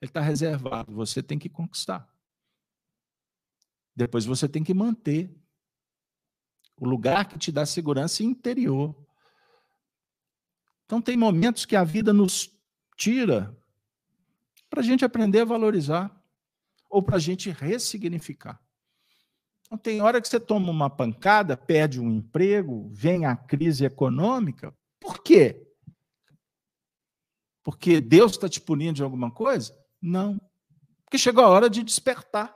ele 0.00 0.08
está 0.08 0.20
reservado. 0.20 0.94
Você 0.94 1.22
tem 1.22 1.38
que 1.38 1.48
conquistar. 1.48 2.08
Depois 3.94 4.24
você 4.24 4.48
tem 4.48 4.62
que 4.62 4.72
manter. 4.72 5.34
O 6.76 6.86
lugar 6.86 7.28
que 7.28 7.38
te 7.38 7.52
dá 7.52 7.66
segurança 7.66 8.22
interior. 8.22 8.96
Então, 10.84 11.00
tem 11.00 11.16
momentos 11.16 11.64
que 11.64 11.76
a 11.76 11.84
vida 11.84 12.12
nos 12.12 12.50
tira 12.96 13.56
para 14.68 14.80
a 14.80 14.82
gente 14.82 15.04
aprender 15.04 15.40
a 15.40 15.44
valorizar 15.44 16.10
ou 16.90 17.02
para 17.02 17.16
a 17.16 17.20
gente 17.20 17.50
ressignificar. 17.50 18.60
Então, 19.72 19.78
tem 19.78 20.02
hora 20.02 20.20
que 20.20 20.28
você 20.28 20.38
toma 20.38 20.70
uma 20.70 20.90
pancada, 20.90 21.56
perde 21.56 21.98
um 21.98 22.10
emprego, 22.10 22.90
vem 22.92 23.24
a 23.24 23.34
crise 23.34 23.86
econômica. 23.86 24.76
Por 25.00 25.22
quê? 25.22 25.66
Porque 27.62 27.98
Deus 27.98 28.32
está 28.32 28.50
te 28.50 28.60
punindo 28.60 28.94
de 28.94 29.02
alguma 29.02 29.30
coisa? 29.30 29.74
Não. 30.00 30.38
Porque 31.04 31.16
chegou 31.16 31.42
a 31.42 31.48
hora 31.48 31.70
de 31.70 31.82
despertar, 31.82 32.54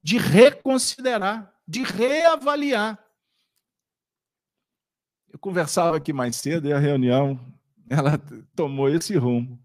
de 0.00 0.16
reconsiderar, 0.16 1.52
de 1.66 1.82
reavaliar. 1.82 3.04
Eu 5.28 5.40
conversava 5.40 5.96
aqui 5.96 6.12
mais 6.12 6.36
cedo 6.36 6.68
e 6.68 6.72
a 6.72 6.78
reunião 6.78 7.52
ela 7.90 8.16
tomou 8.54 8.88
esse 8.88 9.16
rumo. 9.16 9.60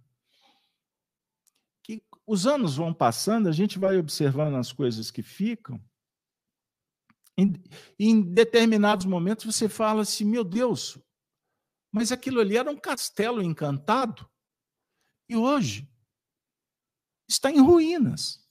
Que 1.83 2.01
os 2.25 2.47
anos 2.47 2.77
vão 2.77 2.95
passando, 2.95 3.47
a 3.47 3.51
gente 3.51 3.77
vai 3.77 3.97
observando 3.97 4.55
as 4.55 4.71
coisas 4.71 5.11
que 5.11 5.21
ficam 5.21 5.79
em, 7.37 7.53
em 7.99 8.21
determinados 8.21 9.05
momentos 9.05 9.45
você 9.45 9.69
fala 9.69 10.01
assim: 10.01 10.25
meu 10.25 10.43
Deus, 10.43 10.97
mas 11.91 12.11
aquilo 12.11 12.39
ali 12.41 12.57
era 12.57 12.71
um 12.71 12.77
castelo 12.77 13.41
encantado 13.41 14.27
e 15.29 15.35
hoje 15.35 15.87
está 17.29 17.51
em 17.51 17.59
ruínas. 17.59 18.45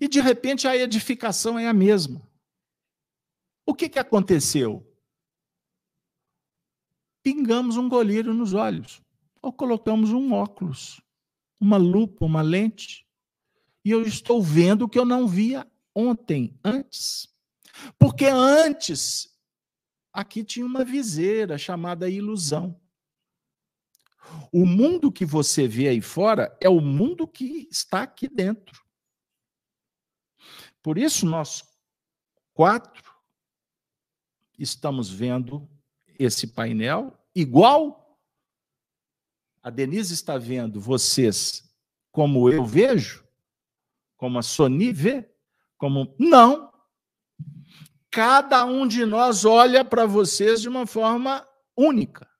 E 0.00 0.08
de 0.08 0.20
repente 0.20 0.66
a 0.66 0.74
edificação 0.74 1.58
é 1.58 1.68
a 1.68 1.74
mesma. 1.74 2.26
O 3.66 3.74
que, 3.74 3.88
que 3.88 3.98
aconteceu? 3.98 4.88
Pingamos 7.22 7.76
um 7.76 7.88
golírio 7.88 8.32
nos 8.32 8.54
olhos, 8.54 9.02
ou 9.40 9.52
colocamos 9.52 10.10
um 10.10 10.32
óculos, 10.32 11.00
uma 11.60 11.76
lupa, 11.76 12.24
uma 12.24 12.42
lente, 12.42 13.06
e 13.84 13.90
eu 13.90 14.02
estou 14.02 14.42
vendo 14.42 14.82
o 14.82 14.88
que 14.88 14.98
eu 14.98 15.04
não 15.04 15.28
via 15.28 15.70
ontem, 15.94 16.58
antes. 16.64 17.28
Porque 17.98 18.26
antes, 18.26 19.28
aqui 20.12 20.44
tinha 20.44 20.66
uma 20.66 20.84
viseira 20.84 21.56
chamada 21.56 22.08
ilusão. 22.08 22.80
O 24.52 24.64
mundo 24.64 25.10
que 25.10 25.24
você 25.24 25.66
vê 25.66 25.88
aí 25.88 26.00
fora 26.00 26.56
é 26.60 26.68
o 26.68 26.80
mundo 26.80 27.26
que 27.26 27.68
está 27.70 28.02
aqui 28.02 28.28
dentro. 28.28 28.82
Por 30.82 30.98
isso, 30.98 31.26
nós 31.26 31.64
quatro 32.54 33.12
estamos 34.58 35.10
vendo 35.10 35.68
esse 36.18 36.46
painel 36.46 37.18
igual 37.34 38.02
a 39.62 39.70
Denise 39.70 40.12
está 40.12 40.36
vendo 40.36 40.80
vocês 40.80 41.72
como 42.10 42.50
eu 42.50 42.64
vejo, 42.64 43.26
como 44.16 44.38
a 44.38 44.42
Sony 44.42 44.92
vê, 44.92 45.31
como 45.82 46.14
não. 46.16 46.72
Cada 48.08 48.64
um 48.64 48.86
de 48.86 49.04
nós 49.04 49.44
olha 49.44 49.84
para 49.84 50.06
vocês 50.06 50.60
de 50.60 50.68
uma 50.68 50.86
forma 50.86 51.44
única. 51.76 52.30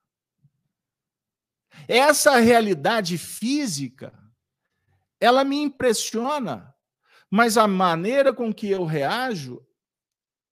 Essa 1.88 2.36
realidade 2.36 3.18
física, 3.18 4.16
ela 5.18 5.43
me 5.43 5.57
impressiona, 5.57 6.72
mas 7.28 7.59
a 7.59 7.66
maneira 7.66 8.32
com 8.32 8.55
que 8.55 8.70
eu 8.70 8.84
reajo 8.84 9.61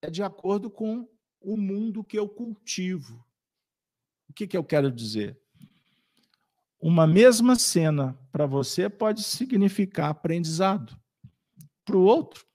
é 0.03 0.11
de 0.11 0.25
acordo 0.25 0.69
com 0.69 1.09
o 1.41 1.57
mundo 1.57 2.03
que 2.03 2.19
eu 2.19 2.29
cultivo. 2.29 3.25
O 4.29 4.33
que, 4.33 4.49
que 4.49 4.57
eu 4.57 4.65
quero 4.65 4.91
dizer? 4.91 5.41
Uma 6.81 7.07
mesma 7.07 7.55
cena 7.55 8.19
para 8.33 8.47
você 8.47 8.91
pode 8.91 9.23
significar 9.23 10.11
aprendizado. 10.11 11.01
Para 11.85 11.97
o 11.97 12.03
outro, 12.03 12.50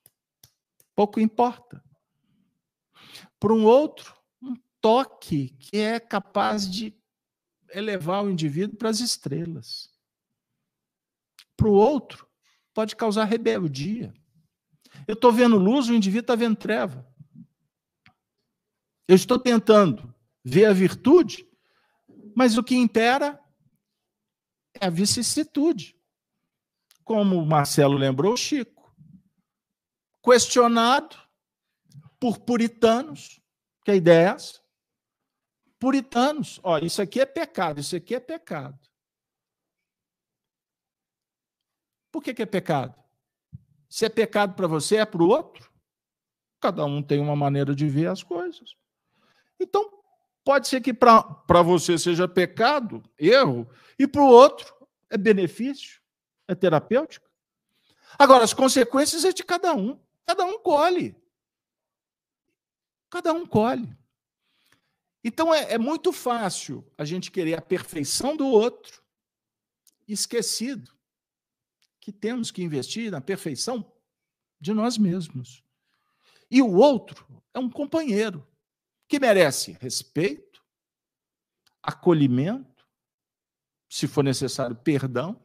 pouco 0.96 1.20
importa. 1.20 1.84
Para 3.40 3.54
um 3.54 3.66
outro, 3.66 4.16
um 4.42 4.56
toque 4.80 5.50
que 5.60 5.78
é 5.78 6.00
capaz 6.00 6.70
de 6.70 6.96
elevar 7.70 8.24
o 8.24 8.30
indivíduo 8.30 8.78
para 8.78 8.90
as 8.90 9.00
estrelas. 9.00 9.90
Para 11.58 11.68
o 11.68 11.74
outro, 11.74 12.28
pode 12.74 12.96
causar 12.96 13.26
rebeldia. 13.26 14.14
Eu 15.08 15.14
estou 15.14 15.32
vendo 15.32 15.58
luz, 15.58 15.90
o 15.90 15.94
indivíduo 15.94 16.22
está 16.22 16.36
vendo 16.36 16.56
treva. 16.56 17.06
Eu 19.08 19.16
estou 19.16 19.38
tentando 19.38 20.14
ver 20.44 20.66
a 20.66 20.74
virtude, 20.74 21.48
mas 22.36 22.58
o 22.58 22.64
que 22.64 22.76
impera 22.76 23.40
é 24.80 24.88
a 24.88 24.90
vicissitude. 24.90 25.96
Como 27.04 27.38
o 27.38 27.46
Marcelo 27.46 27.98
lembrou, 27.98 28.36
Chico 28.36 28.75
questionado 30.26 31.16
por 32.20 32.40
puritanos, 32.40 33.40
que 33.84 33.92
é 33.92 33.98
essa. 34.08 34.60
Puritanos, 35.78 36.60
ó, 36.64 36.80
isso 36.80 37.00
aqui 37.00 37.22
é 37.22 37.26
pecado, 37.28 37.80
isso 37.80 37.96
aqui 37.96 38.16
é 38.16 38.20
pecado. 38.20 38.80
Por 42.12 42.24
que, 42.24 42.34
que 42.34 42.42
é 42.42 42.46
pecado? 42.46 42.96
Se 43.88 44.06
é 44.06 44.10
pecado 44.10 44.56
para 44.56 44.66
você, 44.66 44.98
é 44.98 45.06
para 45.06 45.22
o 45.22 45.28
outro? 45.28 45.72
Cada 46.60 46.84
um 46.86 47.04
tem 47.04 47.20
uma 47.20 47.36
maneira 47.36 47.76
de 47.76 47.88
ver 47.88 48.08
as 48.08 48.24
coisas. 48.24 48.76
Então, 49.60 50.02
pode 50.44 50.68
ser 50.68 50.82
que 50.82 50.94
para 50.94 51.62
você 51.62 52.00
seja 52.00 52.28
pecado, 52.28 53.04
erro, 53.20 53.70
e 54.00 54.08
para 54.08 54.24
o 54.24 54.28
outro 54.28 54.74
é 55.10 55.18
benefício, 55.18 56.02
é 56.48 56.56
terapêutico. 56.56 57.30
Agora, 58.18 58.44
as 58.44 58.54
consequências 58.54 59.24
é 59.24 59.32
de 59.32 59.44
cada 59.44 59.74
um. 59.76 60.00
Cada 60.26 60.46
um 60.46 60.60
colhe. 60.60 61.16
Cada 63.10 63.34
um 63.34 63.46
colhe. 63.46 63.96
Então 65.24 65.54
é, 65.54 65.74
é 65.74 65.78
muito 65.78 66.12
fácil 66.12 66.86
a 66.98 67.04
gente 67.04 67.32
querer 67.32 67.58
a 67.58 67.62
perfeição 67.62 68.36
do 68.36 68.46
outro, 68.46 69.04
esquecido 70.08 70.96
que 72.00 72.12
temos 72.12 72.52
que 72.52 72.62
investir 72.62 73.10
na 73.10 73.20
perfeição 73.20 73.92
de 74.60 74.74
nós 74.74 74.98
mesmos. 74.98 75.64
E 76.52 76.62
o 76.62 76.74
outro 76.74 77.44
é 77.54 77.60
um 77.60 77.70
companheiro 77.70 78.48
que 79.08 79.20
merece 79.20 79.78
respeito, 79.82 80.64
acolhimento, 81.82 82.88
se 83.90 84.08
for 84.08 84.24
necessário, 84.24 84.76
perdão, 84.76 85.42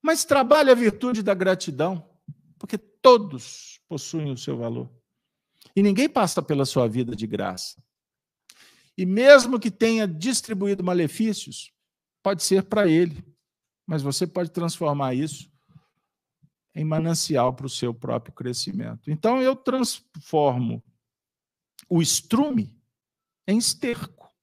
mas 0.00 0.24
trabalhe 0.24 0.70
a 0.70 0.74
virtude 0.74 1.22
da 1.22 1.34
gratidão, 1.34 2.08
porque 2.58 2.78
todos 2.78 3.80
possuem 3.88 4.30
o 4.32 4.36
seu 4.36 4.56
valor. 4.56 4.90
E 5.74 5.82
ninguém 5.82 6.08
passa 6.08 6.42
pela 6.42 6.64
sua 6.64 6.88
vida 6.88 7.14
de 7.14 7.26
graça. 7.26 7.82
E 8.96 9.04
mesmo 9.04 9.60
que 9.60 9.70
tenha 9.70 10.08
distribuído 10.08 10.82
malefícios, 10.82 11.72
pode 12.22 12.42
ser 12.42 12.62
para 12.62 12.88
ele, 12.88 13.22
mas 13.86 14.02
você 14.02 14.26
pode 14.26 14.50
transformar 14.50 15.14
isso 15.14 15.50
em 16.74 16.84
manancial 16.84 17.54
para 17.54 17.66
o 17.66 17.70
seu 17.70 17.92
próprio 17.94 18.34
crescimento. 18.34 19.10
Então 19.10 19.40
eu 19.40 19.54
transformo 19.54 20.82
o 21.88 22.02
estrume 22.02 22.74
em 23.46 23.58
esterco, 23.58 24.34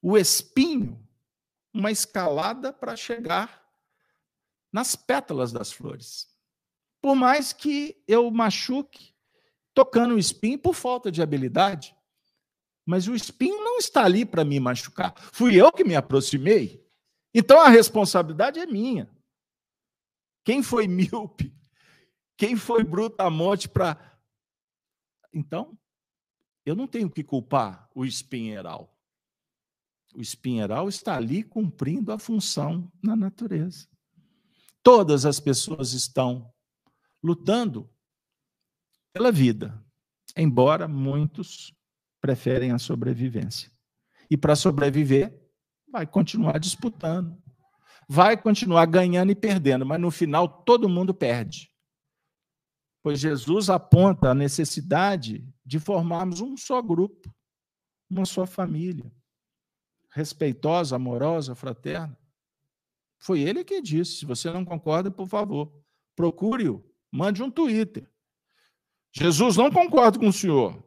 o 0.00 0.16
espinho, 0.16 1.04
uma 1.74 1.90
escalada 1.90 2.72
para 2.72 2.96
chegar 2.96 3.65
nas 4.76 4.94
pétalas 4.94 5.52
das 5.52 5.72
flores. 5.72 6.28
Por 7.00 7.16
mais 7.16 7.50
que 7.50 7.96
eu 8.06 8.30
machuque, 8.30 9.14
tocando 9.72 10.14
o 10.14 10.18
espinho 10.18 10.58
por 10.58 10.74
falta 10.74 11.10
de 11.10 11.22
habilidade. 11.22 11.96
Mas 12.84 13.08
o 13.08 13.14
espinho 13.14 13.56
não 13.64 13.78
está 13.78 14.04
ali 14.04 14.26
para 14.26 14.44
me 14.44 14.60
machucar. 14.60 15.14
Fui 15.32 15.58
eu 15.58 15.72
que 15.72 15.82
me 15.82 15.96
aproximei. 15.96 16.86
Então 17.32 17.58
a 17.58 17.70
responsabilidade 17.70 18.60
é 18.60 18.66
minha. 18.66 19.10
Quem 20.44 20.62
foi 20.62 20.86
míope? 20.86 21.56
Quem 22.36 22.54
foi 22.54 22.84
brutamonte 22.84 23.70
para. 23.70 24.20
Então, 25.32 25.78
eu 26.66 26.76
não 26.76 26.86
tenho 26.86 27.08
que 27.08 27.24
culpar 27.24 27.88
o 27.94 28.04
espinheiral. 28.04 28.94
O 30.14 30.20
espinheiral 30.20 30.86
está 30.86 31.16
ali 31.16 31.42
cumprindo 31.42 32.12
a 32.12 32.18
função 32.18 32.92
na 33.02 33.16
natureza. 33.16 33.88
Todas 34.86 35.26
as 35.26 35.40
pessoas 35.40 35.94
estão 35.94 36.48
lutando 37.20 37.90
pela 39.12 39.32
vida, 39.32 39.84
embora 40.36 40.86
muitos 40.86 41.74
preferem 42.20 42.70
a 42.70 42.78
sobrevivência. 42.78 43.68
E 44.30 44.36
para 44.36 44.54
sobreviver, 44.54 45.36
vai 45.90 46.06
continuar 46.06 46.60
disputando, 46.60 47.36
vai 48.08 48.40
continuar 48.40 48.86
ganhando 48.86 49.32
e 49.32 49.34
perdendo, 49.34 49.84
mas 49.84 50.00
no 50.00 50.12
final 50.12 50.62
todo 50.62 50.88
mundo 50.88 51.12
perde. 51.12 51.68
Pois 53.02 53.18
Jesus 53.18 53.68
aponta 53.68 54.30
a 54.30 54.34
necessidade 54.36 55.52
de 55.64 55.80
formarmos 55.80 56.40
um 56.40 56.56
só 56.56 56.80
grupo, 56.80 57.34
uma 58.08 58.24
só 58.24 58.46
família, 58.46 59.12
respeitosa, 60.12 60.94
amorosa, 60.94 61.56
fraterna. 61.56 62.16
Foi 63.18 63.40
ele 63.40 63.64
que 63.64 63.80
disse. 63.80 64.18
Se 64.18 64.26
você 64.26 64.50
não 64.50 64.64
concorda, 64.64 65.10
por 65.10 65.28
favor, 65.28 65.72
procure-o, 66.14 66.84
mande 67.10 67.42
um 67.42 67.50
Twitter. 67.50 68.08
Jesus 69.12 69.56
não 69.56 69.70
concorda 69.70 70.18
com 70.18 70.28
o 70.28 70.32
senhor. 70.32 70.82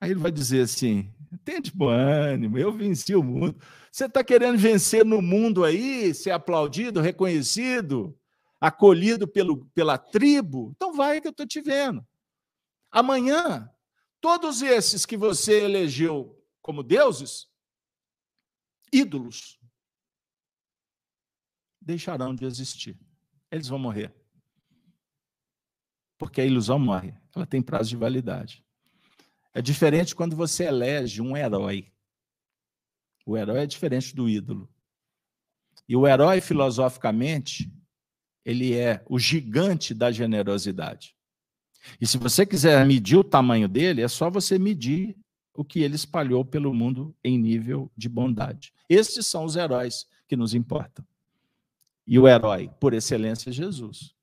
Aí 0.00 0.10
ele 0.10 0.20
vai 0.20 0.32
dizer 0.32 0.62
assim: 0.62 1.12
tente 1.44 1.74
bom 1.74 1.88
ânimo, 1.88 2.58
eu 2.58 2.72
venci 2.72 3.14
o 3.14 3.22
mundo. 3.22 3.56
Você 3.90 4.06
está 4.06 4.22
querendo 4.22 4.58
vencer 4.58 5.04
no 5.04 5.22
mundo 5.22 5.64
aí, 5.64 6.12
ser 6.12 6.32
aplaudido, 6.32 7.00
reconhecido, 7.00 8.18
acolhido 8.60 9.26
pelo, 9.26 9.64
pela 9.66 9.96
tribo? 9.96 10.72
Então 10.76 10.92
vai 10.92 11.20
que 11.20 11.28
eu 11.28 11.30
estou 11.30 11.46
te 11.46 11.60
vendo. 11.60 12.04
Amanhã, 12.90 13.70
todos 14.20 14.62
esses 14.62 15.06
que 15.06 15.16
você 15.16 15.62
elegeu 15.64 16.36
como 16.60 16.82
deuses, 16.82 17.48
ídolos, 18.92 19.58
deixarão 21.86 22.34
de 22.34 22.44
existir. 22.44 22.98
Eles 23.50 23.68
vão 23.68 23.78
morrer 23.78 24.12
porque 26.18 26.40
a 26.40 26.44
ilusão 26.44 26.78
morre, 26.78 27.14
ela 27.34 27.46
tem 27.46 27.62
prazo 27.62 27.90
de 27.90 27.96
validade. 27.96 28.64
É 29.52 29.60
diferente 29.60 30.14
quando 30.14 30.36
você 30.36 30.64
elege 30.64 31.20
um 31.20 31.36
herói. 31.36 31.90
O 33.24 33.36
herói 33.36 33.60
é 33.60 33.66
diferente 33.66 34.14
do 34.14 34.28
ídolo. 34.28 34.68
E 35.88 35.96
o 35.96 36.06
herói, 36.06 36.40
filosoficamente, 36.40 37.72
ele 38.44 38.74
é 38.74 39.02
o 39.08 39.18
gigante 39.18 39.94
da 39.94 40.10
generosidade. 40.10 41.14
E 42.00 42.06
se 42.06 42.18
você 42.18 42.44
quiser 42.44 42.84
medir 42.84 43.16
o 43.16 43.24
tamanho 43.24 43.68
dele, 43.68 44.02
é 44.02 44.08
só 44.08 44.30
você 44.30 44.58
medir 44.58 45.16
o 45.54 45.64
que 45.64 45.80
ele 45.80 45.94
espalhou 45.94 46.44
pelo 46.44 46.74
mundo 46.74 47.16
em 47.22 47.38
nível 47.38 47.90
de 47.96 48.08
bondade. 48.08 48.72
Estes 48.88 49.26
são 49.26 49.44
os 49.44 49.56
heróis 49.56 50.06
que 50.28 50.36
nos 50.36 50.54
importam. 50.54 51.06
E 52.06 52.18
o 52.18 52.28
herói, 52.28 52.70
por 52.80 52.94
excelência, 52.94 53.50
é 53.50 53.52
Jesus 53.52 54.16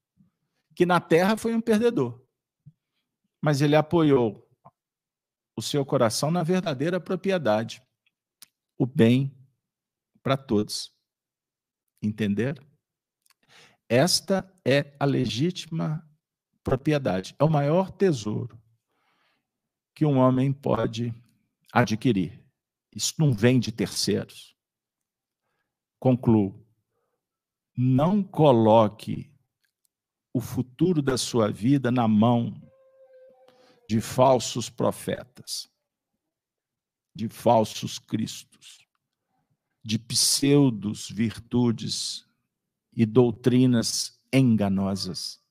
que 0.76 0.86
na 0.86 1.00
terra 1.00 1.38
foi 1.38 1.56
um 1.56 1.62
perdedor. 1.62 2.22
Mas 3.42 3.62
ele 3.62 3.76
apoiou 3.76 4.50
o 5.56 5.62
seu 5.62 5.86
coração 5.86 6.32
na 6.32 6.44
verdadeira 6.44 7.00
propriedade, 7.00 7.82
o 8.78 8.86
bem 8.86 9.36
para 10.22 10.36
todos. 10.36 10.92
Entender? 12.02 12.62
Esta 13.88 14.52
é 14.66 14.96
a 15.00 15.06
legítima 15.06 16.08
propriedade, 16.64 17.36
é 17.38 17.44
o 17.44 17.50
maior 17.50 17.92
tesouro 17.92 18.60
que 19.94 20.06
um 20.06 20.18
homem 20.18 20.52
pode 20.52 21.14
adquirir. 21.72 22.44
Isso 22.96 23.14
não 23.20 23.32
vem 23.32 23.60
de 23.60 23.72
terceiros. 23.72 24.56
Concluo. 26.00 26.63
Não 27.76 28.22
coloque 28.22 29.32
o 30.32 30.40
futuro 30.40 31.02
da 31.02 31.18
sua 31.18 31.52
vida 31.52 31.92
na 31.92 32.08
mão 32.08 32.62
de 33.90 34.00
falsos 34.00 34.70
profetas, 34.70 35.70
de 37.16 37.28
falsos 37.28 38.00
cristos, 38.00 38.88
de 39.84 39.98
pseudos 39.98 41.10
virtudes 41.10 42.26
e 42.96 43.06
doutrinas 43.06 44.20
enganosas. 44.32 45.42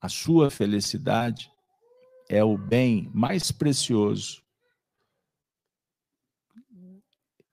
A 0.00 0.08
sua 0.08 0.50
felicidade 0.50 1.50
é 2.28 2.44
o 2.44 2.56
bem 2.56 3.10
mais 3.12 3.50
precioso 3.50 4.42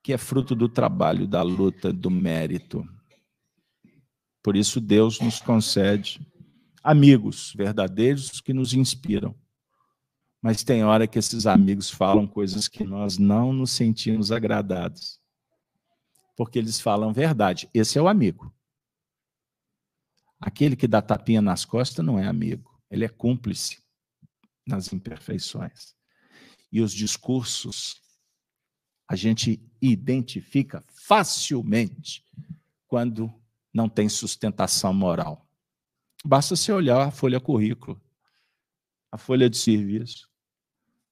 que 0.08 0.14
é 0.14 0.18
fruto 0.18 0.56
do 0.56 0.70
trabalho, 0.70 1.28
da 1.28 1.42
luta, 1.42 1.92
do 1.92 2.10
mérito. 2.10 2.88
Por 4.48 4.56
isso, 4.56 4.80
Deus 4.80 5.20
nos 5.20 5.42
concede 5.42 6.26
amigos 6.82 7.54
verdadeiros 7.54 8.40
que 8.40 8.54
nos 8.54 8.74
inspiram. 8.74 9.36
Mas 10.42 10.64
tem 10.64 10.86
hora 10.86 11.06
que 11.06 11.20
esses 11.20 11.46
amigos 11.46 11.90
falam 11.90 12.26
coisas 12.26 12.70
que 12.70 12.86
nós 12.86 13.18
não 13.18 13.52
nos 13.52 13.72
sentimos 13.72 14.32
agradados. 14.32 15.20
Porque 16.34 16.58
eles 16.58 16.80
falam 16.80 17.12
verdade. 17.12 17.70
Esse 17.74 18.00
é 18.00 18.02
o 18.02 18.08
amigo. 18.08 18.50
Aquele 20.40 20.78
que 20.78 20.88
dá 20.88 21.02
tapinha 21.02 21.42
nas 21.42 21.66
costas 21.66 22.06
não 22.06 22.18
é 22.18 22.26
amigo, 22.26 22.82
ele 22.90 23.04
é 23.04 23.10
cúmplice 23.10 23.84
nas 24.66 24.94
imperfeições. 24.94 25.94
E 26.72 26.80
os 26.80 26.94
discursos 26.94 28.02
a 29.10 29.16
gente 29.18 29.62
identifica 29.82 30.82
facilmente 30.88 32.24
quando 32.88 33.30
não 33.78 33.88
tem 33.88 34.10
sustentação 34.10 34.92
moral. 34.92 35.48
Basta 36.26 36.56
você 36.56 36.72
olhar 36.72 37.08
a 37.08 37.12
folha 37.12 37.40
currículo, 37.40 38.02
a 39.12 39.20
folha 39.20 39.48
de 39.48 39.56
serviço. 39.56 40.28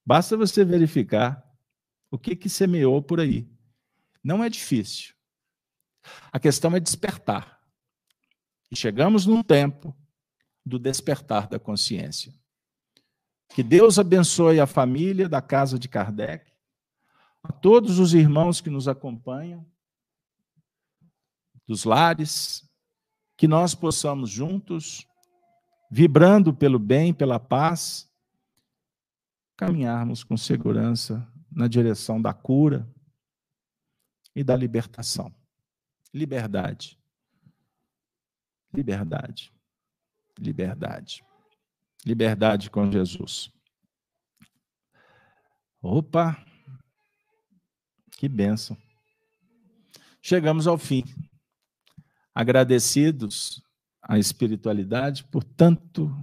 Basta 0.03 0.36
você 0.36 0.66
verificar 0.66 1.47
o 2.09 2.18
que, 2.18 2.36
que 2.36 2.49
semeou 2.49 3.03
por 3.03 3.20
aí. 3.20 3.47
Não 4.24 4.43
é 4.43 4.49
difícil. 4.49 5.13
A 6.32 6.39
questão 6.39 6.76
é 6.76 6.80
despertar. 6.80 7.61
E 8.72 8.76
chegamos 8.76 9.28
num 9.28 9.43
tempo 9.43 9.95
do 10.66 10.80
despertar 10.80 11.47
da 11.47 11.59
consciência. 11.59 12.34
Que 13.49 13.61
Deus 13.61 13.99
abençoe 13.99 14.59
a 14.59 14.66
família 14.66 15.30
da 15.30 15.39
casa 15.39 15.78
de 15.78 15.88
Kardec, 15.88 16.51
a 17.43 17.51
todos 17.51 17.99
os 17.99 18.16
irmãos 18.16 18.59
que 18.59 18.72
nos 18.72 18.88
acompanham, 18.88 19.63
dos 21.68 21.84
lares, 21.84 22.68
que 23.38 23.47
nós 23.47 23.76
possamos 23.76 24.30
juntos, 24.30 25.07
vibrando 25.89 26.53
pelo 26.53 26.80
bem, 26.80 27.13
pela 27.13 27.39
paz, 27.39 28.09
caminharmos 29.57 30.24
com 30.24 30.38
segurança 30.38 31.28
na 31.51 31.68
direção 31.68 32.22
da 32.22 32.34
cura 32.34 32.88
e 34.36 34.43
da 34.43 34.55
libertação. 34.55 35.34
Liberdade. 36.13 36.99
Liberdade. 38.74 39.53
Liberdade. 40.38 41.26
Liberdade 42.05 42.70
com 42.70 42.91
Jesus. 42.91 43.51
Opa! 45.82 46.43
Que 48.11 48.28
bênção. 48.28 48.78
Chegamos 50.22 50.68
ao 50.68 50.78
fim. 50.78 51.03
Agradecidos 52.36 53.63
à 54.01 54.19
espiritualidade 54.19 55.23
por 55.23 55.43
tanto 55.43 56.13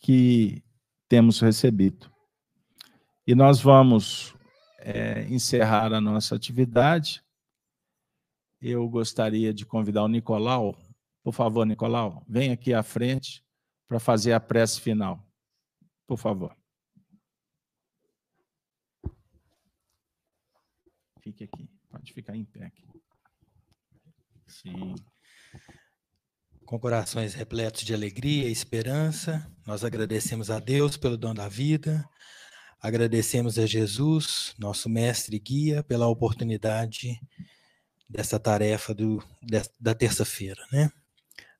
que 0.00 0.64
temos 1.08 1.40
recebido. 1.40 2.10
E 3.26 3.34
nós 3.34 3.60
vamos 3.60 4.34
é, 4.78 5.28
encerrar 5.28 5.92
a 5.92 6.00
nossa 6.00 6.34
atividade. 6.34 7.22
Eu 8.60 8.88
gostaria 8.88 9.52
de 9.52 9.64
convidar 9.64 10.02
o 10.02 10.08
Nicolau. 10.08 10.76
Por 11.22 11.32
favor, 11.32 11.64
Nicolau, 11.64 12.24
vem 12.26 12.50
aqui 12.50 12.72
à 12.72 12.82
frente 12.82 13.44
para 13.86 14.00
fazer 14.00 14.32
a 14.32 14.40
prece 14.40 14.80
final. 14.80 15.24
Por 16.06 16.16
favor. 16.16 16.56
Fique 21.20 21.44
aqui. 21.44 21.70
Pode 21.88 22.12
ficar 22.12 22.34
em 22.34 22.44
pé 22.44 22.64
aqui. 22.64 22.89
Sim. 24.50 24.96
Com 26.64 26.78
corações 26.78 27.34
repletos 27.34 27.82
de 27.82 27.94
alegria 27.94 28.48
e 28.48 28.52
esperança, 28.52 29.48
nós 29.64 29.84
agradecemos 29.84 30.50
a 30.50 30.58
Deus 30.58 30.96
pelo 30.96 31.16
dom 31.16 31.32
da 31.32 31.48
vida, 31.48 32.04
agradecemos 32.80 33.58
a 33.58 33.66
Jesus, 33.66 34.54
nosso 34.58 34.88
mestre 34.88 35.36
e 35.36 35.40
guia, 35.40 35.82
pela 35.84 36.08
oportunidade 36.08 37.20
dessa 38.08 38.38
tarefa 38.40 38.92
do, 38.92 39.22
da 39.78 39.94
terça-feira, 39.94 40.64
né? 40.72 40.90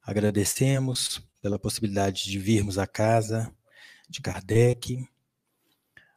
Agradecemos 0.02 1.20
pela 1.40 1.58
possibilidade 1.58 2.24
de 2.24 2.38
virmos 2.38 2.76
à 2.76 2.86
casa 2.86 3.54
de 4.08 4.20
Kardec, 4.20 5.06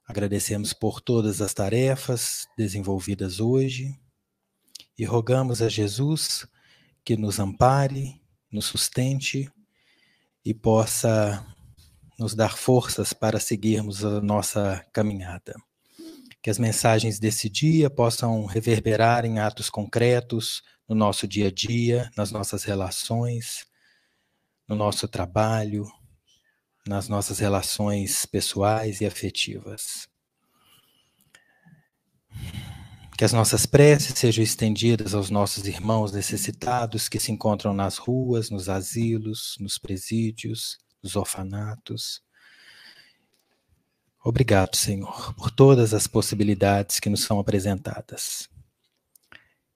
agradecemos 0.07 0.73
por 0.73 0.99
todas 0.99 1.41
as 1.41 1.53
tarefas 1.53 2.47
desenvolvidas 2.57 3.39
hoje 3.39 3.95
e 4.97 5.05
rogamos 5.05 5.61
a 5.61 5.69
Jesus 5.69 6.47
que 7.03 7.17
nos 7.17 7.39
ampare, 7.39 8.21
nos 8.51 8.65
sustente 8.65 9.51
e 10.45 10.53
possa 10.53 11.45
nos 12.17 12.35
dar 12.35 12.57
forças 12.57 13.13
para 13.13 13.39
seguirmos 13.39 14.03
a 14.05 14.21
nossa 14.21 14.85
caminhada. 14.93 15.55
Que 16.41 16.49
as 16.49 16.59
mensagens 16.59 17.19
desse 17.19 17.49
dia 17.49 17.89
possam 17.89 18.45
reverberar 18.45 19.25
em 19.25 19.39
atos 19.39 19.69
concretos 19.69 20.61
no 20.87 20.95
nosso 20.95 21.27
dia 21.27 21.47
a 21.47 21.51
dia, 21.51 22.11
nas 22.17 22.31
nossas 22.31 22.63
relações, 22.63 23.65
no 24.67 24.75
nosso 24.75 25.07
trabalho, 25.07 25.85
nas 26.85 27.07
nossas 27.07 27.39
relações 27.39 28.25
pessoais 28.25 28.99
e 28.99 29.05
afetivas. 29.05 30.07
Que 33.17 33.23
as 33.23 33.31
nossas 33.31 33.65
preces 33.65 34.17
sejam 34.17 34.43
estendidas 34.43 35.13
aos 35.13 35.29
nossos 35.29 35.67
irmãos 35.67 36.11
necessitados 36.11 37.07
que 37.07 37.19
se 37.19 37.31
encontram 37.31 37.73
nas 37.73 37.97
ruas, 37.97 38.49
nos 38.49 38.69
asilos, 38.69 39.55
nos 39.59 39.77
presídios, 39.77 40.77
nos 41.01 41.15
orfanatos. 41.15 42.23
Obrigado, 44.25 44.75
Senhor, 44.75 45.33
por 45.35 45.51
todas 45.51 45.93
as 45.93 46.07
possibilidades 46.07 46.99
que 46.99 47.09
nos 47.09 47.23
são 47.23 47.39
apresentadas. 47.39 48.49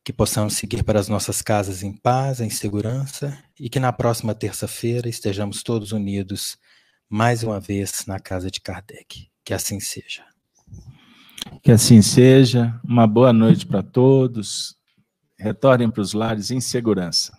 Que 0.04 0.14
possamos 0.14 0.54
seguir 0.54 0.84
para 0.84 1.00
as 1.00 1.10
nossas 1.10 1.42
casas 1.42 1.84
em 1.84 1.92
paz, 1.92 2.40
em 2.40 2.50
segurança 2.50 3.38
e 3.60 3.70
que 3.70 3.80
na 3.80 3.92
próxima 3.92 4.34
terça-feira 4.34 5.10
estejamos 5.10 5.62
todos 5.62 5.92
unidos 5.92 6.58
mais 7.10 7.44
uma 7.44 7.60
vez 7.60 8.06
na 8.08 8.20
casa 8.20 8.50
de 8.50 8.62
Kardec. 8.62 9.30
Que 9.44 9.54
assim 9.54 9.82
seja. 9.82 10.26
Que 11.64 11.72
assim 11.72 12.02
seja. 12.02 12.80
Uma 12.84 13.08
boa 13.08 13.34
noite 13.34 13.66
para 13.66 13.82
todos. 13.82 14.76
Retornem 15.40 15.90
para 15.90 16.02
os 16.02 16.14
lares 16.14 16.52
em 16.52 16.60
segurança. 16.60 17.34